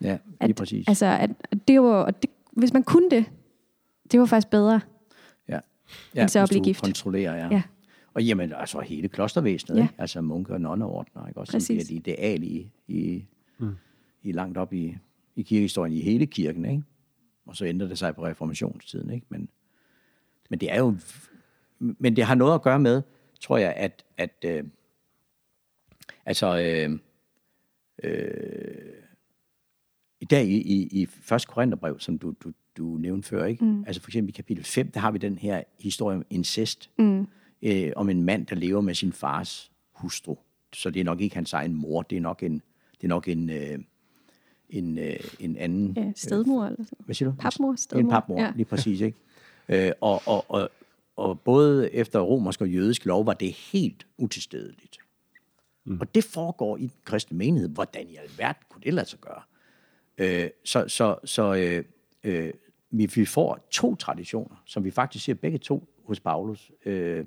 Ja, 0.00 0.18
lige 0.40 0.50
at, 0.50 0.56
præcis. 0.56 0.88
Altså, 0.88 1.06
at, 1.06 1.30
at 1.50 1.68
det 1.68 1.80
var, 1.82 1.88
og 1.88 2.22
det, 2.22 2.30
hvis 2.52 2.72
man 2.72 2.82
kunne 2.82 3.10
det, 3.10 3.24
det 4.12 4.20
var 4.20 4.26
faktisk 4.26 4.50
bedre. 4.50 4.80
Ja, 6.14 6.20
end 6.20 6.28
så 6.28 6.40
at 6.40 6.48
blive 6.48 6.64
gift. 6.64 6.82
kontrollerer, 6.82 7.36
ja. 7.36 7.48
Ja. 7.50 7.62
Og 8.14 8.24
jamen, 8.24 8.52
altså 8.52 8.80
hele 8.80 9.08
klostervæsenet, 9.08 9.78
Ja. 9.78 9.82
ikke? 9.82 9.94
altså 9.98 10.20
munke- 10.20 10.52
og 10.52 10.60
nonneordner, 10.60 11.26
ikke? 11.26 11.40
Også 11.40 11.50
som 11.50 11.58
Præcis. 11.58 11.86
bliver 11.88 11.98
et 12.00 12.08
ideal 12.08 12.42
i, 12.42 12.70
i, 12.88 13.24
mm. 13.58 13.74
i 14.22 14.32
langt 14.32 14.58
op 14.58 14.72
i, 14.72 14.96
i 15.36 15.42
kirkehistorien, 15.42 15.92
i 15.92 16.00
hele 16.00 16.26
kirken, 16.26 16.64
ikke? 16.64 16.82
Og 17.46 17.56
så 17.56 17.64
ændrer 17.64 17.88
det 17.88 17.98
sig 17.98 18.14
på 18.14 18.26
reformationstiden, 18.26 19.10
ikke? 19.10 19.26
Men, 19.28 19.48
men 20.50 20.60
det 20.60 20.72
er 20.72 20.78
jo, 20.78 20.96
men 21.78 22.16
det 22.16 22.24
har 22.24 22.34
noget 22.34 22.54
at 22.54 22.62
gøre 22.62 22.78
med, 22.80 23.02
tror 23.40 23.56
jeg, 23.58 23.72
at, 23.76 24.04
at 24.16 24.44
øh, 24.44 24.64
altså, 26.26 26.58
øh, 26.58 26.98
øh, 28.02 28.92
i 30.20 30.24
dag 30.24 30.44
i, 30.46 30.56
i, 30.62 30.88
i 31.02 31.02
1. 31.34 31.46
Korintherbrev, 31.48 31.98
som 32.00 32.18
du, 32.18 32.34
du, 32.44 32.52
du 32.76 32.96
nævnte 32.96 33.28
før, 33.28 33.44
ikke? 33.44 33.64
Mm. 33.64 33.84
altså 33.86 34.02
for 34.02 34.08
eksempel 34.08 34.28
i 34.28 34.32
kapitel 34.32 34.64
5, 34.64 34.90
der 34.90 35.00
har 35.00 35.10
vi 35.10 35.18
den 35.18 35.38
her 35.38 35.62
historie 35.78 36.16
om 36.16 36.24
incest, 36.30 36.90
mm. 36.98 37.26
Øh, 37.62 37.92
om 37.96 38.08
en 38.08 38.22
mand, 38.22 38.46
der 38.46 38.56
lever 38.56 38.80
med 38.80 38.94
sin 38.94 39.12
fars 39.12 39.72
hustru. 39.92 40.36
Så 40.72 40.90
det 40.90 41.00
er 41.00 41.04
nok 41.04 41.20
ikke 41.20 41.34
hans 41.34 41.52
egen 41.52 41.74
mor, 41.74 42.02
det 42.02 42.16
er 42.16 42.20
nok 42.20 42.42
en, 42.42 42.62
det 42.92 43.04
er 43.04 43.08
nok 43.08 43.28
en, 43.28 43.50
øh, 43.50 43.78
en, 44.70 44.98
øh, 44.98 45.16
en 45.40 45.56
anden... 45.56 45.92
Ja, 45.96 46.12
stedmor 46.16 46.64
eller 46.64 46.84
sådan 46.84 46.98
Hvad 47.04 47.14
siger 47.14 47.30
du? 47.30 47.36
Papmor, 47.36 47.70
En 47.70 47.76
stedmor. 47.76 48.10
papmor, 48.10 48.40
ja. 48.40 48.44
Ja. 48.44 48.52
lige 48.56 48.64
præcis, 48.64 49.00
ikke? 49.00 49.18
Øh, 49.68 49.92
og, 50.00 50.22
og, 50.26 50.44
og, 50.48 50.70
og 51.16 51.40
både 51.40 51.94
efter 51.94 52.20
romersk 52.20 52.60
og 52.60 52.68
jødisk 52.70 53.04
lov 53.06 53.26
var 53.26 53.34
det 53.34 53.52
helt 53.52 54.06
utilstedeligt. 54.18 54.98
Mm. 55.84 56.00
Og 56.00 56.14
det 56.14 56.24
foregår 56.24 56.76
i 56.76 56.80
den 56.80 56.92
kristne 57.04 57.38
menighed. 57.38 57.68
Hvordan 57.68 58.08
i 58.08 58.16
alverden 58.16 58.62
kunne 58.68 58.82
det 58.82 58.94
lade 58.94 59.06
sig 59.08 59.18
gøre? 59.20 59.42
Øh, 60.18 60.50
så 60.64 60.84
så, 60.88 61.16
så 61.24 61.54
øh, 61.54 61.84
øh, 62.24 62.52
vi, 62.90 63.06
vi 63.14 63.24
får 63.24 63.68
to 63.70 63.96
traditioner, 63.96 64.62
som 64.66 64.84
vi 64.84 64.90
faktisk 64.90 65.24
ser 65.24 65.34
begge 65.34 65.58
to 65.58 65.88
hos 66.04 66.20
Paulus. 66.20 66.72
Øh, 66.84 67.24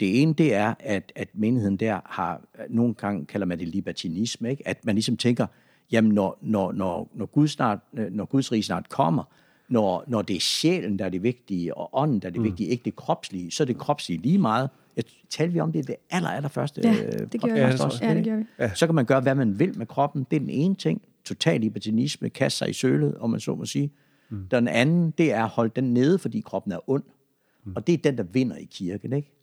det 0.00 0.22
ene, 0.22 0.32
det 0.32 0.54
er, 0.54 0.74
at, 0.80 1.12
at 1.16 1.28
menigheden 1.34 1.76
der 1.76 2.00
har, 2.04 2.42
nogle 2.68 2.94
gange 2.94 3.26
kalder 3.26 3.46
man 3.46 3.58
det 3.58 3.68
libertinisme, 3.68 4.50
ikke? 4.50 4.68
at 4.68 4.84
man 4.84 4.94
ligesom 4.94 5.16
tænker, 5.16 5.46
jamen 5.92 6.12
når, 6.12 6.38
når, 6.42 6.72
når, 6.72 7.10
når, 7.14 7.26
Gud 7.26 7.48
snart, 7.48 7.78
øh, 7.94 8.12
når 8.12 8.24
Guds 8.24 8.52
rige 8.52 8.62
snart 8.62 8.88
kommer, 8.88 9.24
når, 9.68 10.04
når 10.06 10.22
det 10.22 10.36
er 10.36 10.40
sjælen, 10.40 10.98
der 10.98 11.04
er 11.04 11.08
det 11.08 11.22
vigtige, 11.22 11.76
og 11.76 11.90
ånden, 11.92 12.20
der 12.20 12.28
er 12.28 12.32
det 12.32 12.40
mm. 12.40 12.44
vigtige, 12.44 12.68
ikke 12.68 12.84
det 12.84 12.96
kropslige, 12.96 13.50
så 13.50 13.62
er 13.62 13.64
det 13.64 13.78
kropslige 13.78 14.22
lige 14.22 14.38
meget. 14.38 14.70
Jeg 14.96 15.04
talte 15.30 15.52
vi 15.52 15.60
om 15.60 15.72
det 15.72 15.78
i 15.78 15.82
det 15.82 15.96
aller, 16.10 16.28
aller 16.28 16.48
første 16.48 16.80
Ja, 16.84 16.92
øh, 16.92 17.12
det 17.12 17.40
gjorde 17.40 17.54
podcast 17.54 17.78
vi. 17.78 17.84
også, 17.84 18.04
Ja, 18.04 18.14
det 18.14 18.24
gjorde 18.24 18.38
vi. 18.38 18.44
Ja. 18.58 18.74
Så 18.74 18.86
kan 18.86 18.94
man 18.94 19.04
gøre, 19.04 19.20
hvad 19.20 19.34
man 19.34 19.58
vil 19.58 19.78
med 19.78 19.86
kroppen. 19.86 20.26
Det 20.30 20.36
er 20.36 20.40
den 20.40 20.50
ene 20.50 20.74
ting. 20.74 21.02
Total 21.24 21.60
libertinisme, 21.60 22.28
kaste 22.28 22.58
sig 22.58 22.70
i 22.70 22.72
sølet, 22.72 23.16
om 23.18 23.30
man 23.30 23.40
så 23.40 23.54
må 23.54 23.64
sige. 23.64 23.92
Mm. 24.30 24.48
Den 24.50 24.68
anden, 24.68 25.10
det 25.10 25.32
er 25.32 25.44
at 25.44 25.48
holde 25.48 25.72
den 25.76 25.94
nede, 25.94 26.18
fordi 26.18 26.40
kroppen 26.40 26.72
er 26.72 26.90
ond. 26.90 27.02
Mm. 27.64 27.72
Og 27.76 27.86
det 27.86 27.92
er 27.92 27.98
den, 27.98 28.18
der 28.18 28.22
vinder 28.22 28.56
i 28.56 28.68
kirken, 28.70 29.12
ikke? 29.12 29.35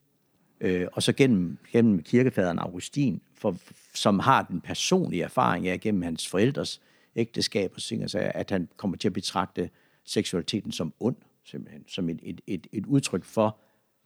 Øh, 0.63 0.87
og 0.93 1.03
så 1.03 1.13
gennem, 1.13 1.57
gennem 1.71 2.03
kirkefaderen 2.03 2.59
Augustin, 2.59 3.21
for, 3.35 3.57
som 3.93 4.19
har 4.19 4.43
den 4.43 4.61
personlige 4.61 5.23
erfaring 5.23 5.67
af 5.67 5.79
gennem 5.79 6.01
hans 6.01 6.27
forældres 6.27 6.81
ægteskab 7.15 7.71
og 7.75 7.81
ting, 7.81 8.01
altså, 8.01 8.31
at 8.35 8.51
han 8.51 8.69
kommer 8.77 8.97
til 8.97 9.07
at 9.07 9.13
betragte 9.13 9.69
seksualiteten 10.03 10.71
som 10.71 10.93
ond, 10.99 11.15
simpelthen, 11.43 11.83
som 11.87 12.09
et, 12.09 12.19
et, 12.23 12.41
et, 12.47 12.67
et 12.71 12.85
udtryk 12.85 13.23
for, 13.23 13.57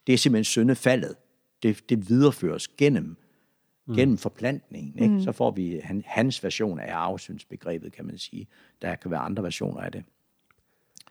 det 0.07 0.13
er 0.13 0.17
simpelthen 0.17 0.43
syndefaldet. 0.43 1.15
Det, 1.63 1.89
det 1.89 2.09
videreføres 2.09 2.67
gennem, 2.67 3.17
mm. 3.85 3.95
gennem 3.95 4.17
forplantningen. 4.17 4.99
Ikke? 4.99 5.13
Mm. 5.13 5.21
Så 5.21 5.31
får 5.31 5.51
vi 5.51 5.79
han, 5.83 6.03
hans 6.05 6.43
version 6.43 6.79
af 6.79 6.95
arvesyndsbegrebet, 6.95 7.93
kan 7.93 8.05
man 8.05 8.17
sige. 8.17 8.47
Der 8.81 8.95
kan 8.95 9.11
være 9.11 9.19
andre 9.19 9.43
versioner 9.43 9.81
af 9.81 9.91
det. 9.91 10.03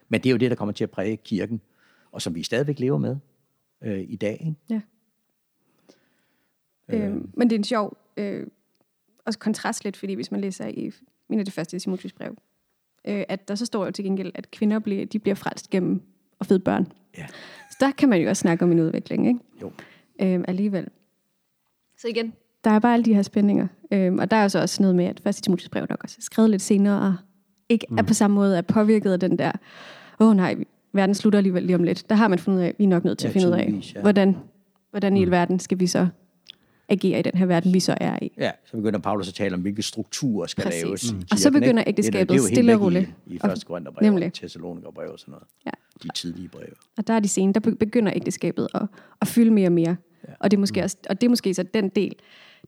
Men 0.08 0.20
det 0.20 0.28
er 0.28 0.30
jo 0.30 0.36
det, 0.36 0.50
der 0.50 0.56
kommer 0.56 0.72
til 0.72 0.84
at 0.84 0.90
præge 0.90 1.16
kirken, 1.16 1.60
og 2.12 2.22
som 2.22 2.34
vi 2.34 2.42
stadigvæk 2.42 2.78
lever 2.78 2.98
med 2.98 3.16
øh, 3.82 4.04
i 4.08 4.16
dag. 4.16 4.32
Ikke? 4.40 4.54
Ja. 4.70 4.80
Øh. 6.88 7.06
Øh, 7.06 7.14
men 7.34 7.50
det 7.50 7.56
er 7.56 7.58
en 7.58 7.64
sjov 7.64 7.96
øh, 8.16 8.46
også 9.26 9.38
kontrast 9.38 9.84
lidt, 9.84 9.96
fordi 9.96 10.14
hvis 10.14 10.30
man 10.30 10.40
læser 10.40 10.66
i 10.66 10.92
en 11.30 11.38
af 11.38 11.44
de 11.44 11.50
første 11.50 11.78
Timotheus 11.78 12.12
brev, 12.12 12.36
øh, 13.04 13.24
at 13.28 13.48
der 13.48 13.54
så 13.54 13.66
står 13.66 13.84
jo 13.84 13.90
til 13.90 14.04
gengæld, 14.04 14.32
at 14.34 14.50
kvinder 14.50 14.78
bliver, 14.78 15.06
de 15.06 15.18
bliver 15.18 15.34
frelst 15.34 15.70
gennem 15.70 16.02
at 16.40 16.46
føde 16.46 16.60
børn. 16.60 16.92
Ja. 17.18 17.26
Så 17.70 17.76
der 17.80 17.90
kan 17.90 18.08
man 18.08 18.20
jo 18.20 18.28
også 18.28 18.40
snakke 18.40 18.64
om 18.64 18.72
en 18.72 18.80
udvikling, 18.80 19.26
ikke? 19.28 19.40
Jo. 19.62 19.72
Øh, 20.22 20.44
alligevel. 20.48 20.88
Så 21.98 22.08
igen, 22.08 22.32
der 22.64 22.70
er 22.70 22.78
bare 22.78 22.94
alle 22.94 23.04
de 23.04 23.14
her 23.14 23.22
spændinger. 23.22 23.66
Øh, 23.90 24.14
og 24.14 24.30
der 24.30 24.36
er 24.36 24.48
så 24.48 24.60
også 24.60 24.82
noget 24.82 24.96
med, 24.96 25.04
at 25.04 25.20
første 25.20 25.42
Timotheus 25.42 25.68
brev 25.68 25.86
nok 25.90 26.00
også 26.04 26.16
er 26.18 26.22
skrevet 26.22 26.50
lidt 26.50 26.62
senere, 26.62 27.00
og 27.00 27.14
ikke 27.68 27.86
mm. 27.90 27.98
er 27.98 28.02
på 28.02 28.14
samme 28.14 28.34
måde 28.34 28.58
er 28.58 28.62
påvirket 28.62 29.12
af 29.12 29.20
den 29.20 29.38
der, 29.38 29.52
åh 30.20 30.28
oh, 30.28 30.36
nej, 30.36 30.54
verden 30.92 31.14
slutter 31.14 31.38
alligevel 31.38 31.62
lige 31.62 31.76
om 31.76 31.82
lidt. 31.82 32.08
Der 32.08 32.14
har 32.14 32.28
man 32.28 32.38
fundet 32.38 32.58
ud 32.58 32.64
af, 32.64 32.68
at 32.68 32.74
vi 32.78 32.84
er 32.84 32.88
nok 32.88 33.04
nødt 33.04 33.18
til 33.18 33.26
Ja, 33.26 33.28
at 33.28 33.32
finde 33.32 33.48
ud 33.48 33.52
af, 33.52 33.92
ja. 33.94 34.00
hvordan, 34.00 34.36
hvordan 34.90 35.16
i 35.16 35.22
alverden 35.22 35.58
skal 35.58 35.80
vi 35.80 35.86
så 35.86 36.08
agere 36.88 37.18
i 37.18 37.22
den 37.22 37.32
her 37.34 37.46
verden, 37.46 37.74
vi 37.74 37.80
så 37.80 37.94
er 38.00 38.18
i. 38.22 38.32
Ja, 38.38 38.50
så 38.64 38.76
begynder 38.76 38.98
Paulus 38.98 39.28
at 39.28 39.34
tale 39.34 39.54
om, 39.54 39.60
hvilke 39.60 39.82
strukturer 39.82 40.46
skal 40.46 40.64
Præcis. 40.64 40.82
laves. 40.84 41.12
Mm. 41.12 41.22
Og 41.30 41.38
så 41.38 41.50
begynder? 41.50 41.72
Det 41.72 41.78
er- 41.80 41.84
ægteskabet 41.88 42.28
det 42.28 42.40
helt 42.40 42.52
stille 42.54 42.74
og 42.74 42.80
roligt. 42.80 43.10
I, 43.26 43.34
i 43.34 43.38
første 43.38 43.66
Korintherbrev, 43.66 44.02
Nemlig. 44.10 44.26
og 44.26 44.32
Thessalonikerbrev 44.32 45.10
og 45.12 45.18
sådan 45.18 45.32
noget. 45.32 45.46
Ja. 45.66 45.70
De 46.02 46.08
tidlige 46.14 46.48
breve. 46.48 46.72
Og 46.98 47.06
der 47.06 47.14
er 47.14 47.20
de 47.20 47.28
sene, 47.28 47.52
der 47.52 47.60
be- 47.60 47.74
begynder 47.76 48.12
ægteskabet 48.16 48.68
at, 48.74 48.82
at 49.20 49.28
fylde 49.28 49.50
mere 49.50 49.68
og 49.68 49.72
mere. 49.72 49.96
Ja. 50.28 50.32
Og, 50.40 50.50
det 50.50 50.56
er 50.56 50.60
måske 50.60 50.82
også, 50.84 50.96
og 51.10 51.20
det 51.20 51.26
er 51.26 51.30
måske 51.30 51.54
så 51.54 51.62
den 51.62 51.88
del, 51.88 52.14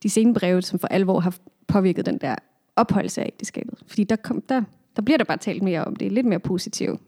de 0.03 0.09
sene 0.11 0.35
breve, 0.35 0.63
som 0.63 0.79
for 0.79 0.89
alvor 0.89 1.21
har 1.21 1.37
påvirket 1.69 2.07
den 2.07 2.19
der 2.19 2.35
opholdelse 2.77 3.21
af 3.23 3.27
ægteskabet. 3.27 3.75
Fordi 3.87 4.05
der, 4.05 4.17
kom, 4.17 4.43
der, 4.49 4.63
der 4.97 5.03
bliver 5.03 5.19
der 5.19 5.25
bare 5.25 5.37
talt 5.39 5.63
mere 5.63 5.85
om 5.85 5.97
det. 5.97 6.13
Lidt 6.13 6.27
mere 6.27 6.39
positive 6.41 6.99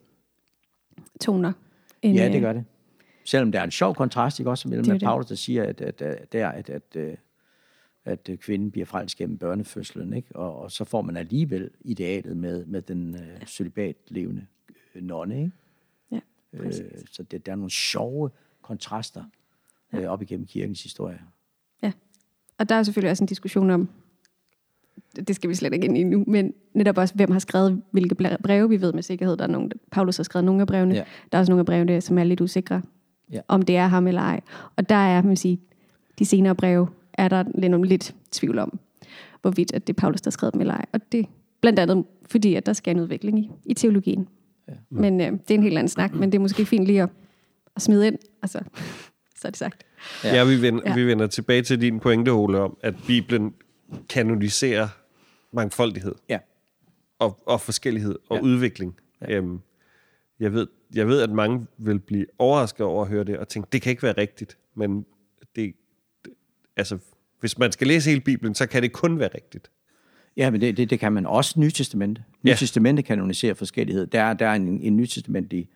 toner. 1.20 1.52
End, 2.02 2.16
Ja, 2.16 2.28
det 2.28 2.34
øh, 2.34 2.40
gør 2.42 2.52
det. 2.52 2.64
Selvom 3.30 3.52
der 3.52 3.60
er 3.60 3.64
en 3.64 3.70
sjov 3.70 3.94
kontrast, 3.94 4.38
ikke 4.38 4.50
også, 4.50 4.68
mellem 4.68 4.84
Det 4.84 4.92
at. 4.92 5.00
Paulus, 5.00 5.26
der 5.26 5.34
siger, 5.34 5.64
at, 5.64 5.80
at, 5.80 6.02
at, 6.02 6.32
der, 6.32 6.48
at, 6.48 6.70
at, 6.70 6.96
at, 6.96 7.18
at 8.04 8.28
øh, 8.28 8.38
kvinden 8.38 8.70
bliver 8.70 8.86
frelst 8.86 9.16
gennem 9.16 9.38
børnefødslen, 9.38 10.12
ikke? 10.12 10.36
Og, 10.36 10.58
og 10.58 10.72
så 10.72 10.84
får 10.84 11.02
man 11.02 11.16
alligevel 11.16 11.70
idealet 11.80 12.36
med, 12.36 12.66
med 12.66 12.82
den 12.82 13.14
øh, 13.14 13.46
celibat-levende 13.46 14.46
øh, 14.94 15.02
nonne, 15.02 15.38
ikke? 15.38 15.52
Ja, 16.12 16.20
Øh, 16.52 16.72
så 17.12 17.22
det, 17.22 17.46
der 17.46 17.52
er 17.52 17.56
nogle 17.56 17.70
sjove 17.70 18.30
kontraster 18.62 19.24
øh, 19.94 20.04
op 20.04 20.22
igennem 20.22 20.46
kirkens 20.46 20.82
historie. 20.82 21.20
Ja. 21.82 21.92
Og 22.58 22.68
der 22.68 22.74
er 22.74 22.82
selvfølgelig 22.82 23.10
også 23.10 23.24
en 23.24 23.28
diskussion 23.28 23.70
om, 23.70 23.88
det 25.16 25.36
skal 25.36 25.50
vi 25.50 25.54
slet 25.54 25.72
ikke 25.74 25.84
ind 25.84 25.98
i 25.98 26.02
nu, 26.02 26.24
men 26.26 26.54
netop 26.74 26.98
også, 26.98 27.14
hvem 27.14 27.30
har 27.30 27.38
skrevet 27.38 27.82
hvilke 27.90 28.14
breve, 28.42 28.68
vi 28.68 28.80
ved 28.80 28.92
med 28.92 29.02
sikkerhed. 29.02 29.36
Der 29.36 29.44
er 29.44 29.48
nogen, 29.48 29.72
Paulus 29.90 30.16
har 30.16 30.24
skrevet 30.24 30.44
nogle 30.44 30.60
af 30.60 30.66
brevene. 30.66 30.94
Ja. 30.94 31.04
Der 31.32 31.38
er 31.38 31.40
også 31.40 31.52
nogle 31.52 31.60
af 31.60 31.66
brevene, 31.66 32.00
som 32.00 32.18
er 32.18 32.24
lidt 32.24 32.40
usikre, 32.40 32.82
Ja. 33.32 33.40
om 33.48 33.62
det 33.62 33.76
er 33.76 33.86
ham 33.86 34.06
eller 34.06 34.20
ej. 34.20 34.40
Og 34.76 34.88
der 34.88 34.94
er, 34.94 35.22
man 35.22 35.36
sige, 35.36 35.60
de 36.18 36.24
senere 36.24 36.54
breve, 36.54 36.88
er 37.12 37.28
der 37.28 37.44
lidt, 37.54 37.86
lidt 37.88 38.14
tvivl 38.32 38.58
om, 38.58 38.78
hvorvidt 39.42 39.74
at 39.74 39.86
det 39.86 39.92
er 39.96 40.00
Paulus, 40.00 40.20
der 40.20 40.30
har 40.30 40.32
skrevet 40.32 40.52
dem 40.54 40.60
eller 40.60 40.74
ej. 40.74 40.84
Og 40.92 41.00
det 41.12 41.26
blandt 41.60 41.78
andet, 41.78 42.04
fordi 42.30 42.54
at 42.54 42.66
der 42.66 42.72
skal 42.72 42.96
en 42.96 43.02
udvikling 43.02 43.38
i, 43.38 43.50
i 43.64 43.74
teologien. 43.74 44.28
Ja. 44.68 44.72
Men 44.90 45.20
øh, 45.20 45.26
det 45.32 45.50
er 45.50 45.54
en 45.54 45.62
helt 45.62 45.78
anden 45.78 45.88
snak, 45.88 46.14
men 46.14 46.32
det 46.32 46.38
er 46.38 46.42
måske 46.42 46.66
fint 46.66 46.86
lige 46.86 47.02
at, 47.02 47.08
at 47.76 47.82
smide 47.82 48.06
ind, 48.06 48.18
og 48.42 48.48
så, 48.48 48.60
så 49.36 49.48
er 49.48 49.50
det 49.50 49.56
sagt. 49.58 49.84
Ja, 50.24 50.34
ja 50.34 50.44
vi, 50.44 50.62
vender, 50.62 50.82
Ja. 50.86 50.94
vi 50.94 51.06
vender 51.06 51.26
tilbage 51.26 51.62
til 51.62 51.80
din 51.80 52.00
pointe, 52.00 52.28
Ole, 52.30 52.60
om, 52.60 52.76
at 52.82 52.94
Bibelen 53.06 53.54
kanoniserer 54.08 54.88
mangfoldighed 55.52 56.14
Ja. 56.28 56.38
og, 57.18 57.38
og 57.46 57.60
forskellighed 57.60 58.18
og 58.28 58.36
ja. 58.36 58.42
udvikling. 58.42 58.96
Ja. 59.20 59.36
Øhm, 59.36 59.60
jeg, 60.40 60.52
ved, 60.52 60.66
jeg 60.94 61.08
ved, 61.08 61.22
at 61.22 61.30
mange 61.30 61.66
vil 61.78 61.98
blive 61.98 62.26
overrasket 62.38 62.86
over 62.86 63.02
at 63.02 63.08
høre 63.10 63.24
det, 63.24 63.38
og 63.38 63.48
tænke, 63.48 63.68
det 63.72 63.82
kan 63.82 63.90
ikke 63.90 64.02
være 64.02 64.14
rigtigt. 64.18 64.58
Men 64.74 65.06
det, 65.56 65.74
det, 66.24 66.32
altså, 66.76 66.98
hvis 67.40 67.58
man 67.58 67.72
skal 67.72 67.86
læse 67.86 68.10
hele 68.10 68.20
Bibelen, 68.22 68.54
så 68.54 68.66
kan 68.66 68.82
det 68.82 68.92
kun 68.92 69.18
være 69.18 69.30
rigtigt. 69.34 69.70
Ja, 70.36 70.50
men 70.50 70.60
det, 70.60 70.76
det, 70.76 70.90
det 70.90 71.00
kan 71.00 71.12
man 71.12 71.26
også 71.26 71.60
Nye 71.60 71.70
Testamente. 71.70 72.24
Nye 72.42 72.50
Ja. 72.50 73.02
Kanoniserer 73.02 73.54
forskellighed. 73.54 74.06
Der, 74.06 74.22
er- 74.22 74.34
der 74.34 74.46
er 74.46 74.54
en, 74.54 74.80
en 74.82 74.96
nytestamentlig 74.96 75.68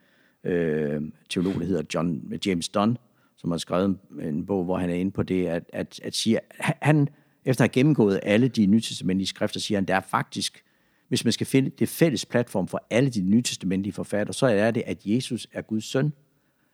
øh, 0.44 1.02
teolog, 1.30 1.54
der 1.54 1.64
hedder 1.64 1.82
John, 1.94 2.32
James 2.46 2.68
Dunn, 2.68 2.98
som 3.36 3.50
har 3.50 3.58
skrevet 3.58 3.84
en, 3.84 4.46
bog, 4.46 4.64
hvor 4.64 4.78
han 4.78 4.90
er 4.90 4.94
inde 4.94 5.10
på 5.10 5.22
det, 5.22 5.46
at, 5.46 5.62
at, 5.72 6.00
at 6.02 6.14
sige, 6.14 6.38
han, 6.58 7.08
efter 7.44 7.64
at 7.64 7.68
have 7.70 7.72
gennemgået 7.72 8.20
alle 8.22 8.48
de 8.48 8.66
nytestamentlige 8.66 9.28
skrifter, 9.28 9.60
siger 9.60 9.78
han, 9.78 9.84
der 9.84 9.94
er 9.96 10.00
faktisk, 10.00 10.62
hvis 11.08 11.24
man 11.24 11.32
skal 11.32 11.46
finde 11.46 11.70
det 11.70 11.88
fælles 11.88 12.26
platform 12.26 12.68
for 12.68 12.86
alle 12.90 13.10
de 13.10 13.20
nytestamentlige 13.20 13.92
forfattere, 13.92 14.34
så 14.34 14.46
er 14.46 14.70
det, 14.70 14.82
at 14.86 15.06
Jesus 15.06 15.48
er 15.52 15.62
Guds 15.62 15.84
søn. 15.84 16.12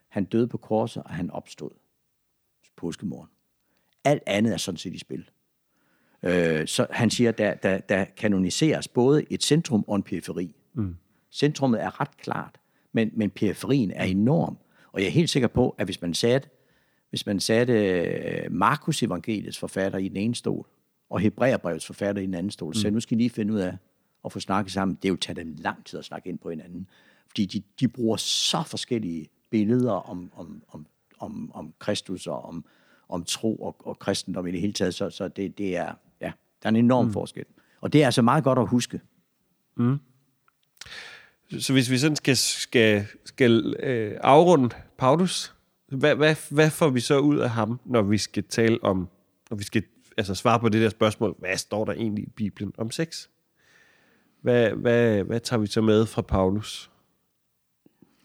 Han 0.07 0.23
døde 0.23 0.47
på 0.47 0.57
korset, 0.57 1.03
og 1.03 1.09
han 1.09 1.31
opstod 1.31 1.71
påskemorgen. 2.77 3.29
Alt 4.03 4.23
andet 4.25 4.53
er 4.53 4.57
sådan 4.57 4.77
set 4.77 4.93
i 4.93 4.99
spil. 4.99 5.29
Øh, 6.23 6.67
så 6.67 6.87
han 6.89 7.09
siger, 7.09 7.31
der, 7.31 7.53
der, 7.53 7.79
der 7.79 8.05
kanoniseres 8.05 8.87
både 8.87 9.25
et 9.29 9.43
centrum 9.43 9.85
og 9.87 9.95
en 9.95 10.03
periferi. 10.03 10.55
Mm. 10.73 10.95
Centrummet 11.31 11.81
er 11.81 12.01
ret 12.01 12.17
klart, 12.17 12.59
men, 12.91 13.11
men 13.13 13.29
periferien 13.29 13.91
er 13.91 14.03
enorm. 14.03 14.57
Og 14.91 15.01
jeg 15.01 15.07
er 15.07 15.11
helt 15.11 15.29
sikker 15.29 15.47
på, 15.47 15.75
at 15.77 15.87
hvis 15.87 16.01
man 16.01 16.13
satte, 16.13 16.49
hvis 17.09 17.25
man 17.25 17.39
satte 17.39 17.73
øh, 17.73 18.51
Markus 18.51 19.03
evangeliets 19.03 19.59
forfatter 19.59 19.99
i 19.99 20.07
den 20.07 20.17
ene 20.17 20.35
stol, 20.35 20.67
og 21.09 21.19
Hebræerbrevets 21.19 21.85
forfatter 21.85 22.21
i 22.21 22.25
den 22.25 22.33
anden 22.33 22.51
stol, 22.51 22.69
mm. 22.69 22.73
så 22.73 22.89
nu 22.89 22.99
skal 22.99 23.17
I 23.17 23.21
lige 23.21 23.29
finde 23.29 23.53
ud 23.53 23.59
af 23.59 23.77
at 24.25 24.31
få 24.31 24.39
snakket 24.39 24.73
sammen. 24.73 24.95
Det 24.95 25.05
er 25.05 25.09
jo 25.09 25.15
taget 25.15 25.37
dem 25.37 25.55
lang 25.57 25.85
tid 25.85 25.99
at 25.99 26.05
snakke 26.05 26.29
ind 26.29 26.39
på 26.39 26.49
hinanden. 26.49 26.87
Fordi 27.27 27.45
de, 27.45 27.63
de 27.79 27.87
bruger 27.87 28.17
så 28.17 28.63
forskellige 28.67 29.29
billeder 29.49 30.09
om, 30.09 30.31
om, 30.35 30.63
om, 30.67 30.85
om, 31.19 31.51
om 31.53 31.73
Kristus 31.79 32.27
og 32.27 32.45
om, 32.45 32.65
om 33.09 33.23
tro 33.23 33.55
og, 33.55 33.75
og 33.79 33.99
kristendom 33.99 34.47
i 34.47 34.51
det 34.51 34.61
hele 34.61 34.73
taget. 34.73 34.93
Så, 34.93 35.09
så 35.09 35.27
det, 35.27 35.57
det 35.57 35.77
er, 35.77 35.93
ja, 36.21 36.31
der 36.63 36.67
er 36.67 36.69
en 36.69 36.75
enorm 36.75 37.05
mm. 37.05 37.13
forskel. 37.13 37.45
Og 37.81 37.93
det 37.93 38.01
er 38.01 38.05
altså 38.05 38.21
meget 38.21 38.43
godt 38.43 38.59
at 38.59 38.67
huske. 38.67 39.01
Mm. 39.75 39.99
Så 41.59 41.73
hvis 41.73 41.89
vi 41.89 41.97
sådan 41.97 42.15
skal, 42.15 42.37
skal, 42.37 43.05
skal 43.25 43.75
øh, 43.79 44.17
afrunde 44.21 44.69
Paulus, 44.97 45.55
hvad, 45.87 46.15
hvad, 46.15 46.35
hvad 46.49 46.69
får 46.69 46.89
vi 46.89 46.99
så 46.99 47.19
ud 47.19 47.37
af 47.37 47.49
ham, 47.49 47.79
når 47.85 48.01
vi 48.01 48.17
skal 48.17 48.43
tale 48.43 48.83
om, 48.83 49.09
når 49.49 49.57
vi 49.57 49.63
skal 49.63 49.83
altså 50.17 50.35
svare 50.35 50.59
på 50.59 50.69
det 50.69 50.81
der 50.81 50.89
spørgsmål, 50.89 51.35
hvad 51.39 51.57
står 51.57 51.85
der 51.85 51.93
egentlig 51.93 52.23
i 52.23 52.29
Bibelen 52.29 52.73
om 52.77 52.91
sex? 52.91 53.27
Hvad, 54.41 54.69
hvad, 54.69 55.23
hvad 55.23 55.39
tager 55.39 55.59
vi 55.59 55.67
så 55.67 55.81
med 55.81 56.05
fra 56.05 56.21
Paulus? 56.21 56.91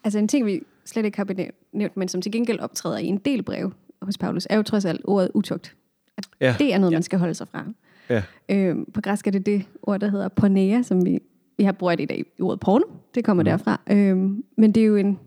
Altså 0.05 0.19
en 0.19 0.29
ting, 0.29 0.47
vi 0.47 0.63
slet 0.85 1.05
ikke 1.05 1.19
har 1.19 1.51
nævnt, 1.73 1.97
men 1.97 2.09
som 2.09 2.23
til 2.23 2.33
gengæld 2.33 2.61
optræder 2.61 2.99
i 2.99 3.07
en 3.07 3.19
del 3.19 3.43
brev 3.43 3.73
hos 4.03 4.19
Paulus, 4.19 4.47
er 4.51 4.57
jo 4.57 4.63
trods 4.63 4.85
alt 4.85 5.01
ordet 5.05 5.31
utugt. 5.35 5.77
At 6.17 6.29
ja. 6.41 6.55
Det 6.59 6.75
er 6.75 6.79
noget, 6.79 6.93
ja. 6.93 6.97
man 6.97 7.03
skal 7.03 7.19
holde 7.19 7.35
sig 7.35 7.49
fra. 7.49 7.65
Ja. 8.09 8.23
Øhm, 8.49 8.91
på 8.93 9.01
græsk 9.01 9.27
er 9.27 9.31
det 9.31 9.47
det 9.47 9.65
ord, 9.83 10.01
der 10.01 10.09
hedder 10.09 10.29
porneia, 10.29 10.83
som 10.83 11.05
vi, 11.05 11.19
vi 11.57 11.65
har 11.65 11.73
brugt 11.73 12.01
i 12.01 12.05
dag 12.05 12.25
i 12.39 12.43
ordet 12.43 12.61
porno. 12.61 12.85
Det 13.15 13.25
kommer 13.25 13.43
mm. 13.43 13.45
derfra. 13.45 13.81
Øhm, 13.91 14.45
men 14.57 14.73
det 14.73 14.81
er 14.81 14.87
jo 14.87 14.97
en 14.97 15.19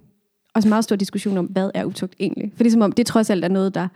også 0.54 0.68
en 0.68 0.70
meget 0.70 0.84
stor 0.84 0.96
diskussion 0.96 1.38
om, 1.38 1.46
hvad 1.46 1.72
er 1.74 1.86
utugt 1.86 2.16
egentlig? 2.20 2.52
For 2.56 2.64
det 2.64 2.68
er 2.68 2.72
som 2.72 2.82
om, 2.82 2.92
det 2.92 3.06
trods 3.06 3.30
alt 3.30 3.44
er 3.44 3.48
noget, 3.48 3.76
der 3.76 3.88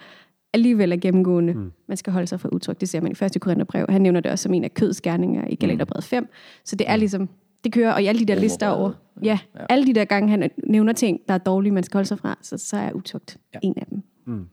alligevel 0.53 0.91
er 0.91 0.97
gennemgående. 0.97 1.53
Mm. 1.53 1.71
Man 1.87 1.97
skal 1.97 2.13
holde 2.13 2.27
sig 2.27 2.39
for 2.39 2.49
utugt. 2.53 2.81
Det 2.81 2.89
ser 2.89 3.01
man 3.01 3.11
i 3.11 3.15
første 3.15 3.39
Korintherbrev. 3.39 3.85
Han 3.89 4.01
nævner 4.01 4.19
det 4.19 4.31
også 4.31 4.43
som 4.43 4.53
en 4.53 4.63
af 4.63 4.73
kødsgerninger 4.73 5.47
i 5.47 5.55
Galaterbrevet 5.55 6.03
5. 6.03 6.27
Så 6.63 6.75
det 6.75 6.89
er 6.89 6.95
mm. 6.95 6.99
ligesom, 6.99 7.29
det 7.63 7.73
kører, 7.73 7.93
og 7.93 8.03
i 8.03 8.05
alle 8.05 8.19
de 8.19 8.25
der 8.25 8.35
lister 8.35 8.67
over, 8.67 8.91
ja, 9.23 9.39
ja, 9.55 9.65
alle 9.69 9.87
de 9.87 9.93
der 9.93 10.05
gange, 10.05 10.29
han 10.29 10.51
nævner 10.67 10.93
ting, 10.93 11.19
der 11.27 11.33
er 11.33 11.37
dårlige, 11.37 11.71
man 11.73 11.83
skal 11.83 11.97
holde 11.97 12.07
sig 12.07 12.19
fra, 12.19 12.37
så, 12.41 12.57
så 12.57 12.77
er 12.77 12.91
utugt 12.91 13.37
ja. 13.53 13.59
en 13.63 13.73
af 13.77 13.85
dem. 13.85 14.01
Mm. 14.25 14.45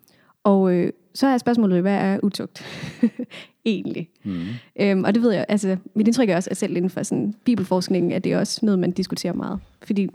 Og 0.44 0.72
øh, 0.72 0.92
så 1.14 1.26
er 1.26 1.38
spørgsmålet, 1.38 1.80
hvad 1.82 1.96
er 1.96 2.18
utugt 2.22 2.64
egentlig? 3.64 4.08
Mm. 4.24 4.40
Øhm, 4.80 5.04
og 5.04 5.14
det 5.14 5.22
ved 5.22 5.32
jeg, 5.32 5.46
altså 5.48 5.76
mit 5.94 6.08
indtryk 6.08 6.28
er 6.28 6.36
også, 6.36 6.50
at 6.50 6.56
selv 6.56 6.76
inden 6.76 6.90
for 6.90 7.02
sådan 7.02 7.34
bibelforskningen, 7.44 8.12
at 8.12 8.24
det 8.24 8.32
er 8.32 8.38
også 8.38 8.66
noget, 8.66 8.78
man 8.78 8.90
diskuterer 8.90 9.32
meget. 9.32 9.60
Fordi 9.82 10.08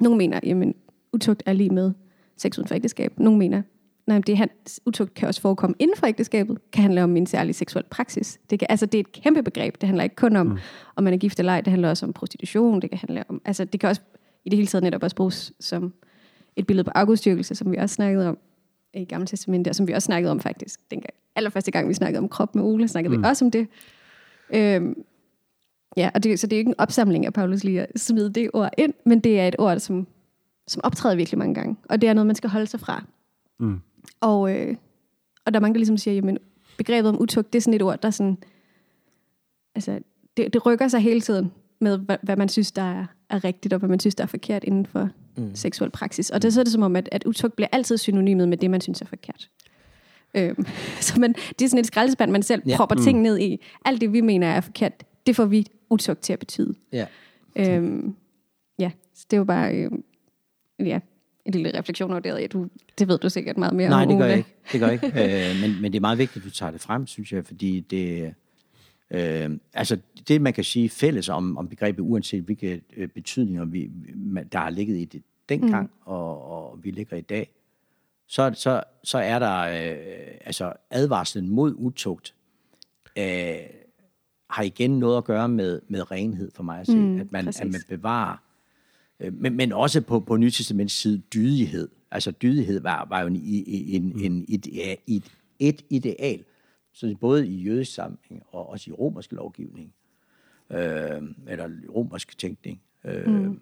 nogle 0.00 0.18
mener, 0.18 0.40
jamen 0.42 0.74
utugt 1.12 1.42
er 1.46 1.52
lige 1.52 1.70
med 1.70 1.92
sex 2.36 2.58
uden 2.58 2.68
for 2.68 2.74
ægteskab. 2.74 3.12
Nogle 3.16 3.38
mener, 3.38 3.62
nej, 4.06 4.18
det 4.18 4.38
er, 4.38 4.46
utugt 4.86 5.14
kan 5.14 5.28
også 5.28 5.40
forekomme 5.40 5.76
inden 5.78 5.96
for 5.96 6.06
ægteskabet, 6.06 6.58
kan 6.72 6.82
handle 6.82 7.04
om 7.04 7.16
en 7.16 7.26
særlig 7.26 7.54
seksuel 7.54 7.84
praksis. 7.90 8.40
Det, 8.50 8.58
kan, 8.58 8.66
altså, 8.70 8.86
det 8.86 8.98
er 8.98 9.00
et 9.00 9.12
kæmpe 9.12 9.42
begreb. 9.42 9.80
Det 9.80 9.86
handler 9.86 10.04
ikke 10.04 10.16
kun 10.16 10.36
om, 10.36 10.46
mm. 10.46 10.58
om 10.96 11.04
man 11.04 11.12
er 11.12 11.18
gift 11.18 11.38
eller 11.38 11.52
ej. 11.52 11.60
Det 11.60 11.70
handler 11.70 11.88
også 11.88 12.06
om 12.06 12.12
prostitution. 12.12 12.82
Det 12.82 12.90
kan 12.90 12.98
handle 12.98 13.24
om, 13.28 13.40
altså, 13.44 13.64
det 13.64 13.80
kan 13.80 13.88
også 13.88 14.02
i 14.44 14.48
det 14.48 14.56
hele 14.56 14.66
taget 14.66 14.82
netop 14.82 15.02
også 15.02 15.16
bruges 15.16 15.52
som 15.60 15.94
et 16.56 16.66
billede 16.66 16.84
på 16.84 16.90
afgudstyrkelse, 16.94 17.54
som 17.54 17.72
vi 17.72 17.76
også 17.76 17.94
snakkede 17.94 18.28
om 18.28 18.38
i 18.94 19.04
Gamle 19.04 19.26
Testament, 19.26 19.68
og 19.68 19.74
som 19.74 19.88
vi 19.88 19.92
også 19.92 20.06
snakkede 20.06 20.30
om 20.30 20.40
faktisk. 20.40 20.80
Den 20.90 21.00
gang, 21.00 21.14
allerførste 21.36 21.70
gang, 21.70 21.88
vi 21.88 21.94
snakkede 21.94 22.18
om 22.18 22.28
krop 22.28 22.54
med 22.54 22.64
Ole, 22.64 22.88
snakkede 22.88 23.16
mm. 23.16 23.22
vi 23.22 23.28
også 23.28 23.44
om 23.44 23.50
det. 23.50 23.66
Øhm, 24.54 24.94
ja, 25.96 26.10
og 26.14 26.24
det, 26.24 26.40
så 26.40 26.46
det 26.46 26.52
er 26.52 26.58
jo 26.58 26.60
ikke 26.60 26.68
en 26.68 26.80
opsamling 26.80 27.26
af 27.26 27.32
Paulus 27.32 27.64
lige 27.64 27.82
at 27.82 28.00
smide 28.00 28.32
det 28.32 28.50
ord 28.52 28.70
ind, 28.78 28.94
men 29.04 29.20
det 29.20 29.40
er 29.40 29.48
et 29.48 29.56
ord, 29.58 29.78
som 29.78 30.06
som 30.68 30.80
optræder 30.84 31.16
virkelig 31.16 31.38
mange 31.38 31.54
gange. 31.54 31.76
Og 31.88 32.00
det 32.00 32.08
er 32.08 32.14
noget, 32.14 32.26
man 32.26 32.36
skal 32.36 32.50
holde 32.50 32.66
sig 32.66 32.80
fra. 32.80 33.04
Mm. 33.60 33.80
Og, 34.20 34.56
øh, 34.56 34.76
og 35.44 35.54
der 35.54 35.58
er 35.58 35.62
mange, 35.62 35.74
der 35.74 35.78
ligesom 35.78 35.98
siger, 35.98 36.14
jamen 36.14 36.38
begrebet 36.76 37.08
om 37.08 37.20
utugt, 37.20 37.52
det 37.52 37.58
er 37.58 37.62
sådan 37.62 37.74
et 37.74 37.82
ord, 37.82 38.02
der 38.02 38.10
sådan, 38.10 38.38
altså, 39.74 39.98
det, 40.36 40.52
det 40.52 40.66
rykker 40.66 40.88
sig 40.88 41.00
hele 41.00 41.20
tiden 41.20 41.52
med, 41.80 41.98
hvad, 41.98 42.16
hvad 42.22 42.36
man 42.36 42.48
synes, 42.48 42.72
der 42.72 42.82
er, 42.82 43.06
er 43.30 43.44
rigtigt, 43.44 43.74
og 43.74 43.78
hvad 43.78 43.88
man 43.88 44.00
synes, 44.00 44.14
der 44.14 44.24
er 44.24 44.28
forkert 44.28 44.64
inden 44.64 44.86
for 44.86 45.08
mm. 45.36 45.54
seksuel 45.54 45.90
praksis. 45.90 46.30
Og 46.30 46.42
det, 46.42 46.54
så 46.54 46.60
er 46.60 46.64
det 46.64 46.72
som 46.72 46.82
om, 46.82 46.96
at, 46.96 47.08
at 47.12 47.24
utugt 47.24 47.56
bliver 47.56 47.68
altid 47.72 47.96
synonymet 47.96 48.48
med 48.48 48.56
det, 48.56 48.70
man 48.70 48.80
synes 48.80 49.02
er 49.02 49.06
forkert. 49.06 49.50
Øhm, 50.34 50.66
så 51.00 51.20
man, 51.20 51.32
det 51.58 51.64
er 51.64 51.68
sådan 51.68 51.80
et 51.80 51.86
skraldespand, 51.86 52.30
man 52.30 52.42
selv 52.42 52.62
ja. 52.66 52.76
propper 52.76 52.96
mm. 52.96 53.02
ting 53.02 53.22
ned 53.22 53.38
i. 53.38 53.64
Alt 53.84 54.00
det, 54.00 54.12
vi 54.12 54.20
mener 54.20 54.46
er 54.46 54.60
forkert, 54.60 54.92
det 55.26 55.36
får 55.36 55.44
vi 55.44 55.66
utugt 55.90 56.20
til 56.20 56.32
at 56.32 56.38
betyde. 56.38 56.74
Ja. 56.92 57.06
Øhm, 57.56 58.16
ja, 58.78 58.90
så 59.14 59.26
det 59.30 59.36
jo 59.36 59.44
bare... 59.44 59.74
Øh, 59.74 59.90
ja, 60.78 61.00
en 61.46 61.52
lille 61.52 61.78
refleksion 61.78 62.10
over 62.10 62.20
det. 62.20 62.52
Du, 62.52 62.68
det 62.98 63.08
ved 63.08 63.18
du 63.18 63.28
sikkert 63.28 63.58
meget 63.58 63.74
mere 63.74 63.88
Nej, 63.88 64.02
om. 64.02 64.08
Nej, 64.08 64.12
det 64.12 64.18
gør 64.18 64.26
jeg 64.26 64.36
ikke. 64.36 64.54
Det 64.72 64.80
gør 64.80 64.86
jeg 64.86 65.04
ikke. 65.04 65.50
øh, 65.50 65.60
men, 65.60 65.82
men 65.82 65.92
det 65.92 65.98
er 65.98 66.00
meget 66.00 66.18
vigtigt, 66.18 66.36
at 66.36 66.50
du 66.50 66.50
tager 66.50 66.72
det 66.72 66.80
frem, 66.80 67.06
synes 67.06 67.32
jeg, 67.32 67.46
fordi 67.46 67.80
det... 67.80 68.34
Øh, 69.10 69.50
altså, 69.74 69.98
det 70.28 70.42
man 70.42 70.52
kan 70.52 70.64
sige 70.64 70.88
fælles 70.88 71.28
om, 71.28 71.56
om 71.58 71.68
begrebet, 71.68 72.00
uanset 72.00 72.42
hvilke 72.42 72.82
øh, 72.96 73.08
betydninger 73.08 73.64
vi, 73.64 73.90
der 74.52 74.58
har 74.58 74.70
ligget 74.70 74.96
i 74.96 75.04
det 75.04 75.22
dengang, 75.48 75.84
mm. 75.84 76.12
og, 76.12 76.42
og 76.42 76.78
vi 76.82 76.90
ligger 76.90 77.16
i 77.16 77.20
dag, 77.20 77.50
så, 78.28 78.50
så, 78.54 78.82
så 79.04 79.18
er 79.18 79.38
der 79.38 79.60
øh, 79.60 80.38
altså 80.44 80.72
advarslen 80.90 81.48
mod 81.48 81.74
utugt, 81.76 82.34
øh, 83.18 83.54
har 84.50 84.62
igen 84.62 84.98
noget 84.98 85.16
at 85.16 85.24
gøre 85.24 85.48
med, 85.48 85.80
med 85.88 86.10
renhed 86.10 86.50
for 86.54 86.62
mig 86.62 86.80
at 86.80 86.86
se. 86.86 86.96
Mm, 86.96 87.20
at, 87.20 87.32
man, 87.32 87.48
at 87.48 87.64
man 87.64 87.80
bevarer 87.88 88.36
men, 89.32 89.56
men 89.56 89.72
også 89.72 90.00
på, 90.00 90.20
på 90.20 90.36
Nytestaments 90.36 90.94
side 90.94 91.18
dydighed. 91.18 91.88
Altså 92.10 92.30
dydighed 92.30 92.80
var, 92.80 93.06
var 93.08 93.20
jo 93.20 93.26
en, 93.26 93.42
en, 93.66 94.08
mm. 94.08 94.24
en 94.24 94.44
idea, 94.48 94.94
et, 95.06 95.24
et 95.58 95.84
ideal, 95.90 96.44
så 96.92 97.16
både 97.20 97.48
i 97.48 97.62
jødisk 97.62 97.94
sammenhæng 97.94 98.42
og 98.48 98.68
også 98.68 98.90
i 98.90 98.92
romersk 98.92 99.32
lovgivning, 99.32 99.92
øh, 100.70 101.22
eller 101.48 101.70
romersk 101.94 102.38
tænkning. 102.38 102.80
Øh, 103.04 103.28
mm. 103.28 103.60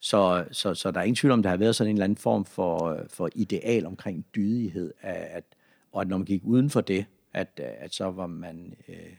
så, 0.00 0.44
så, 0.50 0.74
så 0.74 0.90
der 0.90 1.00
er 1.00 1.04
ingen 1.04 1.16
tvivl 1.16 1.32
om, 1.32 1.42
der 1.42 1.50
har 1.50 1.56
været 1.56 1.76
sådan 1.76 1.90
en 1.90 1.96
eller 1.96 2.04
anden 2.04 2.16
form 2.16 2.44
for, 2.44 3.04
for 3.08 3.30
ideal 3.34 3.86
omkring 3.86 4.26
dydighed, 4.34 4.92
at, 5.00 5.44
og 5.92 6.00
at 6.00 6.08
når 6.08 6.18
man 6.18 6.24
gik 6.24 6.42
uden 6.44 6.70
for 6.70 6.80
det, 6.80 7.06
at, 7.32 7.60
at 7.60 7.94
så 7.94 8.10
var 8.10 8.26
man 8.26 8.74
øh, 8.88 9.12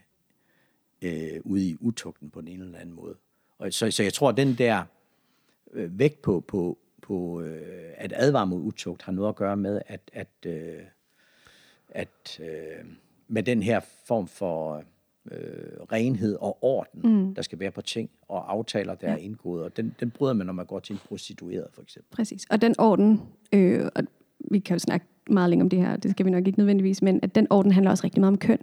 øh, 1.02 1.40
ude 1.44 1.68
i 1.68 1.76
utugten 1.80 2.30
på 2.30 2.40
en 2.40 2.48
eller 2.48 2.78
anden 2.78 2.94
måde. 2.94 3.14
Og 3.58 3.72
så, 3.72 3.90
så 3.90 4.02
jeg 4.02 4.12
tror, 4.12 4.28
at 4.28 4.36
den 4.36 4.54
der 4.54 4.84
øh, 5.72 5.98
vægt 5.98 6.22
på, 6.22 6.40
på, 6.40 6.78
på 7.02 7.40
øh, 7.40 7.92
at 7.96 8.12
advare 8.16 8.46
mod 8.46 8.60
utugt 8.60 9.02
har 9.02 9.12
noget 9.12 9.28
at 9.28 9.36
gøre 9.36 9.56
med, 9.56 9.80
at, 9.86 10.00
at, 10.12 10.28
øh, 10.46 10.82
at 11.88 12.40
øh, 12.40 12.84
med 13.28 13.42
den 13.42 13.62
her 13.62 13.80
form 14.04 14.26
for 14.26 14.82
øh, 15.30 15.82
renhed 15.92 16.36
og 16.40 16.58
orden, 16.62 17.00
mm. 17.04 17.34
der 17.34 17.42
skal 17.42 17.60
være 17.60 17.70
på 17.70 17.80
ting, 17.80 18.10
og 18.28 18.52
aftaler, 18.52 18.94
der 18.94 19.08
ja. 19.08 19.14
er 19.14 19.18
indgået, 19.18 19.64
og 19.64 19.76
den, 19.76 19.94
den 20.00 20.10
bryder 20.10 20.34
man, 20.34 20.46
når 20.46 20.52
man 20.52 20.66
går 20.66 20.78
til 20.78 20.92
en 20.92 20.98
prostitueret, 21.08 21.66
for 21.72 21.82
eksempel. 21.82 22.16
Præcis, 22.16 22.46
og 22.50 22.62
den 22.62 22.74
orden, 22.78 23.20
øh, 23.52 23.88
og 23.94 24.02
vi 24.50 24.58
kan 24.58 24.74
jo 24.74 24.78
snakke 24.78 25.06
meget 25.30 25.50
længere 25.50 25.64
om 25.64 25.70
det 25.70 25.78
her, 25.78 25.96
det 25.96 26.10
skal 26.10 26.26
vi 26.26 26.30
nok 26.30 26.46
ikke 26.46 26.58
nødvendigvis, 26.58 27.02
men 27.02 27.20
at 27.22 27.34
den 27.34 27.46
orden 27.50 27.72
handler 27.72 27.90
også 27.90 28.04
rigtig 28.04 28.20
meget 28.20 28.32
om 28.32 28.38
køn. 28.38 28.58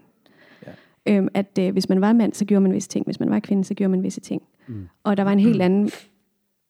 Ja. 0.65 0.71
Øhm, 1.05 1.27
at 1.33 1.59
øh, 1.59 1.71
hvis 1.71 1.89
man 1.89 2.01
var 2.01 2.13
mand, 2.13 2.33
så 2.33 2.45
gjorde 2.45 2.61
man 2.61 2.73
visse 2.73 2.89
ting. 2.89 3.05
Hvis 3.05 3.19
man 3.19 3.29
var 3.29 3.39
kvinde, 3.39 3.63
så 3.63 3.73
gjorde 3.73 3.89
man 3.89 4.03
visse 4.03 4.21
ting. 4.21 4.41
Mm. 4.67 4.87
Og 5.03 5.17
der 5.17 5.23
var 5.23 5.31
en 5.31 5.39
helt 5.39 5.61
anden 5.61 5.91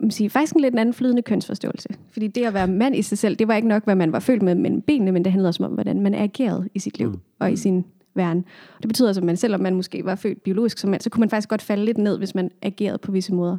man 0.05 0.11
sige, 0.11 0.29
faktisk 0.29 0.55
en 0.55 0.61
lidt 0.61 0.79
anden 0.79 0.93
flydende 0.93 1.21
kønsforståelse. 1.21 1.89
Fordi 2.11 2.27
det 2.27 2.45
at 2.45 2.53
være 2.53 2.67
mand 2.67 2.95
i 2.95 3.01
sig 3.01 3.17
selv, 3.17 3.35
det 3.35 3.47
var 3.47 3.55
ikke 3.55 3.67
nok, 3.67 3.83
hvad 3.83 3.95
man 3.95 4.11
var 4.11 4.19
følt 4.19 4.41
med 4.41 4.55
mellem 4.55 4.81
benene, 4.81 5.11
men 5.11 5.23
det 5.23 5.31
handlede 5.31 5.49
også 5.49 5.63
om, 5.63 5.71
hvordan 5.71 6.01
man 6.01 6.13
agerede 6.13 6.69
i 6.73 6.79
sit 6.79 6.97
liv 6.97 7.09
mm. 7.09 7.19
og 7.39 7.51
i 7.51 7.55
sin 7.55 7.85
verden. 8.15 8.45
Det 8.81 8.87
betyder 8.87 9.09
altså, 9.09 9.21
at 9.21 9.25
man, 9.25 9.37
selvom 9.37 9.61
man 9.61 9.75
måske 9.75 10.05
var 10.05 10.15
født 10.15 10.43
biologisk 10.43 10.77
som 10.77 10.89
mand, 10.89 11.01
så 11.01 11.09
kunne 11.09 11.19
man 11.19 11.29
faktisk 11.29 11.49
godt 11.49 11.61
falde 11.61 11.85
lidt 11.85 11.97
ned, 11.97 12.17
hvis 12.17 12.35
man 12.35 12.51
agerede 12.61 12.97
på 12.97 13.11
visse 13.11 13.33
måder. 13.33 13.57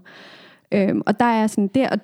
Øhm, 0.72 1.02
og 1.06 1.20
der 1.20 1.24
er 1.24 1.46
sådan 1.46 1.68
der, 1.68 1.88
og, 1.90 1.98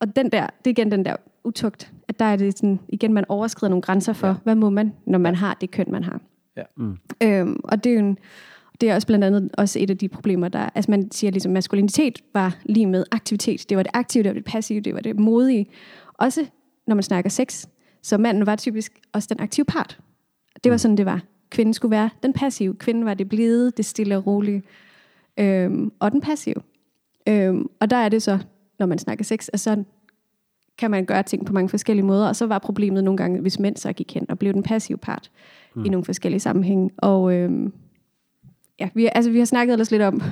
og 0.00 0.16
den 0.16 0.30
der, 0.30 0.46
det 0.46 0.66
er 0.66 0.70
igen 0.70 0.90
den 0.90 1.04
der 1.04 1.16
utugt, 1.44 1.92
at 2.08 2.18
der 2.18 2.24
er 2.24 2.36
det 2.36 2.58
sådan, 2.58 2.80
igen, 2.88 3.12
man 3.12 3.24
overskrider 3.28 3.70
nogle 3.70 3.82
grænser 3.82 4.12
for, 4.12 4.26
ja. 4.26 4.34
hvad 4.44 4.54
må 4.54 4.70
man, 4.70 4.92
når 5.06 5.18
man 5.18 5.34
har 5.34 5.56
det 5.60 5.70
køn, 5.70 5.86
man 5.88 6.04
har. 6.04 6.20
Ja. 6.56 6.62
Mm. 6.76 6.98
Øhm, 7.22 7.60
og 7.64 7.84
det 7.84 7.90
er 7.90 7.94
jo 7.94 8.00
en, 8.00 8.18
det 8.80 8.90
er 8.90 8.94
også 8.94 9.06
blandt 9.06 9.24
andet 9.24 9.50
også 9.58 9.78
et 9.78 9.90
af 9.90 9.98
de 9.98 10.08
problemer, 10.08 10.48
der... 10.48 10.68
Altså 10.74 10.90
man 10.90 11.10
siger 11.10 11.30
ligesom, 11.30 11.52
maskulinitet 11.52 12.18
var 12.34 12.58
lige 12.64 12.86
med 12.86 13.04
aktivitet. 13.10 13.68
Det 13.68 13.76
var 13.76 13.82
det 13.82 13.90
aktive, 13.94 14.22
det 14.22 14.28
var 14.28 14.34
det 14.34 14.44
passive, 14.44 14.80
det 14.80 14.94
var 14.94 15.00
det 15.00 15.18
modige. 15.18 15.66
Også 16.14 16.46
når 16.86 16.94
man 16.94 17.02
snakker 17.02 17.30
sex. 17.30 17.66
Så 18.02 18.18
manden 18.18 18.46
var 18.46 18.56
typisk 18.56 19.00
også 19.12 19.28
den 19.30 19.40
aktive 19.40 19.64
part. 19.64 19.98
Det 20.64 20.70
var 20.70 20.74
mm. 20.74 20.78
sådan, 20.78 20.96
det 20.96 21.06
var. 21.06 21.20
Kvinden 21.50 21.74
skulle 21.74 21.90
være 21.90 22.10
den 22.22 22.32
passive. 22.32 22.74
Kvinden 22.74 23.04
var 23.04 23.14
det 23.14 23.28
blide, 23.28 23.70
det 23.70 23.84
stille 23.84 24.16
og 24.16 24.26
rolige. 24.26 24.62
Øhm, 25.36 25.92
og 26.00 26.12
den 26.12 26.20
passive. 26.20 26.62
Øhm, 27.28 27.66
og 27.80 27.90
der 27.90 27.96
er 27.96 28.08
det 28.08 28.22
så, 28.22 28.38
når 28.78 28.86
man 28.86 28.98
snakker 28.98 29.24
sex, 29.24 29.48
at 29.52 29.60
så 29.60 29.84
kan 30.78 30.90
man 30.90 31.04
gøre 31.04 31.22
ting 31.22 31.46
på 31.46 31.52
mange 31.52 31.68
forskellige 31.68 32.06
måder. 32.06 32.28
Og 32.28 32.36
så 32.36 32.46
var 32.46 32.58
problemet 32.58 33.04
nogle 33.04 33.16
gange, 33.16 33.40
hvis 33.40 33.58
mænd 33.58 33.76
så 33.76 33.92
gik 33.92 34.14
hen 34.14 34.26
og 34.30 34.38
blev 34.38 34.52
den 34.52 34.62
passive 34.62 34.98
part 34.98 35.30
mm. 35.74 35.84
i 35.84 35.88
nogle 35.88 36.04
forskellige 36.04 36.40
sammenhænge. 36.40 36.90
Og, 36.98 37.34
øhm, 37.34 37.72
ja, 38.82 38.88
vi, 38.94 39.08
altså, 39.14 39.30
vi 39.30 39.38
har 39.38 39.44
snakket 39.44 39.72
ellers 39.72 39.90
lidt 39.90 40.02
om, 40.02 40.22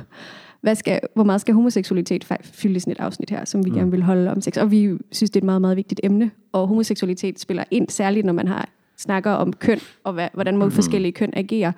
hvad 0.61 0.75
skal, 0.75 1.01
hvor 1.15 1.25
meget 1.25 1.41
skal 1.41 1.55
homoseksualitet 1.55 2.25
fylde 2.43 2.77
i 2.77 2.81
sådan 2.81 2.93
et 2.93 3.01
afsnit 3.01 3.31
her, 3.31 3.45
som 3.45 3.65
vi 3.65 3.71
mm. 3.71 3.77
gerne 3.77 3.91
vil 3.91 4.03
holde 4.03 4.31
om 4.31 4.41
sex. 4.41 4.57
Og 4.57 4.71
vi 4.71 4.99
synes, 5.13 5.31
det 5.31 5.37
er 5.37 5.41
et 5.41 5.45
meget, 5.45 5.61
meget 5.61 5.77
vigtigt 5.77 6.01
emne. 6.05 6.31
Og 6.53 6.69
homoseksualitet 6.69 7.41
spiller 7.41 7.65
ind, 7.71 7.89
særligt 7.89 8.27
når 8.27 8.33
man 8.33 8.49
har 8.49 8.69
snakker 8.97 9.31
om 9.31 9.53
køn, 9.53 9.79
og 10.05 10.13
hvad, 10.13 10.29
hvordan 10.35 10.57
må 10.57 10.65
mm. 10.65 10.71
forskellige 10.71 11.13
køn 11.13 11.33
agere 11.37 11.73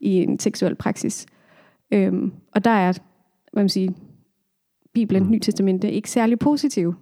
i 0.00 0.10
en 0.10 0.38
seksuel 0.38 0.74
praksis. 0.74 1.26
Øhm, 1.92 2.32
og 2.52 2.64
der 2.64 2.70
er, 2.70 2.92
hvad 3.52 3.62
man 3.62 3.68
sige, 3.68 3.94
Bibelen, 4.94 5.22
mm. 5.22 5.30
Nye 5.30 5.40
Testamente, 5.40 5.92
ikke 5.92 6.10
særlig 6.10 6.38
positiv. 6.38 6.94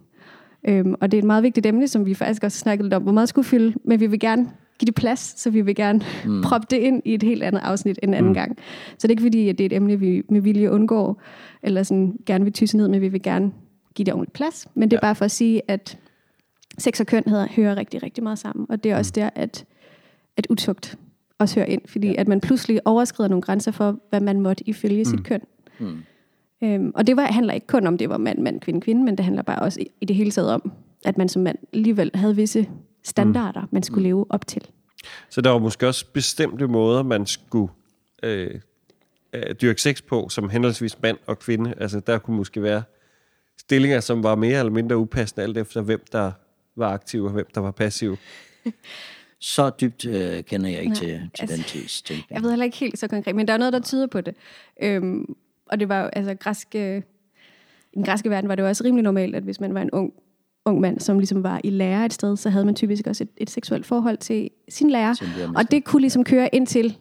Øhm, 0.68 0.94
og 1.00 1.10
det 1.10 1.18
er 1.18 1.22
et 1.22 1.26
meget 1.26 1.42
vigtigt 1.42 1.66
emne, 1.66 1.88
som 1.88 2.06
vi 2.06 2.14
faktisk 2.14 2.44
også 2.44 2.58
snakket 2.58 2.84
lidt 2.84 2.94
om, 2.94 3.02
hvor 3.02 3.12
meget 3.12 3.28
skulle 3.28 3.44
fylde, 3.44 3.74
men 3.84 4.00
vi 4.00 4.06
vil 4.06 4.20
gerne 4.20 4.50
give 4.82 4.86
det 4.86 4.94
plads, 4.94 5.40
så 5.40 5.50
vi 5.50 5.60
vil 5.60 5.74
gerne 5.74 6.00
mm. 6.24 6.42
proppe 6.46 6.66
det 6.70 6.76
ind 6.76 7.02
i 7.04 7.14
et 7.14 7.22
helt 7.22 7.42
andet 7.42 7.60
afsnit 7.60 7.98
en 8.02 8.14
anden 8.14 8.30
mm. 8.30 8.34
gang. 8.34 8.58
Så 8.88 8.94
det 8.96 9.04
er 9.04 9.10
ikke 9.10 9.22
fordi, 9.22 9.48
at 9.48 9.58
det 9.58 9.64
er 9.64 9.66
et 9.66 9.72
emne, 9.72 9.98
vi 9.98 10.22
med 10.28 10.40
vilje 10.40 10.70
undgår, 10.70 11.22
eller 11.62 11.82
sådan 11.82 12.16
gerne 12.26 12.44
vil 12.44 12.52
tyse 12.52 12.76
ned, 12.76 12.88
men 12.88 13.00
vi 13.00 13.08
vil 13.08 13.22
gerne 13.22 13.52
give 13.94 14.04
det 14.04 14.14
ordentligt 14.14 14.32
plads. 14.32 14.68
Men 14.74 14.90
det 14.90 14.96
er 14.96 15.00
ja. 15.02 15.06
bare 15.06 15.14
for 15.14 15.24
at 15.24 15.30
sige, 15.30 15.62
at 15.68 15.98
sex 16.78 17.00
og 17.00 17.06
køn 17.06 17.22
hedder, 17.26 17.46
hører 17.56 17.76
rigtig, 17.76 18.02
rigtig 18.02 18.22
meget 18.22 18.38
sammen. 18.38 18.66
Og 18.68 18.84
det 18.84 18.92
er 18.92 18.96
også 18.96 19.12
mm. 19.16 19.20
der, 19.20 19.30
at, 19.34 19.64
at 20.36 20.46
utugt 20.50 20.98
også 21.38 21.54
hører 21.54 21.66
ind. 21.66 21.82
Fordi 21.86 22.06
ja. 22.06 22.14
at 22.18 22.28
man 22.28 22.40
pludselig 22.40 22.86
overskrider 22.86 23.28
nogle 23.28 23.42
grænser 23.42 23.70
for, 23.70 23.98
hvad 24.10 24.20
man 24.20 24.40
måtte 24.40 24.68
ifølge 24.68 24.98
mm. 24.98 25.04
sit 25.04 25.24
køn. 25.24 25.40
Mm. 25.80 25.98
Øhm, 26.64 26.92
og 26.94 27.06
det 27.06 27.16
var, 27.16 27.22
handler 27.22 27.52
ikke 27.54 27.66
kun 27.66 27.86
om, 27.86 27.98
det 27.98 28.08
var 28.08 28.18
mand, 28.18 28.38
mand, 28.38 28.60
kvinde, 28.60 28.80
kvinde, 28.80 29.04
men 29.04 29.16
det 29.16 29.24
handler 29.24 29.42
bare 29.42 29.58
også 29.58 29.80
i, 29.80 29.86
i 30.00 30.04
det 30.04 30.16
hele 30.16 30.30
taget 30.30 30.50
om, 30.50 30.72
at 31.04 31.18
man 31.18 31.28
som 31.28 31.42
mand 31.42 31.58
alligevel 31.72 32.10
havde 32.14 32.36
visse 32.36 32.68
standarder, 33.04 33.60
mm. 33.60 33.68
man 33.70 33.82
skulle 33.82 34.00
mm. 34.00 34.04
leve 34.04 34.26
op 34.30 34.46
til. 34.46 34.62
Så 35.30 35.40
der 35.40 35.50
var 35.50 35.58
måske 35.58 35.88
også 35.88 36.06
bestemte 36.12 36.66
måder, 36.66 37.02
man 37.02 37.26
skulle 37.26 37.72
øh, 38.22 38.60
øh, 39.32 39.54
dyrke 39.62 39.82
sex 39.82 40.02
på, 40.02 40.28
som 40.28 40.48
henholdsvis 40.48 41.02
mand 41.02 41.18
og 41.26 41.38
kvinde. 41.38 41.74
Altså 41.76 42.00
der 42.00 42.18
kunne 42.18 42.36
måske 42.36 42.62
være 42.62 42.82
stillinger, 43.58 44.00
som 44.00 44.22
var 44.22 44.34
mere 44.34 44.58
eller 44.58 44.72
mindre 44.72 44.96
upassende, 44.96 45.44
alt 45.44 45.58
efter 45.58 45.80
hvem 45.80 46.04
der 46.12 46.32
var 46.76 46.92
aktiv 46.92 47.24
og 47.24 47.30
hvem 47.30 47.46
der 47.54 47.60
var 47.60 47.70
passiv. 47.70 48.16
så 49.40 49.70
dybt 49.80 50.06
øh, 50.06 50.44
kender 50.44 50.70
jeg 50.70 50.78
ikke 50.78 50.88
Nej, 50.88 50.98
til, 50.98 51.08
til 51.08 51.42
altså, 51.42 51.56
den 51.56 51.64
tids 51.64 52.02
tænkning. 52.02 52.30
Jeg 52.30 52.42
ved 52.42 52.50
heller 52.50 52.64
ikke 52.64 52.76
helt 52.76 52.98
så 52.98 53.08
konkret, 53.08 53.36
men 53.36 53.48
der 53.48 53.54
er 53.54 53.58
noget, 53.58 53.72
der 53.72 53.80
tyder 53.80 54.06
på 54.06 54.20
det. 54.20 54.34
Øhm, 54.82 55.36
og 55.66 55.80
det 55.80 55.88
var 55.88 56.02
jo, 56.02 56.06
altså, 56.06 56.34
græske, 56.34 56.96
i 57.92 57.94
den 57.94 58.04
græske 58.04 58.30
verden 58.30 58.48
var 58.48 58.54
det 58.54 58.62
jo 58.62 58.68
også 58.68 58.84
rimelig 58.84 59.02
normalt, 59.02 59.36
at 59.36 59.42
hvis 59.42 59.60
man 59.60 59.74
var 59.74 59.80
en 59.80 59.90
ung, 59.90 60.12
ung 60.64 60.80
mand, 60.80 61.00
som 61.00 61.18
ligesom 61.18 61.42
var 61.42 61.60
i 61.64 61.70
lære 61.70 62.06
et 62.06 62.12
sted, 62.12 62.36
så 62.36 62.50
havde 62.50 62.64
man 62.64 62.74
typisk 62.74 63.06
også 63.06 63.24
et, 63.24 63.30
et 63.36 63.50
seksuelt 63.50 63.86
forhold 63.86 64.18
til 64.18 64.50
sin 64.68 64.90
lærer. 64.90 65.14
Og 65.56 65.70
det 65.70 65.84
kunne 65.84 66.00
ligesom 66.00 66.24
køre 66.24 66.54
ind 66.54 66.66
til 66.66 66.98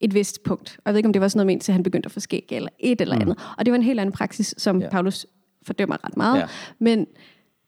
et 0.00 0.14
vist 0.14 0.42
punkt. 0.42 0.76
Og 0.78 0.82
jeg 0.86 0.94
ved 0.94 0.98
ikke, 0.98 1.06
om 1.06 1.12
det 1.12 1.22
var 1.22 1.28
sådan 1.28 1.46
noget 1.46 1.56
med, 1.56 1.60
til 1.60 1.72
han 1.72 1.82
begyndte 1.82 2.06
at 2.06 2.12
få 2.12 2.20
skæg 2.20 2.46
eller 2.50 2.68
et 2.78 3.00
eller 3.00 3.14
mm. 3.16 3.22
andet. 3.22 3.38
Og 3.58 3.66
det 3.66 3.72
var 3.72 3.76
en 3.76 3.84
helt 3.84 4.00
anden 4.00 4.12
praksis, 4.12 4.54
som 4.58 4.80
ja. 4.80 4.88
Paulus 4.88 5.26
fordømmer 5.62 6.04
ret 6.04 6.16
meget. 6.16 6.38
Ja. 6.38 6.46
Men 6.78 7.06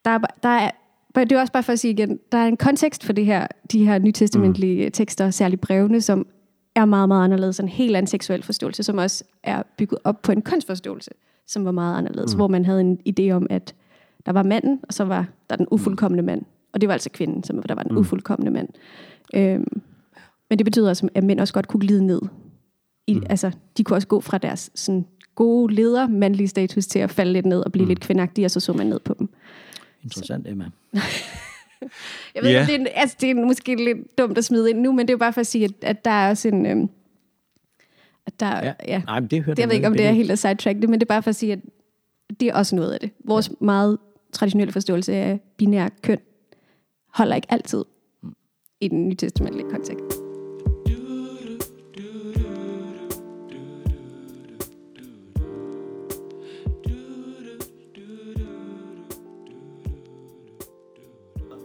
der 0.05 0.11
er, 0.11 0.19
der 0.43 0.49
er 0.49 0.71
det 1.15 1.33
er 1.33 1.41
også 1.41 1.53
bare 1.53 1.63
for 1.63 1.73
at 1.73 1.79
sige 1.79 1.93
igen, 1.93 2.19
der 2.33 2.39
er 2.39 2.47
en 2.47 2.57
kontekst 2.57 3.05
for 3.05 3.13
det 3.13 3.27
her, 3.27 3.47
de 3.73 3.85
her 3.85 3.99
nytestamentlige 3.99 4.85
mm. 4.85 4.93
tekster, 4.93 5.31
særligt 5.31 5.61
brevene, 5.61 6.01
som 6.01 6.27
er 6.75 6.85
meget, 6.85 7.09
meget 7.09 7.25
anderledes. 7.25 7.61
En 7.61 7.69
helt 7.69 7.97
anden 7.97 8.07
seksuel 8.07 8.43
forståelse, 8.43 8.83
som 8.83 8.99
også 8.99 9.25
er 9.43 9.63
bygget 9.79 9.99
op 10.05 10.23
på 10.23 10.33
en 10.33 10.43
kunstforståelse, 10.43 11.11
som 11.47 11.65
var 11.65 11.73
meget 11.73 11.99
anderledes. 11.99 12.35
Mm. 12.35 12.39
Hvor 12.39 12.49
man 12.49 12.65
havde 12.65 12.81
en 12.81 12.99
idé 13.09 13.31
om, 13.31 13.47
at 13.51 13.75
der 14.27 14.33
var 14.33 14.43
manden, 14.43 14.81
og 14.83 14.95
så 14.95 15.05
var 15.05 15.27
der 15.51 15.57
den 15.57 15.67
ufuldkommende 15.71 16.23
mand. 16.23 16.43
Og 16.73 16.81
det 16.81 16.89
var 16.89 16.93
altså 16.93 17.11
kvinden, 17.11 17.45
som 17.45 17.63
der 17.63 17.75
var 17.75 17.83
den 17.83 17.93
mm. 17.93 17.99
ufuldkommende 17.99 18.51
mand. 18.51 18.69
Øhm, 19.35 19.83
men 20.51 20.59
det 20.59 20.65
betyder 20.65 20.89
også, 20.89 21.09
at 21.15 21.25
mænd 21.25 21.41
også 21.41 21.55
godt 21.55 21.69
kunne 21.69 21.81
glide 21.81 22.07
ned. 22.07 22.21
I, 23.07 23.15
mm. 23.15 23.23
Altså, 23.31 23.51
de 23.77 23.85
kunne 23.85 23.97
også 23.97 24.09
gå 24.09 24.21
fra 24.21 24.39
deres 24.39 24.71
sådan, 24.75 25.07
gode 25.35 25.75
leder, 25.75 26.09
mandlige 26.09 26.49
status, 26.49 26.87
til 26.87 26.99
at 26.99 27.11
falde 27.11 27.33
lidt 27.33 27.47
ned 27.47 27.61
og 27.61 27.73
blive 27.73 27.85
mm. 27.85 27.89
lidt 27.89 28.01
kvindagtige, 28.01 28.45
og 28.45 28.51
så 28.51 28.61
så 28.61 28.73
man 28.73 28.87
ned 28.87 29.01
på 29.01 29.15
dem. 29.19 29.29
Interessant, 30.05 30.49
Emma. 30.49 30.65
jeg 32.35 32.43
ved 32.43 32.53
yeah. 32.53 32.67
det, 32.67 32.83
er, 32.83 32.87
altså, 32.95 33.17
det 33.21 33.31
er 33.31 33.35
måske 33.35 33.85
lidt 33.85 34.19
dumt 34.19 34.39
at 34.39 34.45
smide 34.45 34.71
ind 34.71 34.81
nu, 34.81 34.93
men 34.93 34.99
det 34.99 35.11
er 35.11 35.15
jo 35.15 35.19
bare 35.19 35.33
for 35.33 35.41
at 35.41 35.47
sige, 35.47 35.65
at, 35.65 35.73
at 35.83 36.05
der 36.05 36.11
er 36.11 36.31
også 36.31 36.49
en... 36.49 36.67
Øhm, 36.67 36.89
at 38.27 38.41
der, 38.41 38.65
ja. 38.65 38.73
ja. 38.89 39.03
Nej, 39.07 39.21
men 39.21 39.29
det 39.29 39.43
hørte 39.43 39.61
Jeg 39.61 39.69
ved 39.69 39.77
ikke, 39.77 39.87
om 39.87 39.95
det 39.95 40.07
er 40.07 40.13
helt 40.13 40.31
at 40.31 40.39
sidetrack 40.39 40.81
det, 40.81 40.89
men 40.89 41.01
det 41.01 41.07
er 41.07 41.15
bare 41.15 41.23
for 41.23 41.31
at 41.31 41.37
sige, 41.37 41.53
at 41.53 41.59
det 42.41 42.49
er 42.49 42.55
også 42.55 42.77
noget 42.77 42.93
af 42.93 43.01
det. 43.01 43.11
Vores 43.25 43.49
ja. 43.49 43.55
meget 43.61 43.99
traditionelle 44.33 44.73
forståelse 44.73 45.15
af 45.15 45.41
binær 45.57 45.89
køn 46.03 46.19
holder 47.15 47.37
ikke 47.37 47.53
altid 47.53 47.85
i 48.81 48.89
den 48.89 49.09
nytestamentlige 49.09 49.71
kontekst. 49.71 50.17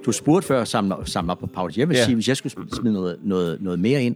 Du 0.06 0.12
spurgte 0.12 0.48
før 0.48 0.64
samle, 0.64 0.96
samle 1.06 1.32
op 1.32 1.40
på 1.40 1.48
Paulus. 1.48 1.78
Jeg 1.78 1.90
vil 1.90 1.98
ja. 1.98 2.06
sige, 2.06 2.16
hvis 2.16 2.28
jeg 2.28 2.38
skulle 2.38 2.76
smide 2.76 2.94
noget, 2.94 3.20
noget, 3.24 3.62
noget 3.62 3.80
mere 3.80 4.04
ind 4.04 4.16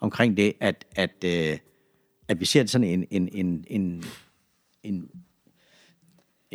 omkring 0.00 0.36
det, 0.36 0.52
at, 0.60 0.84
at, 0.96 1.24
øh, 1.24 1.58
at 2.28 2.40
vi 2.40 2.44
ser 2.44 2.62
det 2.62 2.70
sådan 2.70 2.86
en, 2.86 3.06
en, 3.10 3.28
en, 3.32 3.64
en, 3.68 4.04
en, 4.82 5.10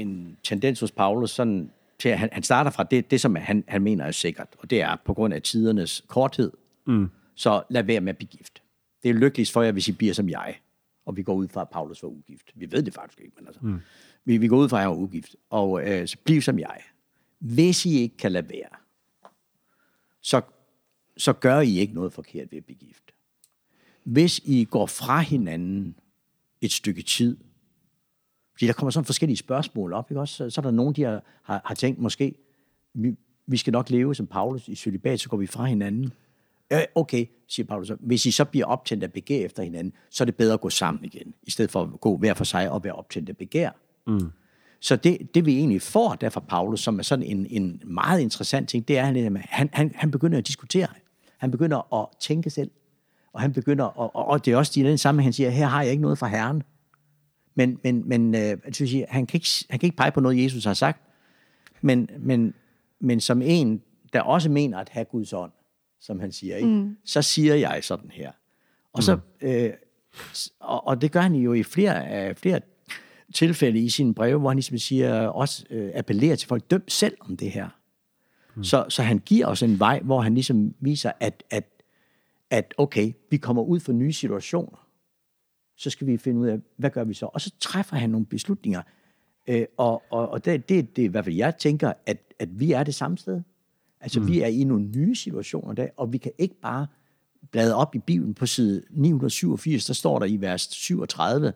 en 0.02 0.38
tendens 0.44 0.80
hos 0.80 0.92
Paulus, 0.92 1.32
sådan 1.32 1.72
til 2.00 2.10
at 2.10 2.20
han, 2.20 2.30
han 2.32 2.44
starter 2.44 2.72
fra 2.72 2.84
det, 2.84 3.12
det 3.12 3.22
som 3.22 3.36
han, 3.36 3.64
han 3.68 3.82
mener 3.82 4.06
er 4.06 4.12
sikkert, 4.12 4.48
og 4.58 4.70
det 4.70 4.82
er 4.82 4.96
på 5.06 5.14
grund 5.14 5.34
af 5.34 5.42
tidernes 5.42 6.06
korthed. 6.08 6.52
Mm. 6.88 7.10
Så 7.36 7.64
lad 7.70 7.84
være 7.84 8.02
med 8.02 8.10
at 8.10 8.18
blive 8.18 8.30
gift. 8.30 8.62
Det 9.04 9.10
er 9.10 9.14
lykkeligst 9.14 9.54
for 9.54 9.62
jer, 9.62 9.72
hvis 9.72 9.88
I 9.88 9.92
bliver 9.92 10.14
som 10.14 10.30
jeg. 10.30 10.60
Og 11.06 11.18
vi 11.18 11.24
går 11.24 11.34
ud 11.34 11.48
fra, 11.48 11.62
at 11.62 11.70
Paulus 11.70 12.04
var 12.04 12.10
ugift. 12.10 12.52
Vi 12.56 12.72
ved 12.72 12.84
det 12.84 12.94
faktisk 12.94 13.20
ikke, 13.22 13.34
men 13.38 13.48
altså. 13.48 13.60
Mm. 13.64 13.80
Vi, 14.26 14.38
vi 14.38 14.48
går 14.48 14.58
ud 14.58 14.70
fra, 14.70 14.78
at 14.78 14.84
han 14.84 14.90
var 14.90 14.98
ugift. 14.98 15.36
Og 15.50 15.90
øh, 15.90 16.08
så 16.08 16.18
bliv 16.24 16.42
som 16.42 16.60
jeg. 16.60 16.82
Hvis 17.40 17.86
I 17.86 18.00
ikke 18.00 18.18
kan 18.18 18.32
lade 18.32 18.50
være, 18.50 18.70
så, 20.22 20.42
så 21.18 21.34
gør 21.34 21.60
I 21.60 21.80
ikke 21.80 21.94
noget 21.94 22.14
forkert 22.14 22.52
ved 22.52 22.58
at 22.58 22.66
blive 22.66 22.78
gift. 22.78 23.04
Hvis 24.04 24.40
I 24.46 24.64
går 24.64 24.86
fra 24.86 25.20
hinanden 25.20 25.96
et 26.62 26.72
stykke 26.72 27.02
tid, 27.02 27.38
fordi 28.62 28.68
der 28.68 28.74
kommer 28.74 28.92
sådan 28.92 29.06
forskellige 29.06 29.38
spørgsmål 29.38 29.94
op, 29.94 30.12
ikke 30.12 30.20
også? 30.20 30.36
Så, 30.36 30.50
så 30.50 30.62
er 30.62 30.64
der 30.64 30.72
nogen, 30.72 30.96
der 30.96 31.10
har, 31.10 31.24
har, 31.44 31.62
har 31.66 31.76
tænkt 31.76 32.00
måske, 32.00 32.36
vi, 32.94 33.16
vi 33.48 33.58
skal 33.58 33.74
nok 33.74 33.90
leve 33.90 34.16
som 34.16 34.28
Paulus 34.28 34.68
i 34.68 34.76
celibat, 34.76 35.20
så 35.20 35.30
går 35.30 35.38
vi 35.38 35.48
fra 35.48 35.66
hinanden. 35.66 36.14
Okay, 36.96 37.26
siger 37.48 37.66
Paulus. 37.68 37.92
Hvis 38.00 38.26
I 38.26 38.32
så 38.32 38.46
bliver 38.46 38.66
optændt 38.66 39.04
af 39.04 39.12
begær 39.12 39.46
efter 39.46 39.64
hinanden, 39.64 39.94
så 40.10 40.24
er 40.24 40.26
det 40.26 40.36
bedre 40.36 40.54
at 40.54 40.62
gå 40.62 40.70
sammen 40.70 41.06
igen, 41.06 41.34
i 41.44 41.52
stedet 41.52 41.72
for 41.72 41.82
at 41.82 42.02
gå 42.02 42.18
hver 42.18 42.34
for 42.34 42.44
sig 42.44 42.72
og 42.72 42.84
være 42.84 42.94
optændt 42.94 43.30
af 43.30 43.38
begær. 43.38 43.70
Mm. 44.08 44.32
Så 44.80 44.96
det, 44.96 45.36
det 45.36 45.46
vi 45.46 45.58
egentlig 45.58 45.82
får 45.82 46.16
der 46.16 46.30
fra 46.30 46.40
Paulus, 46.40 46.80
som 46.80 47.00
er 47.00 47.04
sådan 47.04 47.26
en, 47.26 47.48
en 47.50 47.82
meget 47.86 48.22
interessant 48.22 48.70
ting, 48.70 48.88
det 48.88 48.98
er, 48.98 49.08
at 49.08 49.42
han, 49.50 49.70
han, 49.74 49.92
han 49.96 50.12
begynder 50.12 50.38
at 50.38 50.48
diskutere. 50.48 50.88
Han 51.38 51.52
begynder 51.52 52.02
at 52.02 52.08
tænke 52.20 52.50
selv. 52.50 52.72
Og 53.34 53.42
han 53.42 53.54
begynder, 53.54 53.86
og, 53.86 54.16
og 54.16 54.46
det 54.46 54.54
er 54.54 54.58
også 54.58 54.80
i 54.80 54.84
den 54.84 54.98
samme, 54.98 55.24
han 55.24 55.34
siger, 55.34 55.50
her 55.50 55.68
har 55.68 55.82
jeg 55.82 55.92
ikke 55.92 56.02
noget 56.02 56.18
fra 56.18 56.28
Herren. 56.28 56.64
Men, 57.62 57.80
men, 57.84 58.10
men 58.10 58.36
øh, 58.36 58.58
sige, 58.72 59.06
han, 59.10 59.26
kan 59.26 59.38
ikke, 59.38 59.50
han 59.70 59.80
kan 59.80 59.88
ikke 59.88 59.98
pege 59.98 60.12
på 60.12 60.20
noget, 60.20 60.44
Jesus 60.44 60.66
har 60.66 60.74
sagt. 60.74 61.02
Men, 61.82 62.10
men, 62.20 62.54
men 63.00 63.20
som 63.20 63.42
en, 63.42 63.82
der 64.14 64.22
også 64.22 64.50
mener 64.50 64.78
at 64.78 64.90
have 64.90 65.06
Guds 65.06 65.34
ånd, 65.34 65.52
som 66.00 66.20
han 66.20 66.32
siger, 66.32 66.56
ikke? 66.56 66.70
Mm. 66.70 66.98
så 67.06 67.22
siger 67.22 67.56
jeg 67.56 67.80
sådan 67.84 68.12
her. 68.12 68.32
Og, 68.94 69.04
så, 69.04 69.16
mm. 69.16 69.48
øh, 69.48 69.74
og, 70.60 70.88
og 70.88 71.02
det 71.02 71.12
gør 71.12 71.22
han 71.22 71.36
jo 71.36 71.54
i 71.54 71.64
flere, 71.64 72.30
øh, 72.30 72.36
flere 72.36 72.60
tilfælde 73.34 73.80
i 73.80 73.90
sine 73.90 74.14
breve, 74.14 74.40
hvor 74.40 74.50
han 74.50 74.58
ligesom 74.58 74.78
siger, 74.78 75.28
også 75.28 75.66
øh, 75.70 75.92
appellerer 75.96 76.36
til 76.36 76.48
folk, 76.48 76.72
døm 76.72 76.84
selv 76.88 77.18
om 77.20 77.38
det 77.38 77.52
her. 77.52 77.70
Mm. 78.56 78.64
Så, 78.64 78.86
så 78.90 79.04
han 79.04 79.20
giver 79.20 79.48
os 79.48 79.64
en 79.64 79.80
vej, 79.80 80.00
hvor 80.00 80.22
han 80.22 80.34
ligesom 80.34 80.74
viser, 80.80 81.12
at, 81.20 81.44
at, 81.50 81.66
at 82.50 82.74
okay, 82.78 83.14
vi 83.30 83.38
kommer 83.38 83.64
ud 83.64 83.80
for 83.80 83.92
nye 83.92 84.14
situationer. 84.14 84.81
Så 85.76 85.90
skal 85.90 86.08
vi 86.08 86.18
finde 86.18 86.40
ud 86.42 86.48
af, 86.48 86.60
hvad 86.78 86.90
gør 86.90 87.04
vi 87.04 87.14
så? 87.14 87.26
Og 87.26 87.42
så 87.42 87.52
træffer 87.60 87.96
han 87.96 88.10
nogle 88.10 88.26
beslutninger. 88.26 88.82
Øh, 89.48 89.66
og 89.78 90.04
og, 90.10 90.30
og 90.30 90.46
det, 90.46 90.70
det, 90.70 90.96
det 90.96 91.02
er 91.02 91.06
i 91.06 91.12
hvert 91.12 91.26
fald, 91.26 91.36
jeg 91.36 91.58
tænker, 91.58 91.94
at, 92.06 92.18
at 92.40 92.60
vi 92.60 92.72
er 92.72 92.84
det 92.84 92.96
samme 92.96 93.18
sted. 93.18 93.42
Altså, 94.02 94.20
mm. 94.20 94.28
vi 94.28 94.42
er 94.42 94.48
i 94.48 94.64
nogle 94.64 94.86
nye 94.86 95.16
situationer 95.16 95.74
der, 95.74 95.88
og 95.98 96.14
vi 96.14 96.18
kan 96.18 96.32
ikke 96.38 96.56
bare 96.62 96.88
blade 97.52 97.76
op 97.76 97.96
i 97.96 98.00
Bibelen 98.00 98.34
på 98.34 98.46
side 98.46 98.84
987, 98.90 99.86
der 99.86 99.94
står 99.94 100.20
der 100.20 100.26
i 100.26 100.38
vers 100.38 100.62
37, 100.62 101.54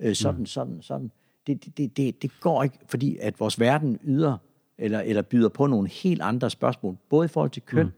øh, 0.00 0.14
sådan, 0.14 0.40
mm. 0.40 0.46
sådan, 0.46 0.82
sådan. 0.82 1.10
Det, 1.46 1.76
det, 1.76 1.96
det, 1.96 2.22
det 2.22 2.30
går 2.40 2.62
ikke, 2.62 2.78
fordi 2.88 3.16
at 3.16 3.40
vores 3.40 3.60
verden 3.60 3.98
yder, 4.04 4.36
eller, 4.78 5.00
eller 5.00 5.22
byder 5.22 5.48
på 5.48 5.66
nogle 5.66 5.88
helt 5.88 6.22
andre 6.22 6.50
spørgsmål, 6.50 6.96
både 7.08 7.24
i 7.24 7.28
forhold 7.28 7.50
til 7.50 7.62
køn 7.62 7.86
mm. 7.86 7.92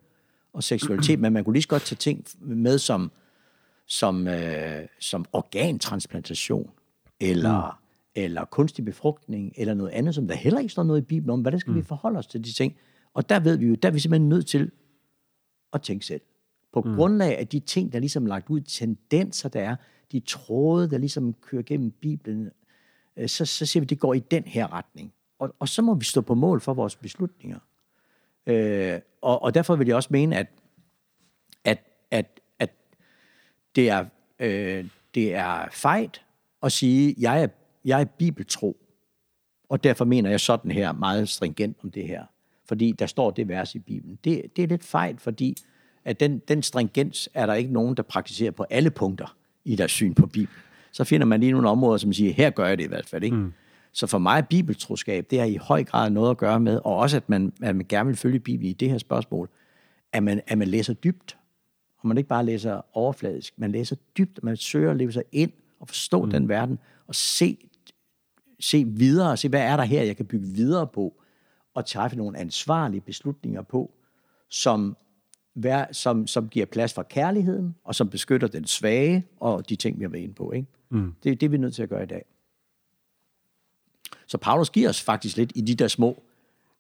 og 0.52 0.62
seksualitet, 0.62 1.20
men 1.20 1.32
man 1.32 1.44
kunne 1.44 1.52
lige 1.52 1.62
så 1.62 1.68
godt 1.68 1.82
tage 1.82 1.96
ting 1.96 2.24
med 2.40 2.78
som, 2.78 3.10
som, 3.86 4.28
øh, 4.28 4.86
som 5.00 5.24
organtransplantation, 5.32 6.70
eller, 7.20 7.80
mm. 7.80 8.22
eller 8.22 8.44
kunstig 8.44 8.84
befrugtning, 8.84 9.52
eller 9.56 9.74
noget 9.74 9.90
andet, 9.90 10.14
som 10.14 10.28
der 10.28 10.34
heller 10.34 10.60
ikke 10.60 10.72
står 10.72 10.82
noget 10.82 11.00
i 11.00 11.04
Bibelen 11.04 11.30
om. 11.30 11.40
Hvordan 11.40 11.60
skal 11.60 11.70
mm. 11.70 11.76
vi 11.76 11.82
forholde 11.82 12.18
os 12.18 12.26
til 12.26 12.44
de 12.44 12.52
ting? 12.52 12.76
Og 13.14 13.28
der 13.28 13.40
ved 13.40 13.56
vi 13.56 13.66
jo, 13.66 13.74
der 13.74 13.88
er 13.88 13.92
vi 13.92 13.98
simpelthen 13.98 14.28
nødt 14.28 14.46
til 14.46 14.70
at 15.72 15.82
tænke 15.82 16.06
selv. 16.06 16.20
På 16.72 16.80
mm. 16.80 16.94
grundlag 16.94 17.38
af 17.38 17.48
de 17.48 17.60
ting, 17.60 17.92
der 17.92 17.98
ligesom 17.98 18.24
er 18.24 18.28
lagt 18.28 18.50
ud, 18.50 18.60
tendenser 18.60 19.48
der 19.48 19.60
er, 19.60 19.76
de 20.12 20.20
tråde, 20.20 20.90
der 20.90 20.98
ligesom 20.98 21.34
kører 21.34 21.62
gennem 21.62 21.90
Bibelen, 21.90 22.50
øh, 23.16 23.28
så, 23.28 23.44
så 23.44 23.66
siger 23.66 23.80
vi, 23.80 23.86
det 23.86 23.98
går 23.98 24.14
i 24.14 24.18
den 24.18 24.44
her 24.44 24.72
retning. 24.72 25.12
Og, 25.38 25.54
og 25.58 25.68
så 25.68 25.82
må 25.82 25.94
vi 25.94 26.04
stå 26.04 26.20
på 26.20 26.34
mål 26.34 26.60
for 26.60 26.74
vores 26.74 26.96
beslutninger. 26.96 27.58
Øh, 28.46 29.00
og, 29.22 29.42
og 29.42 29.54
derfor 29.54 29.76
vil 29.76 29.86
jeg 29.86 29.96
også 29.96 30.08
mene, 30.12 30.36
at, 30.36 30.46
at, 31.64 31.78
at, 32.10 32.40
at 32.58 32.70
det, 33.76 33.90
er, 33.90 34.04
øh, 34.38 34.84
det 35.14 35.34
er 35.34 35.68
fejt 35.72 36.22
at 36.62 36.72
sige, 36.72 37.14
jeg 37.18 37.42
er, 37.42 37.46
jeg 37.84 38.00
er 38.00 38.04
bibeltro, 38.04 38.76
og 39.68 39.84
derfor 39.84 40.04
mener 40.04 40.30
jeg 40.30 40.40
sådan 40.40 40.70
her 40.70 40.92
meget 40.92 41.28
stringent 41.28 41.76
om 41.82 41.90
det 41.90 42.06
her. 42.06 42.24
Fordi 42.68 42.92
der 42.92 43.06
står 43.06 43.30
det 43.30 43.48
vers 43.48 43.74
i 43.74 43.78
Bibelen. 43.78 44.18
Det, 44.24 44.42
det 44.56 44.64
er 44.64 44.68
lidt 44.68 44.84
fejl, 44.84 45.18
fordi 45.18 45.56
at 46.04 46.20
den, 46.20 46.38
den 46.38 46.62
stringens 46.62 47.28
er 47.34 47.46
der 47.46 47.54
ikke 47.54 47.72
nogen, 47.72 47.96
der 47.96 48.02
praktiserer 48.02 48.50
på 48.50 48.64
alle 48.70 48.90
punkter 48.90 49.36
i 49.64 49.76
deres 49.76 49.90
syn 49.90 50.14
på 50.14 50.26
Bibelen. 50.26 50.62
Så 50.92 51.04
finder 51.04 51.26
man 51.26 51.40
lige 51.40 51.52
nogle 51.52 51.68
områder, 51.68 51.96
som 51.96 52.12
siger, 52.12 52.32
her 52.32 52.50
gør 52.50 52.66
jeg 52.66 52.78
det 52.78 52.84
i 52.84 52.88
hvert 52.88 53.08
fald. 53.08 53.22
Ikke? 53.22 53.36
Mm. 53.36 53.52
Så 53.92 54.06
for 54.06 54.18
mig, 54.18 54.46
bibeltroskab, 54.46 55.26
det 55.30 55.38
har 55.38 55.46
i 55.46 55.56
høj 55.56 55.84
grad 55.84 56.10
noget 56.10 56.30
at 56.30 56.36
gøre 56.36 56.60
med, 56.60 56.80
og 56.84 56.96
også 56.96 57.16
at 57.16 57.28
man, 57.28 57.52
at 57.62 57.76
man 57.76 57.86
gerne 57.88 58.06
vil 58.06 58.16
følge 58.16 58.38
Bibelen 58.38 58.70
i 58.70 58.72
det 58.72 58.90
her 58.90 58.98
spørgsmål, 58.98 59.48
at 60.12 60.22
man, 60.22 60.40
at 60.46 60.58
man 60.58 60.68
læser 60.68 60.92
dybt, 60.92 61.36
og 62.06 62.08
man 62.08 62.18
ikke 62.18 62.28
bare 62.28 62.44
læser 62.44 62.96
overfladisk, 62.96 63.54
man 63.56 63.72
læser 63.72 63.96
dybt, 64.18 64.42
man 64.42 64.56
søger 64.56 64.90
at 64.90 64.96
leve 64.96 65.12
sig 65.12 65.22
ind 65.32 65.52
og 65.80 65.88
forstå 65.88 66.24
mm. 66.24 66.30
den 66.30 66.48
verden, 66.48 66.78
og 67.06 67.14
se, 67.14 67.58
se 68.60 68.84
videre, 68.86 69.36
se 69.36 69.48
hvad 69.48 69.60
er 69.60 69.76
der 69.76 69.84
her, 69.84 70.02
jeg 70.02 70.16
kan 70.16 70.26
bygge 70.26 70.46
videre 70.46 70.86
på, 70.86 71.14
og 71.74 71.86
træffe 71.86 72.16
nogle 72.16 72.38
ansvarlige 72.38 73.00
beslutninger 73.00 73.62
på, 73.62 73.90
som, 74.48 74.96
som, 75.92 76.26
som 76.26 76.48
giver 76.48 76.66
plads 76.66 76.92
for 76.92 77.02
kærligheden, 77.02 77.74
og 77.84 77.94
som 77.94 78.10
beskytter 78.10 78.48
den 78.48 78.64
svage, 78.64 79.26
og 79.40 79.68
de 79.68 79.76
ting, 79.76 79.98
vi 79.98 80.04
har 80.04 80.10
været 80.10 80.22
inde 80.22 80.34
på. 80.34 80.52
Ikke? 80.52 80.68
Mm. 80.90 81.14
Det 81.22 81.32
er 81.32 81.36
det, 81.36 81.50
vi 81.50 81.56
er 81.56 81.60
nødt 81.60 81.74
til 81.74 81.82
at 81.82 81.88
gøre 81.88 82.02
i 82.02 82.06
dag. 82.06 82.24
Så 84.26 84.38
Paulus 84.38 84.70
giver 84.70 84.88
os 84.88 85.02
faktisk 85.02 85.36
lidt 85.36 85.52
i 85.54 85.60
de 85.60 85.74
der 85.74 85.88
små 85.88 86.22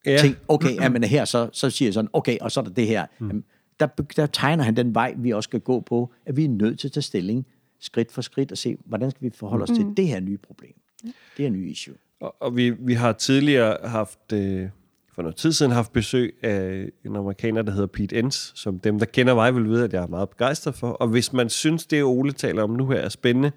ja. 0.06 0.18
ting. 0.20 0.36
Okay, 0.48 0.76
er 0.80 0.88
man 0.88 1.04
her, 1.04 1.24
så, 1.24 1.48
så 1.52 1.70
siger 1.70 1.86
jeg 1.86 1.94
sådan, 1.94 2.10
okay, 2.12 2.38
og 2.40 2.52
så 2.52 2.60
er 2.60 2.64
der 2.64 2.72
det 2.72 2.86
her. 2.86 3.06
Mm. 3.18 3.26
Jamen, 3.26 3.44
der, 3.80 3.86
der 4.16 4.26
tegner 4.26 4.64
han 4.64 4.76
den 4.76 4.94
vej, 4.94 5.14
vi 5.18 5.30
også 5.30 5.48
skal 5.48 5.60
gå 5.60 5.80
på, 5.80 6.12
at 6.26 6.36
vi 6.36 6.44
er 6.44 6.48
nødt 6.48 6.78
til 6.78 6.88
at 6.88 6.92
tage 6.92 7.02
stilling 7.02 7.46
skridt 7.80 8.12
for 8.12 8.22
skridt 8.22 8.52
og 8.52 8.58
se, 8.58 8.76
hvordan 8.84 9.10
skal 9.10 9.22
vi 9.22 9.30
forholde 9.34 9.62
os 9.62 9.70
mm. 9.70 9.76
til 9.76 9.96
det 9.96 10.08
her 10.08 10.20
nye 10.20 10.38
problem. 10.38 10.74
Det 11.04 11.12
her 11.36 11.50
nye 11.50 11.70
issue. 11.70 11.94
Og, 12.20 12.36
og 12.40 12.56
vi, 12.56 12.70
vi 12.70 12.94
har 12.94 13.12
tidligere 13.12 13.76
haft, 13.88 14.32
øh, 14.32 14.68
for 15.12 15.22
noget 15.22 15.36
tid 15.36 15.52
siden, 15.52 15.72
haft 15.72 15.92
besøg 15.92 16.34
af 16.42 16.88
en 17.04 17.16
amerikaner, 17.16 17.62
der 17.62 17.72
hedder 17.72 17.86
Pete 17.86 18.18
Enns, 18.18 18.52
som 18.54 18.78
dem, 18.78 18.98
der 18.98 19.06
kender 19.06 19.34
mig, 19.34 19.54
vil 19.54 19.64
vide, 19.64 19.84
at 19.84 19.92
jeg 19.92 20.02
er 20.02 20.06
meget 20.06 20.28
begejstret 20.28 20.74
for. 20.74 20.88
Og 20.88 21.08
hvis 21.08 21.32
man 21.32 21.48
synes, 21.48 21.86
det 21.86 22.04
Ole 22.04 22.32
taler 22.32 22.62
om 22.62 22.70
nu 22.70 22.88
her 22.88 22.98
er 22.98 23.08
spændende, 23.08 23.52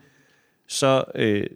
så, 0.68 1.04
øh, 1.16 1.48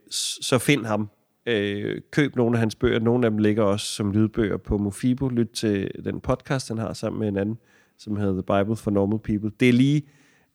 så 0.42 0.58
find 0.58 0.86
ham 0.86 1.10
øh, 1.46 2.02
køb 2.12 2.36
nogle 2.36 2.56
af 2.56 2.60
hans 2.60 2.76
bøger. 2.76 3.00
Nogle 3.00 3.26
af 3.26 3.32
dem 3.32 3.38
ligger 3.38 3.64
også 3.64 3.86
som 3.86 4.12
lydbøger 4.12 4.58
på 4.58 4.78
Mofibo. 4.78 5.28
Lyt 5.28 5.50
til 5.50 5.92
den 6.06 6.20
podcast, 6.20 6.68
han 6.68 6.78
har 6.78 6.94
sammen 6.94 7.20
med 7.20 7.28
en 7.28 7.38
anden, 7.38 7.58
som 7.98 8.16
hedder 8.16 8.42
The 8.42 8.64
Bible 8.64 8.76
for 8.76 8.92
Normal 8.92 9.20
People. 9.20 9.52
Det 9.60 9.70
er 9.70 9.74
lige 9.74 10.04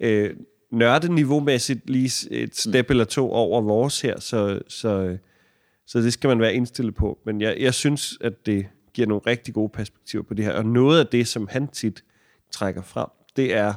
øh, 0.01 0.37
nørdeniveau-mæssigt 0.71 1.91
lige 1.91 2.31
et 2.31 2.57
step 2.57 2.89
mm. 2.89 2.93
eller 2.93 3.05
to 3.05 3.31
over 3.31 3.63
vores 3.63 4.01
her, 4.01 4.21
så, 4.21 4.61
så, 4.69 5.19
så 5.87 6.01
det 6.01 6.13
skal 6.13 6.29
man 6.29 6.41
være 6.41 6.55
indstillet 6.55 6.95
på. 6.95 7.19
Men 7.25 7.41
jeg, 7.41 7.57
jeg 7.61 7.75
synes, 7.75 8.19
at 8.21 8.47
det 8.47 8.67
giver 8.95 9.09
nogle 9.09 9.23
rigtig 9.27 9.55
gode 9.55 9.69
perspektiver 9.69 10.23
på 10.23 10.35
det 10.35 10.45
her. 10.45 10.53
Og 10.53 10.67
noget 10.67 11.01
af 11.01 11.07
det, 11.07 11.29
som 11.29 11.49
han 11.51 11.69
tit 11.69 12.05
trækker 12.51 12.83
frem, 12.83 13.09
det 13.37 13.55
er 13.55 13.75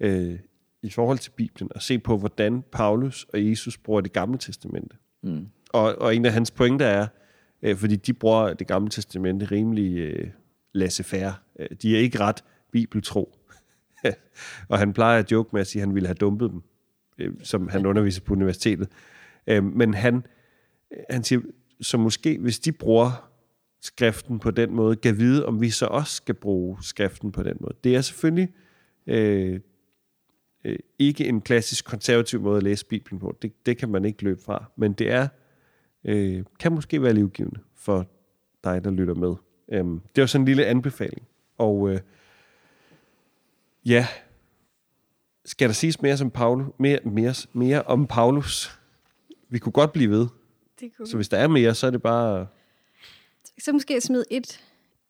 øh, 0.00 0.38
i 0.82 0.90
forhold 0.90 1.18
til 1.18 1.30
Bibelen, 1.30 1.70
at 1.74 1.82
se 1.82 1.98
på, 1.98 2.16
hvordan 2.16 2.64
Paulus 2.72 3.26
og 3.32 3.48
Jesus 3.48 3.78
bruger 3.78 4.00
det 4.00 4.12
gamle 4.12 4.38
testamente. 4.38 4.96
Mm. 5.22 5.46
Og, 5.72 5.98
og 5.98 6.16
en 6.16 6.24
af 6.24 6.32
hans 6.32 6.50
pointer 6.50 6.86
er, 6.86 7.06
øh, 7.62 7.76
fordi 7.76 7.96
de 7.96 8.12
bruger 8.12 8.52
det 8.52 8.66
gamle 8.66 8.90
testamente 8.90 9.46
rimelig 9.46 9.98
øh, 9.98 10.28
laissez-faire. 10.74 11.32
Øh, 11.58 11.68
de 11.82 11.96
er 11.96 12.00
ikke 12.00 12.20
ret 12.20 12.44
bibeltro. 12.72 13.38
og 14.68 14.78
han 14.78 14.92
plejer 14.92 15.18
at 15.18 15.32
joke 15.32 15.50
med 15.52 15.60
at 15.60 15.66
sige, 15.66 15.82
at 15.82 15.88
han 15.88 15.94
ville 15.94 16.06
have 16.06 16.14
dumpet 16.14 16.50
dem, 16.50 16.62
øh, 17.18 17.34
som 17.42 17.68
han 17.68 17.86
underviser 17.86 18.22
på 18.22 18.32
universitetet. 18.32 18.88
Øh, 19.46 19.64
men 19.64 19.94
han, 19.94 20.26
øh, 20.92 21.02
han 21.10 21.24
siger, 21.24 21.40
så 21.80 21.98
måske 21.98 22.38
hvis 22.38 22.58
de 22.58 22.72
bruger 22.72 23.30
skriften 23.80 24.38
på 24.38 24.50
den 24.50 24.74
måde, 24.74 24.96
kan 24.96 25.18
vide, 25.18 25.46
om 25.46 25.60
vi 25.60 25.70
så 25.70 25.86
også 25.86 26.14
skal 26.14 26.34
bruge 26.34 26.76
skriften 26.82 27.32
på 27.32 27.42
den 27.42 27.56
måde. 27.60 27.74
Det 27.84 27.96
er 27.96 28.00
selvfølgelig 28.00 28.48
øh, 29.06 29.60
øh, 30.64 30.78
ikke 30.98 31.26
en 31.26 31.40
klassisk 31.40 31.84
konservativ 31.84 32.40
måde 32.40 32.56
at 32.56 32.62
læse 32.62 32.86
Bibelen 32.86 33.20
på. 33.20 33.36
Det, 33.42 33.66
det 33.66 33.78
kan 33.78 33.88
man 33.88 34.04
ikke 34.04 34.24
løbe 34.24 34.40
fra. 34.42 34.64
Men 34.76 34.92
det 34.92 35.10
er 35.10 35.28
øh, 36.04 36.44
kan 36.60 36.72
måske 36.72 37.02
være 37.02 37.12
livgivende 37.12 37.60
for 37.74 38.06
dig, 38.64 38.84
der 38.84 38.90
lytter 38.90 39.14
med. 39.14 39.34
Øhm, 39.72 40.00
det 40.16 40.20
var 40.20 40.26
sådan 40.26 40.42
en 40.42 40.46
lille 40.46 40.66
anbefaling. 40.66 41.26
Og 41.58 41.90
øh, 41.90 42.00
ja, 43.88 44.06
skal 45.44 45.68
der 45.68 45.74
siges 45.74 46.02
mere, 46.02 46.16
som 46.16 46.30
Paulus, 46.30 46.66
mere, 46.78 46.98
mere, 47.04 47.34
mere 47.52 47.82
om 47.82 48.06
Paulus? 48.06 48.78
Vi 49.48 49.58
kunne 49.58 49.72
godt 49.72 49.92
blive 49.92 50.10
ved. 50.10 50.26
Det 50.80 50.96
kunne. 50.96 51.06
Så 51.06 51.16
hvis 51.16 51.28
der 51.28 51.36
er 51.36 51.48
mere, 51.48 51.74
så 51.74 51.86
er 51.86 51.90
det 51.90 52.02
bare... 52.02 52.46
Så 53.58 53.72
måske 53.72 54.00
smid 54.00 54.24
et, 54.30 54.60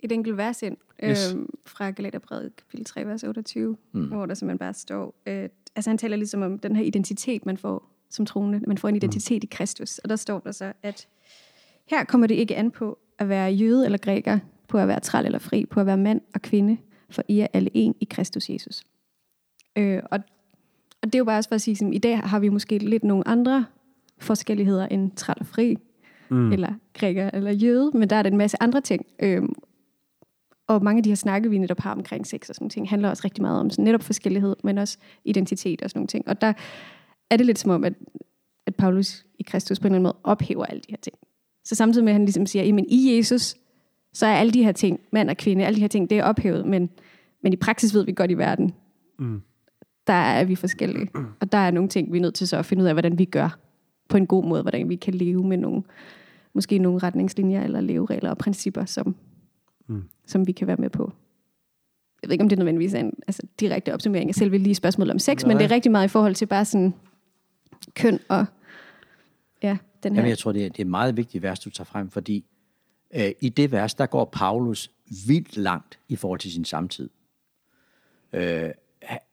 et 0.00 0.12
enkelt 0.12 0.36
vers 0.36 0.62
ind 0.62 0.76
yes. 1.04 1.32
øhm, 1.32 1.48
fra 1.66 1.90
Galaterbrevet 1.90 2.56
kapitel 2.56 2.84
3, 2.86 3.06
vers 3.06 3.24
28, 3.24 3.76
mm. 3.92 4.04
hvor 4.04 4.26
der 4.26 4.34
simpelthen 4.34 4.58
bare 4.58 4.74
står, 4.74 5.14
øh, 5.26 5.48
altså 5.76 5.90
han 5.90 5.98
taler 5.98 6.16
ligesom 6.16 6.42
om 6.42 6.58
den 6.58 6.76
her 6.76 6.82
identitet, 6.82 7.46
man 7.46 7.56
får 7.56 7.94
som 8.10 8.26
troende. 8.26 8.60
Man 8.66 8.78
får 8.78 8.88
en 8.88 8.96
identitet 8.96 9.42
mm. 9.42 9.48
i 9.52 9.54
Kristus. 9.54 9.98
Og 9.98 10.08
der 10.08 10.16
står 10.16 10.38
der 10.38 10.52
så, 10.52 10.72
at 10.82 11.08
her 11.86 12.04
kommer 12.04 12.26
det 12.26 12.34
ikke 12.34 12.56
an 12.56 12.70
på 12.70 12.98
at 13.18 13.28
være 13.28 13.52
jøde 13.52 13.84
eller 13.84 13.98
græker, 13.98 14.38
på 14.68 14.78
at 14.78 14.88
være 14.88 15.00
træl 15.00 15.26
eller 15.26 15.38
fri, 15.38 15.66
på 15.66 15.80
at 15.80 15.86
være 15.86 15.96
mand 15.96 16.20
og 16.34 16.42
kvinde, 16.42 16.78
for 17.10 17.22
I 17.28 17.40
er 17.40 17.46
alle 17.52 17.70
en 17.74 17.94
i 18.00 18.04
Kristus 18.04 18.50
Jesus. 18.50 18.82
Øh, 19.78 20.02
og, 20.10 20.18
og 21.02 21.06
det 21.06 21.14
er 21.14 21.18
jo 21.18 21.24
bare 21.24 21.38
også 21.38 21.48
for 21.48 21.54
at 21.54 21.60
sige, 21.60 21.86
at 21.86 21.94
i 21.94 21.98
dag 21.98 22.18
har 22.18 22.38
vi 22.38 22.48
måske 22.48 22.78
lidt 22.78 23.04
nogle 23.04 23.28
andre 23.28 23.64
forskelligheder 24.18 24.86
end 24.86 25.10
træl 25.16 25.36
og 25.40 25.46
fri, 25.46 25.76
mm. 26.30 26.52
eller 26.52 26.74
græker 26.94 27.30
eller 27.32 27.50
jøde, 27.50 27.90
men 27.94 28.10
der 28.10 28.16
er 28.16 28.22
der 28.22 28.30
en 28.30 28.36
masse 28.36 28.62
andre 28.62 28.80
ting. 28.80 29.06
Øh, 29.22 29.42
og 30.66 30.84
mange 30.84 30.98
af 30.98 31.02
de 31.02 31.10
her 31.10 31.14
snakke, 31.14 31.50
vi 31.50 31.58
netop 31.58 31.80
har 31.80 31.92
omkring 31.92 32.26
sex 32.26 32.48
og 32.48 32.54
sådan 32.54 32.70
ting, 32.70 32.88
handler 32.88 33.08
også 33.08 33.22
rigtig 33.24 33.42
meget 33.42 33.60
om 33.60 33.70
sådan 33.70 33.84
netop 33.84 34.02
forskellighed, 34.02 34.56
men 34.64 34.78
også 34.78 34.98
identitet 35.24 35.82
og 35.82 35.90
sådan 35.90 35.98
nogle 35.98 36.08
ting. 36.08 36.28
Og 36.28 36.40
der, 36.40 36.52
er 37.30 37.36
det 37.36 37.46
lidt 37.46 37.58
som 37.58 37.70
om, 37.70 37.84
at, 37.84 37.92
at 38.66 38.76
Paulus 38.76 39.24
i 39.38 39.42
Kristus 39.42 39.80
på 39.80 39.86
en 39.86 39.94
eller 39.94 39.96
anden 39.96 40.02
måde 40.02 40.16
ophæver 40.24 40.64
alle 40.64 40.80
de 40.80 40.90
her 40.90 40.96
ting. 40.96 41.16
Så 41.64 41.74
samtidig 41.74 42.04
med, 42.04 42.12
at 42.12 42.14
han 42.14 42.24
ligesom 42.24 42.46
siger, 42.46 42.62
at 42.62 42.84
i 42.88 43.16
Jesus, 43.16 43.54
så 44.18 44.26
er 44.26 44.34
alle 44.34 44.52
de 44.52 44.64
her 44.64 44.72
ting, 44.72 45.00
mand 45.12 45.30
og 45.30 45.36
kvinde, 45.36 45.66
alle 45.66 45.76
de 45.76 45.80
her 45.80 45.88
ting, 45.88 46.10
det 46.10 46.18
er 46.18 46.24
ophævet, 46.24 46.66
men, 46.66 46.90
men 47.42 47.52
i 47.52 47.56
praksis 47.56 47.94
ved 47.94 48.04
vi 48.04 48.12
godt 48.12 48.30
i 48.30 48.34
verden, 48.34 48.74
mm. 49.18 49.42
der 50.06 50.12
er 50.12 50.44
vi 50.44 50.54
forskellige. 50.54 51.10
Og 51.40 51.52
der 51.52 51.58
er 51.58 51.70
nogle 51.70 51.88
ting, 51.88 52.12
vi 52.12 52.18
er 52.18 52.22
nødt 52.22 52.34
til 52.34 52.48
så 52.48 52.56
at 52.56 52.66
finde 52.66 52.82
ud 52.82 52.88
af, 52.88 52.94
hvordan 52.94 53.18
vi 53.18 53.24
gør 53.24 53.58
på 54.08 54.16
en 54.16 54.26
god 54.26 54.44
måde, 54.44 54.62
hvordan 54.62 54.88
vi 54.88 54.96
kan 54.96 55.14
leve 55.14 55.44
med 55.44 55.56
nogle, 55.56 55.82
måske 56.52 56.78
nogle 56.78 56.98
retningslinjer 56.98 57.64
eller 57.64 57.80
leveregler 57.80 58.30
og 58.30 58.38
principper, 58.38 58.84
som, 58.84 59.16
mm. 59.86 60.02
som 60.26 60.46
vi 60.46 60.52
kan 60.52 60.66
være 60.66 60.76
med 60.76 60.90
på 60.90 61.12
jeg 62.22 62.28
ved 62.28 62.32
ikke, 62.32 62.42
om 62.42 62.48
det 62.48 62.56
er 62.56 62.60
nødvendigvis 62.60 62.94
er 62.94 63.00
en 63.00 63.12
altså, 63.26 63.42
direkte 63.60 63.94
opsummering 63.94 64.30
af 64.30 64.34
selve 64.34 64.58
lige 64.58 64.74
spørgsmålet 64.74 65.12
om 65.12 65.18
sex, 65.18 65.42
Nej. 65.42 65.48
men 65.48 65.58
det 65.58 65.64
er 65.64 65.70
rigtig 65.74 65.92
meget 65.92 66.04
i 66.04 66.08
forhold 66.08 66.34
til 66.34 66.46
bare 66.46 66.64
sådan 66.64 66.94
køn 67.94 68.18
og 68.28 68.46
ja, 69.62 69.76
den 70.02 70.12
her. 70.12 70.20
Jamen, 70.20 70.30
jeg 70.30 70.38
tror, 70.38 70.52
det 70.52 70.64
er, 70.64 70.68
det 70.68 70.78
er 70.78 70.84
et 70.84 70.90
meget 70.90 71.16
vigtigt 71.16 71.42
vers, 71.42 71.60
du 71.60 71.70
tager 71.70 71.84
frem, 71.84 72.10
fordi 72.10 72.44
øh, 73.14 73.30
i 73.40 73.48
det 73.48 73.72
vers, 73.72 73.94
der 73.94 74.06
går 74.06 74.24
Paulus 74.24 74.90
vildt 75.26 75.56
langt 75.56 75.98
i 76.08 76.16
forhold 76.16 76.40
til 76.40 76.52
sin 76.52 76.64
samtid. 76.64 77.10
Øh, 78.32 78.70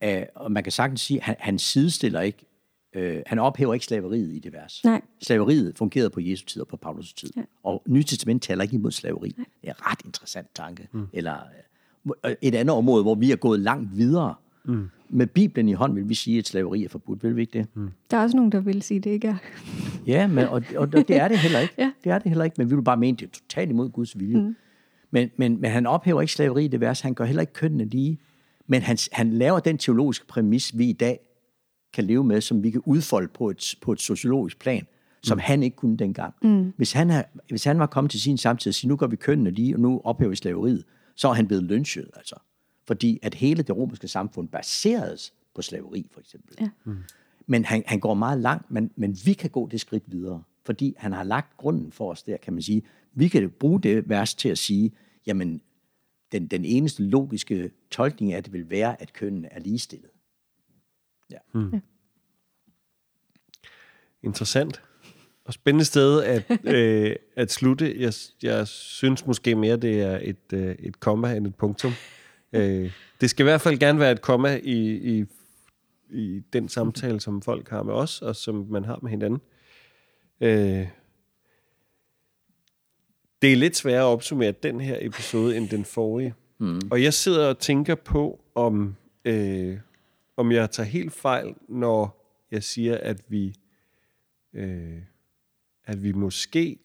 øh, 0.04 0.24
og 0.36 0.52
man 0.52 0.64
kan 0.64 0.72
sagtens 0.72 1.02
sige, 1.02 1.18
at 1.18 1.24
han, 1.24 1.36
han 1.40 1.60
sidestiller 1.60 2.22
ikke, 2.22 2.46
øh, 2.94 3.22
han 3.26 3.40
ophæver 3.40 3.74
ikke 3.74 3.86
slaveriet 3.86 4.34
i 4.34 4.40
det 4.40 4.54
vers. 4.54 4.82
Nej. 4.84 5.02
Slaveriet 5.22 5.78
fungerede 5.78 6.10
på 6.10 6.20
Jesu 6.20 6.46
tid 6.46 6.62
og 6.62 6.68
på 6.68 6.78
Paulus 6.78 7.14
tid. 7.14 7.32
Ja. 7.38 7.42
Og 7.64 7.84
Nyt 7.86 8.06
Testament 8.06 8.44
taler 8.44 8.64
ikke 8.64 8.76
imod 8.76 8.92
slaveri. 8.92 9.34
Nej. 9.38 9.46
Det 9.62 9.70
er 9.70 9.74
en 9.74 9.86
ret 9.86 10.06
interessant 10.06 10.48
tanke. 10.56 10.88
Mm. 10.92 11.08
Eller 11.14 11.38
et 12.42 12.56
andet 12.56 12.76
område, 12.76 13.04
hvor 13.04 13.16
vi 13.16 13.32
er 13.32 13.36
gået 13.36 13.60
langt 13.60 13.98
videre. 13.98 14.36
Mm. 14.68 14.90
Med 15.10 15.28
Bibelen 15.28 15.70
i 15.70 15.74
hånd 15.74 15.94
vil 15.94 16.10
vi 16.10 16.16
sige, 16.16 16.38
at 16.38 16.48
slaveri 16.48 16.84
er 16.84 16.90
forbudt, 16.90 17.24
vil 17.24 17.36
vi 17.36 17.42
ikke 17.42 17.60
det? 17.60 17.68
Mm. 17.74 17.90
Der 18.12 18.18
er 18.18 18.22
også 18.22 18.38
nogen, 18.38 18.52
der 18.52 18.60
vil 18.60 18.82
sige, 18.82 18.98
at 18.98 19.04
det 19.04 19.10
ikke 19.10 19.28
er. 19.28 19.38
ja, 20.08 20.28
men, 20.28 20.38
og, 20.38 20.64
og, 20.76 20.82
og 20.82 20.92
det 20.92 21.10
er 21.10 21.28
det 21.28 21.38
heller 21.38 21.60
ikke. 21.60 21.74
ja. 21.84 21.92
Det 22.04 22.12
er 22.12 22.20
det 22.20 22.30
heller 22.30 22.46
ikke, 22.46 22.56
men 22.58 22.70
vi 22.70 22.76
vil 22.76 22.82
bare 22.82 22.98
mene, 22.98 23.16
at 23.16 23.20
det 23.20 23.26
er 23.26 23.32
totalt 23.32 23.70
imod 23.70 23.90
Guds 23.90 24.20
vilje. 24.20 24.42
Mm. 24.42 24.56
Men, 25.12 25.30
men, 25.38 25.62
men 25.62 25.72
han 25.72 25.86
ophæver 25.86 26.22
ikke 26.22 26.34
slaveri 26.34 26.66
i 26.66 26.68
det 26.68 26.82
vers, 26.82 27.02
han 27.02 27.14
gør 27.14 27.26
heller 27.26 27.42
ikke 27.42 27.54
kønnene 27.54 27.86
lige. 27.86 28.20
Men 28.68 28.82
han, 28.82 28.98
han 29.12 29.34
laver 29.34 29.60
den 29.60 29.78
teologiske 29.78 30.28
præmis, 30.28 30.78
vi 30.78 30.90
i 30.90 30.94
dag 30.94 31.20
kan 31.94 32.04
leve 32.04 32.24
med, 32.24 32.42
som 32.42 32.64
vi 32.64 32.72
kan 32.72 32.82
udfolde 32.86 33.28
på 33.28 33.50
et, 33.50 33.76
på 33.82 33.92
et 33.92 34.02
sociologisk 34.02 34.60
plan, 34.60 34.88
som 35.24 35.36
mm. 35.36 35.42
han 35.42 35.64
ikke 35.64 35.76
kunne 35.76 35.98
dengang. 35.98 36.34
Mm. 36.42 36.74
Hvis, 36.78 36.92
han 36.92 37.10
er, 37.10 37.24
hvis 37.50 37.64
han 37.64 37.80
var 37.80 37.86
kommet 37.86 38.12
til 38.12 38.22
sin 38.22 38.38
samtid 38.38 38.70
og 38.70 38.76
sige, 38.76 38.90
nu 38.90 38.96
gør 38.96 39.08
vi 39.08 39.16
kønnene 39.16 39.50
lige, 39.50 39.76
og 39.76 39.80
nu 39.80 40.02
ophæver 40.04 40.30
vi 40.30 40.36
slaveriet, 40.36 40.84
så 41.16 41.28
er 41.28 41.34
han 41.34 41.48
blevet 41.48 41.64
lynchet, 41.64 42.10
altså. 42.16 42.36
Fordi 42.88 43.20
at 43.22 43.34
hele 43.34 43.64
det 43.64 43.76
romerske 43.76 44.08
samfund 44.08 44.48
baseredes 44.48 45.34
på 45.56 45.62
slaveri, 45.62 46.08
for 46.12 46.20
eksempel. 46.20 46.56
Ja. 46.62 46.70
Mm. 46.84 46.98
Men 47.48 47.66
han, 47.66 47.84
han 47.86 48.00
går 48.00 48.14
meget 48.14 48.40
langt, 48.40 48.72
men, 48.72 48.92
men 48.96 49.18
vi 49.26 49.34
kan 49.34 49.50
gå 49.50 49.68
det 49.68 49.82
skridt 49.82 50.04
videre, 50.08 50.44
fordi 50.66 50.96
han 50.98 51.14
har 51.14 51.24
lagt 51.24 51.58
grunden 51.58 51.92
for 51.92 52.12
os 52.12 52.24
der, 52.24 52.38
kan 52.38 52.54
man 52.54 52.62
sige. 52.62 52.84
Vi 53.14 53.28
kan 53.28 53.50
bruge 53.50 53.82
det 53.82 54.10
vers 54.10 54.36
til 54.36 54.50
at 54.50 54.58
sige, 54.58 54.92
jamen, 55.28 55.62
den, 56.32 56.48
den 56.48 56.66
eneste 56.66 57.04
logiske 57.04 57.72
tolkning 57.92 58.34
af 58.34 58.44
det 58.44 58.54
vil 58.54 58.70
være, 58.70 59.02
at 59.02 59.14
kønnen 59.14 59.46
er 59.52 59.60
ligestillet. 59.60 60.10
Ja. 61.32 61.38
Hmm. 61.52 61.82
Interessant. 64.24 64.82
Og 65.46 65.54
spændende 65.54 65.86
sted 65.86 66.24
at, 66.24 66.60
øh, 66.76 67.16
at 67.36 67.52
slutte. 67.52 68.02
Jeg, 68.02 68.14
jeg 68.44 68.68
synes 68.68 69.26
måske 69.26 69.56
mere, 69.56 69.78
det 69.78 70.02
er 70.02 70.20
et, 70.22 70.54
øh, 70.54 70.76
et 70.80 71.00
komma 71.00 71.36
end 71.36 71.48
et 71.48 71.56
punktum. 71.56 71.92
Øh, 72.56 72.92
det 73.22 73.30
skal 73.30 73.44
i 73.44 73.48
hvert 73.48 73.62
fald 73.62 73.78
gerne 73.78 74.00
være 74.00 74.12
et 74.12 74.22
komma 74.22 74.60
i, 74.64 74.96
i, 75.18 75.26
i 76.10 76.44
den 76.54 76.70
samtale, 76.70 77.20
som 77.20 77.42
folk 77.42 77.70
har 77.70 77.84
med 77.84 77.94
os, 77.94 78.22
og 78.22 78.36
som 78.36 78.68
man 78.70 78.86
har 78.86 79.00
med 79.02 79.10
hinanden. 79.10 79.42
Øh, 80.42 80.88
det 83.42 83.52
er 83.52 83.56
lidt 83.56 83.78
sværere 83.78 84.02
at 84.02 84.14
opsummere 84.14 84.52
den 84.52 84.82
her 84.82 84.98
episode 85.02 85.58
end 85.58 85.70
den 85.70 85.86
forrige. 85.86 86.34
Mm. 86.58 86.82
Og 86.92 87.04
jeg 87.04 87.14
sidder 87.14 87.48
og 87.48 87.60
tænker 87.60 87.96
på, 87.96 88.42
om, 88.56 88.96
øh, 89.26 89.80
om 90.38 90.52
jeg 90.52 90.72
tager 90.72 90.88
helt 90.88 91.14
fejl, 91.14 91.56
når 91.70 92.32
jeg 92.52 92.64
siger, 92.64 92.98
at 92.98 93.22
vi, 93.28 93.56
øh, 94.54 95.00
at 95.86 96.04
vi 96.04 96.12
måske 96.12 96.80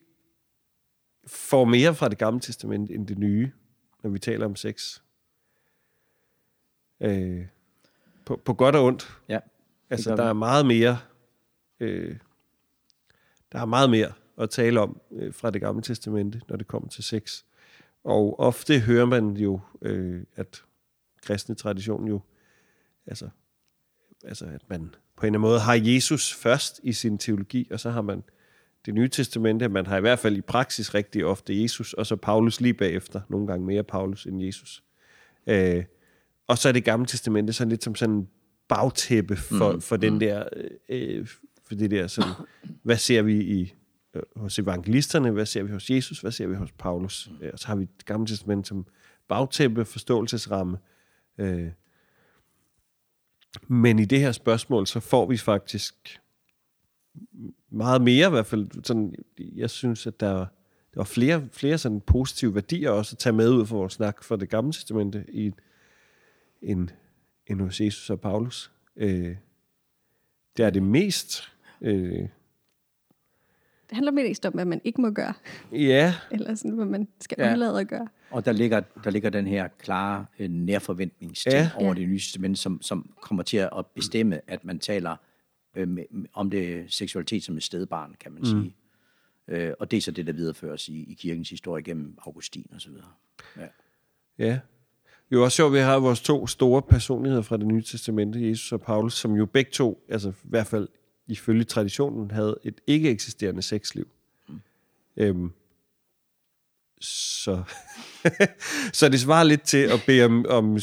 får 1.27 1.65
mere 1.65 1.95
fra 1.95 2.09
det 2.09 2.17
gamle 2.17 2.39
testament 2.39 2.91
end 2.91 3.07
det 3.07 3.17
nye, 3.17 3.51
når 4.03 4.09
vi 4.09 4.19
taler 4.19 4.45
om 4.45 4.55
sex. 4.55 5.01
Øh, 7.01 7.45
på, 8.25 8.41
på 8.45 8.53
godt 8.53 8.75
og 8.75 8.85
ondt. 8.85 9.17
Ja, 9.29 9.39
altså, 9.89 10.15
der 10.15 10.23
er 10.23 10.33
meget 10.33 10.65
mere... 10.65 10.99
Øh, 11.79 12.15
der 13.51 13.59
er 13.59 13.65
meget 13.65 13.89
mere 13.89 14.13
at 14.37 14.49
tale 14.49 14.79
om 14.79 15.01
øh, 15.11 15.33
fra 15.33 15.51
det 15.51 15.61
gamle 15.61 15.81
testamente, 15.81 16.41
når 16.47 16.55
det 16.55 16.67
kommer 16.67 16.89
til 16.89 17.03
sex. 17.03 17.43
Og 18.03 18.39
ofte 18.39 18.79
hører 18.79 19.05
man 19.05 19.37
jo, 19.37 19.59
øh, 19.81 20.23
at 20.35 20.63
kristne 21.21 21.55
tradition 21.55 22.07
jo, 22.07 22.21
altså, 23.07 23.29
altså 24.23 24.45
at 24.45 24.61
man 24.69 24.95
på 25.15 25.25
en 25.25 25.35
eller 25.35 25.39
anden 25.39 25.41
måde 25.41 25.59
har 25.59 25.79
Jesus 25.83 26.33
først 26.33 26.79
i 26.83 26.93
sin 26.93 27.17
teologi, 27.17 27.67
og 27.71 27.79
så 27.79 27.89
har 27.89 28.01
man 28.01 28.23
det 28.85 28.93
nye 28.93 29.09
testamente, 29.09 29.69
man 29.69 29.85
har 29.85 29.97
i 29.97 30.01
hvert 30.01 30.19
fald 30.19 30.37
i 30.37 30.41
praksis 30.41 30.93
rigtig 30.93 31.25
ofte 31.25 31.61
Jesus, 31.61 31.93
og 31.93 32.05
så 32.05 32.15
Paulus 32.15 32.61
lige 32.61 32.73
bagefter, 32.73 33.21
nogle 33.29 33.47
gange 33.47 33.65
mere 33.65 33.83
Paulus 33.83 34.25
end 34.25 34.43
Jesus. 34.43 34.83
Øh, 35.47 35.83
og 36.51 36.57
så 36.57 36.69
er 36.69 36.73
det 36.73 36.83
gamle 36.83 37.05
testamente 37.05 37.53
sådan 37.53 37.69
lidt 37.69 37.83
som 37.83 37.95
sådan 37.95 38.15
en 38.15 38.27
bagtæppe 38.67 39.35
for, 39.35 39.71
mm. 39.71 39.81
for 39.81 39.97
den 39.97 40.13
mm. 40.13 40.19
der, 40.19 40.43
øh, 40.89 41.27
for 41.67 41.75
det 41.75 41.91
der 41.91 42.07
sådan, 42.07 42.31
hvad 42.83 42.97
ser 42.97 43.21
vi 43.21 43.41
i 43.41 43.73
øh, 44.15 44.21
hos 44.35 44.59
evangelisterne, 44.59 45.31
hvad 45.31 45.45
ser 45.45 45.63
vi 45.63 45.71
hos 45.71 45.89
Jesus, 45.89 46.21
hvad 46.21 46.31
ser 46.31 46.47
vi 46.47 46.55
hos 46.55 46.71
Paulus. 46.71 47.29
Mm. 47.31 47.47
Og 47.53 47.59
så 47.59 47.67
har 47.67 47.75
vi 47.75 47.87
det 47.97 48.05
gamle 48.05 48.27
testament 48.27 48.67
som 48.67 48.85
bagtæppe, 49.27 49.85
forståelsesramme. 49.85 50.77
Øh, 51.37 51.67
men 53.67 53.99
i 53.99 54.05
det 54.05 54.19
her 54.19 54.31
spørgsmål, 54.31 54.87
så 54.87 54.99
får 54.99 55.25
vi 55.25 55.37
faktisk 55.37 56.19
meget 57.69 58.01
mere 58.01 58.27
i 58.27 58.29
hvert 58.31 58.45
fald. 58.45 58.83
Sådan, 58.83 59.15
jeg 59.37 59.69
synes, 59.69 60.07
at 60.07 60.19
der, 60.19 60.37
der 60.37 60.95
var 60.95 61.03
flere, 61.03 61.47
flere 61.51 61.77
sådan 61.77 62.01
positive 62.01 62.55
værdier 62.55 62.89
også 62.89 63.13
at 63.13 63.19
tage 63.19 63.33
med 63.33 63.49
ud 63.49 63.65
for 63.65 63.77
vores 63.77 63.93
snak 63.93 64.23
for 64.23 64.35
det 64.35 64.49
gamle 64.49 64.73
testamente 64.73 65.25
i, 65.29 65.51
end, 66.61 66.89
end 67.47 67.61
hos 67.61 67.81
Jesus 67.81 68.09
og 68.09 68.21
Paulus. 68.21 68.71
Øh, 68.95 69.35
det 70.57 70.65
er 70.65 70.69
det 70.69 70.83
mest... 70.83 71.53
Øh, 71.81 72.27
det 73.89 73.95
handler 73.95 74.11
mest 74.11 74.45
om, 74.45 74.53
hvad 74.53 74.65
man 74.65 74.81
ikke 74.83 75.01
må 75.01 75.09
gøre. 75.09 75.33
Ja. 75.71 76.15
Eller 76.31 76.55
sådan, 76.55 76.71
hvad 76.71 76.85
man 76.85 77.07
skal 77.19 77.37
ja. 77.39 77.51
undlade 77.51 77.79
at 77.79 77.87
gøre. 77.87 78.07
Og 78.29 78.45
der 78.45 78.51
ligger, 78.51 78.79
der 79.03 79.09
ligger 79.09 79.29
den 79.29 79.47
her 79.47 79.67
klare 79.67 80.25
øh, 80.39 80.49
nærforventningsting 80.49 81.53
ja. 81.53 81.71
over 81.75 81.87
ja. 81.87 81.93
det 81.93 82.07
nye 82.07 82.19
testament, 82.19 82.59
som, 82.59 82.81
som 82.81 83.13
kommer 83.21 83.43
til 83.43 83.57
at 83.57 83.85
bestemme, 83.95 84.41
at 84.47 84.65
man 84.65 84.79
taler 84.79 85.15
øh, 85.75 85.87
med, 85.87 86.03
om 86.33 86.49
det 86.49 86.93
seksualitet 86.93 87.43
som 87.43 87.57
et 87.57 87.63
stedbarn, 87.63 88.15
kan 88.19 88.31
man 88.31 88.39
mm. 88.39 88.45
sige. 88.45 88.75
Øh, 89.47 89.73
og 89.79 89.91
det 89.91 89.97
er 89.97 90.01
så 90.01 90.11
det, 90.11 90.27
der 90.27 90.33
videreføres 90.33 90.89
i, 90.89 91.03
i 91.03 91.13
kirkens 91.13 91.49
historie 91.49 91.83
gennem 91.83 92.17
Augustin 92.25 92.69
og 92.73 92.81
så 92.81 92.89
videre. 92.89 93.11
Ja. 93.57 93.67
ja. 94.37 94.59
Det 95.31 95.37
er 95.37 95.39
jo 95.39 95.43
også 95.43 95.55
sjovt, 95.55 95.69
at 95.69 95.73
vi 95.73 95.79
har 95.79 95.99
vores 95.99 96.21
to 96.21 96.47
store 96.47 96.81
personligheder 96.81 97.41
fra 97.41 97.57
det 97.57 97.67
nye 97.67 97.81
testamente, 97.81 98.49
Jesus 98.49 98.71
og 98.71 98.81
Paulus, 98.81 99.13
som 99.13 99.33
jo 99.35 99.45
begge 99.45 99.71
to, 99.71 100.05
altså 100.09 100.29
i 100.29 100.33
hvert 100.43 100.67
fald 100.67 100.87
ifølge 101.27 101.63
traditionen, 101.63 102.31
havde 102.31 102.57
et 102.63 102.81
ikke 102.87 103.09
eksisterende 103.09 103.61
sexliv. 103.61 104.07
Mm. 104.49 104.61
Øhm, 105.17 105.51
så, 107.01 107.63
så 108.93 109.09
det 109.09 109.19
svarer 109.19 109.43
lidt 109.43 109.61
til 109.61 109.77
at 109.77 110.03
bede 110.05 110.25
om, 110.25 110.45
om 110.49 110.79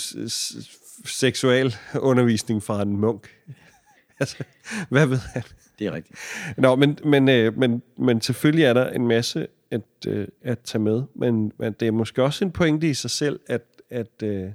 seksuel 1.05 1.77
undervisning 1.95 2.63
fra 2.63 2.83
en 2.83 2.97
munk. 2.97 3.29
altså, 4.21 4.45
hvad 4.89 5.07
ved 5.07 5.19
han? 5.19 5.43
Det 5.79 5.87
er 5.87 5.93
rigtigt. 5.93 6.19
Nå, 6.57 6.77
men, 6.77 6.99
men, 7.05 7.29
øh, 7.29 7.59
men, 7.59 7.83
men 7.99 8.21
selvfølgelig 8.21 8.65
er 8.65 8.73
der 8.73 8.91
en 8.91 9.09
masse 9.09 9.47
at, 9.71 9.83
øh, 10.07 10.29
at 10.43 10.59
tage 10.59 10.83
med, 10.83 11.03
men, 11.15 11.53
men 11.59 11.73
det 11.73 11.89
er 11.89 11.93
måske 11.93 12.23
også 12.23 12.45
en 12.45 12.51
pointe 12.51 12.89
i 12.91 12.95
sig 12.95 13.11
selv, 13.11 13.41
at, 13.47 13.63
at, 13.91 14.23
øh, 14.23 14.53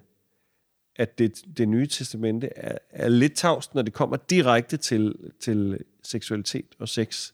at 0.95 1.17
det, 1.17 1.43
det 1.57 1.69
nye 1.69 1.88
testamente 1.88 2.49
er, 2.55 2.77
er 2.89 3.09
lidt 3.09 3.36
tavst, 3.36 3.75
når 3.75 3.81
det 3.81 3.93
kommer 3.93 4.17
direkte 4.17 4.77
til, 4.77 5.15
til 5.39 5.79
seksualitet 6.03 6.75
og 6.79 6.89
sex. 6.89 7.34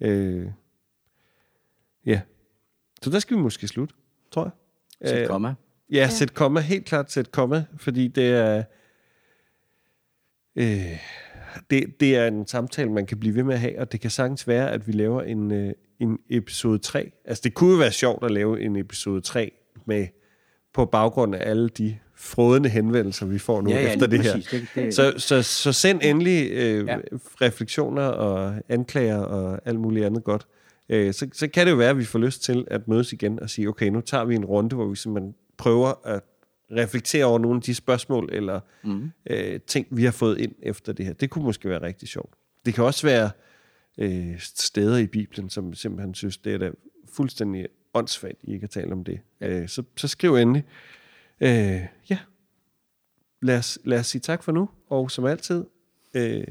Øh, 0.00 0.46
ja. 2.06 2.20
Så 3.02 3.10
der 3.10 3.18
skal 3.18 3.36
vi 3.36 3.42
måske 3.42 3.68
slutte, 3.68 3.94
tror 4.30 4.44
jeg. 4.44 4.52
Sæt 5.08 5.22
øh, 5.22 5.26
komma. 5.26 5.54
Ja, 5.90 5.96
ja, 5.96 6.08
sæt 6.08 6.34
komma. 6.34 6.60
Helt 6.60 6.84
klart 6.84 7.12
sæt 7.12 7.30
komma, 7.30 7.64
fordi 7.76 8.08
det 8.08 8.28
er... 8.28 8.64
Øh, 10.56 10.98
det, 11.70 12.00
det 12.00 12.16
er 12.16 12.26
en 12.26 12.46
samtale, 12.46 12.92
man 12.92 13.06
kan 13.06 13.20
blive 13.20 13.34
ved 13.34 13.42
med 13.42 13.54
at 13.54 13.60
have, 13.60 13.80
og 13.80 13.92
det 13.92 14.00
kan 14.00 14.10
sagtens 14.10 14.48
være, 14.48 14.70
at 14.70 14.86
vi 14.86 14.92
laver 14.92 15.22
en, 15.22 15.52
øh, 15.52 15.72
en 15.98 16.18
episode 16.30 16.78
3. 16.78 17.12
Altså, 17.24 17.42
det 17.44 17.54
kunne 17.54 17.70
jo 17.70 17.76
være 17.76 17.92
sjovt 17.92 18.24
at 18.24 18.30
lave 18.30 18.60
en 18.60 18.76
episode 18.76 19.20
3 19.20 19.52
med 19.84 20.06
på 20.76 20.84
baggrund 20.84 21.34
af 21.34 21.50
alle 21.50 21.68
de 21.68 21.96
frodende 22.14 22.68
henvendelser, 22.68 23.26
vi 23.26 23.38
får 23.38 23.60
nu 23.60 23.70
ja, 23.70 23.82
ja, 23.82 23.92
efter 23.92 24.06
det 24.06 24.20
præcis. 24.20 24.50
her. 24.50 24.58
Det, 24.58 24.68
det, 24.74 24.94
så, 24.94 25.14
så, 25.16 25.42
så 25.42 25.72
send 25.72 26.00
endelig 26.02 26.50
øh, 26.50 26.86
ja. 26.86 26.98
refleksioner 27.40 28.02
og 28.02 28.54
anklager 28.68 29.18
og 29.18 29.60
alt 29.64 29.80
muligt 29.80 30.06
andet 30.06 30.24
godt. 30.24 30.46
Øh, 30.88 31.14
så, 31.14 31.28
så 31.32 31.48
kan 31.48 31.66
det 31.66 31.72
jo 31.72 31.76
være, 31.76 31.90
at 31.90 31.98
vi 31.98 32.04
får 32.04 32.18
lyst 32.18 32.42
til 32.42 32.64
at 32.70 32.88
mødes 32.88 33.12
igen 33.12 33.40
og 33.40 33.50
sige, 33.50 33.68
okay, 33.68 33.88
nu 33.88 34.00
tager 34.00 34.24
vi 34.24 34.34
en 34.34 34.44
runde, 34.44 34.76
hvor 34.76 34.86
vi 34.86 34.96
simpelthen 34.96 35.34
prøver 35.56 36.06
at 36.06 36.22
reflektere 36.72 37.24
over 37.24 37.38
nogle 37.38 37.56
af 37.56 37.62
de 37.62 37.74
spørgsmål 37.74 38.28
eller 38.32 38.60
mm. 38.84 39.10
øh, 39.30 39.60
ting, 39.66 39.86
vi 39.90 40.04
har 40.04 40.12
fået 40.12 40.38
ind 40.38 40.52
efter 40.62 40.92
det 40.92 41.06
her. 41.06 41.12
Det 41.12 41.30
kunne 41.30 41.44
måske 41.44 41.68
være 41.68 41.82
rigtig 41.82 42.08
sjovt. 42.08 42.34
Det 42.66 42.74
kan 42.74 42.84
også 42.84 43.06
være 43.06 43.30
øh, 43.98 44.34
steder 44.38 44.96
i 44.96 45.06
Bibelen, 45.06 45.50
som 45.50 45.74
simpelthen 45.74 46.14
synes, 46.14 46.36
det 46.36 46.54
er 46.54 46.58
da 46.58 46.70
fuldstændig 47.12 47.66
åndssvagt, 47.96 48.38
I 48.42 48.52
ikke 48.52 48.64
at 48.64 48.70
tale 48.70 48.92
om 48.92 49.04
det. 49.04 49.20
Ja. 49.40 49.48
Øh, 49.48 49.68
så, 49.68 49.82
så 49.96 50.08
skriv 50.08 50.34
endelig. 50.34 50.64
Øh, 51.40 51.86
ja. 52.10 52.18
Lad 53.42 53.58
os, 53.58 53.78
lad 53.84 53.98
os 53.98 54.06
sige 54.06 54.20
tak 54.20 54.42
for 54.42 54.52
nu, 54.52 54.68
og 54.90 55.10
som 55.10 55.24
altid, 55.24 55.64
øh, 56.14 56.44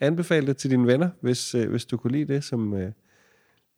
anbefale 0.00 0.46
det 0.46 0.56
til 0.56 0.70
dine 0.70 0.86
venner, 0.86 1.10
hvis, 1.20 1.54
øh, 1.54 1.70
hvis 1.70 1.84
du 1.84 1.96
kunne 1.96 2.12
lide 2.12 2.34
det, 2.34 2.44
som, 2.44 2.74
øh, 2.74 2.92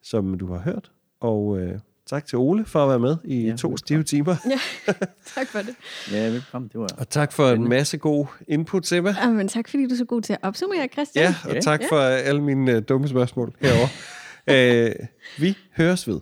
som 0.02 0.38
du 0.38 0.52
har 0.52 0.58
hørt. 0.58 0.90
Og 1.20 1.60
øh, 1.60 1.78
tak 2.06 2.26
til 2.26 2.38
Ole 2.38 2.64
for 2.64 2.82
at 2.82 2.88
være 2.88 2.98
med 2.98 3.16
i 3.24 3.48
ja, 3.48 3.56
to 3.56 3.76
stive 3.76 4.02
timer. 4.02 4.36
Ja, 4.50 4.92
tak 5.36 5.46
for 5.46 5.58
det. 5.58 5.74
Ja, 6.12 6.28
velkommen. 6.28 6.70
Det 6.72 6.80
var 6.80 6.88
og 6.98 7.08
tak 7.08 7.32
for 7.32 7.50
en 7.50 7.68
masse 7.68 7.98
god 7.98 8.26
input, 8.48 8.86
Sebba. 8.86 9.14
Ja, 9.22 9.30
men 9.30 9.48
tak 9.48 9.68
fordi 9.68 9.86
du 9.86 9.94
er 9.94 9.98
så 9.98 10.04
god 10.04 10.22
til 10.22 10.32
at 10.32 10.38
opsummere, 10.42 10.88
Christian. 10.92 11.24
Ja, 11.24 11.56
og 11.56 11.62
tak 11.62 11.80
ja. 11.80 11.86
for 11.90 12.00
alle 12.00 12.42
mine 12.42 12.76
uh, 12.76 12.82
dumme 12.88 13.08
spørgsmål 13.08 13.54
herovre. 13.60 13.88
uh, 14.98 15.06
vi 15.42 15.56
høres 15.76 16.08
ved. 16.08 16.20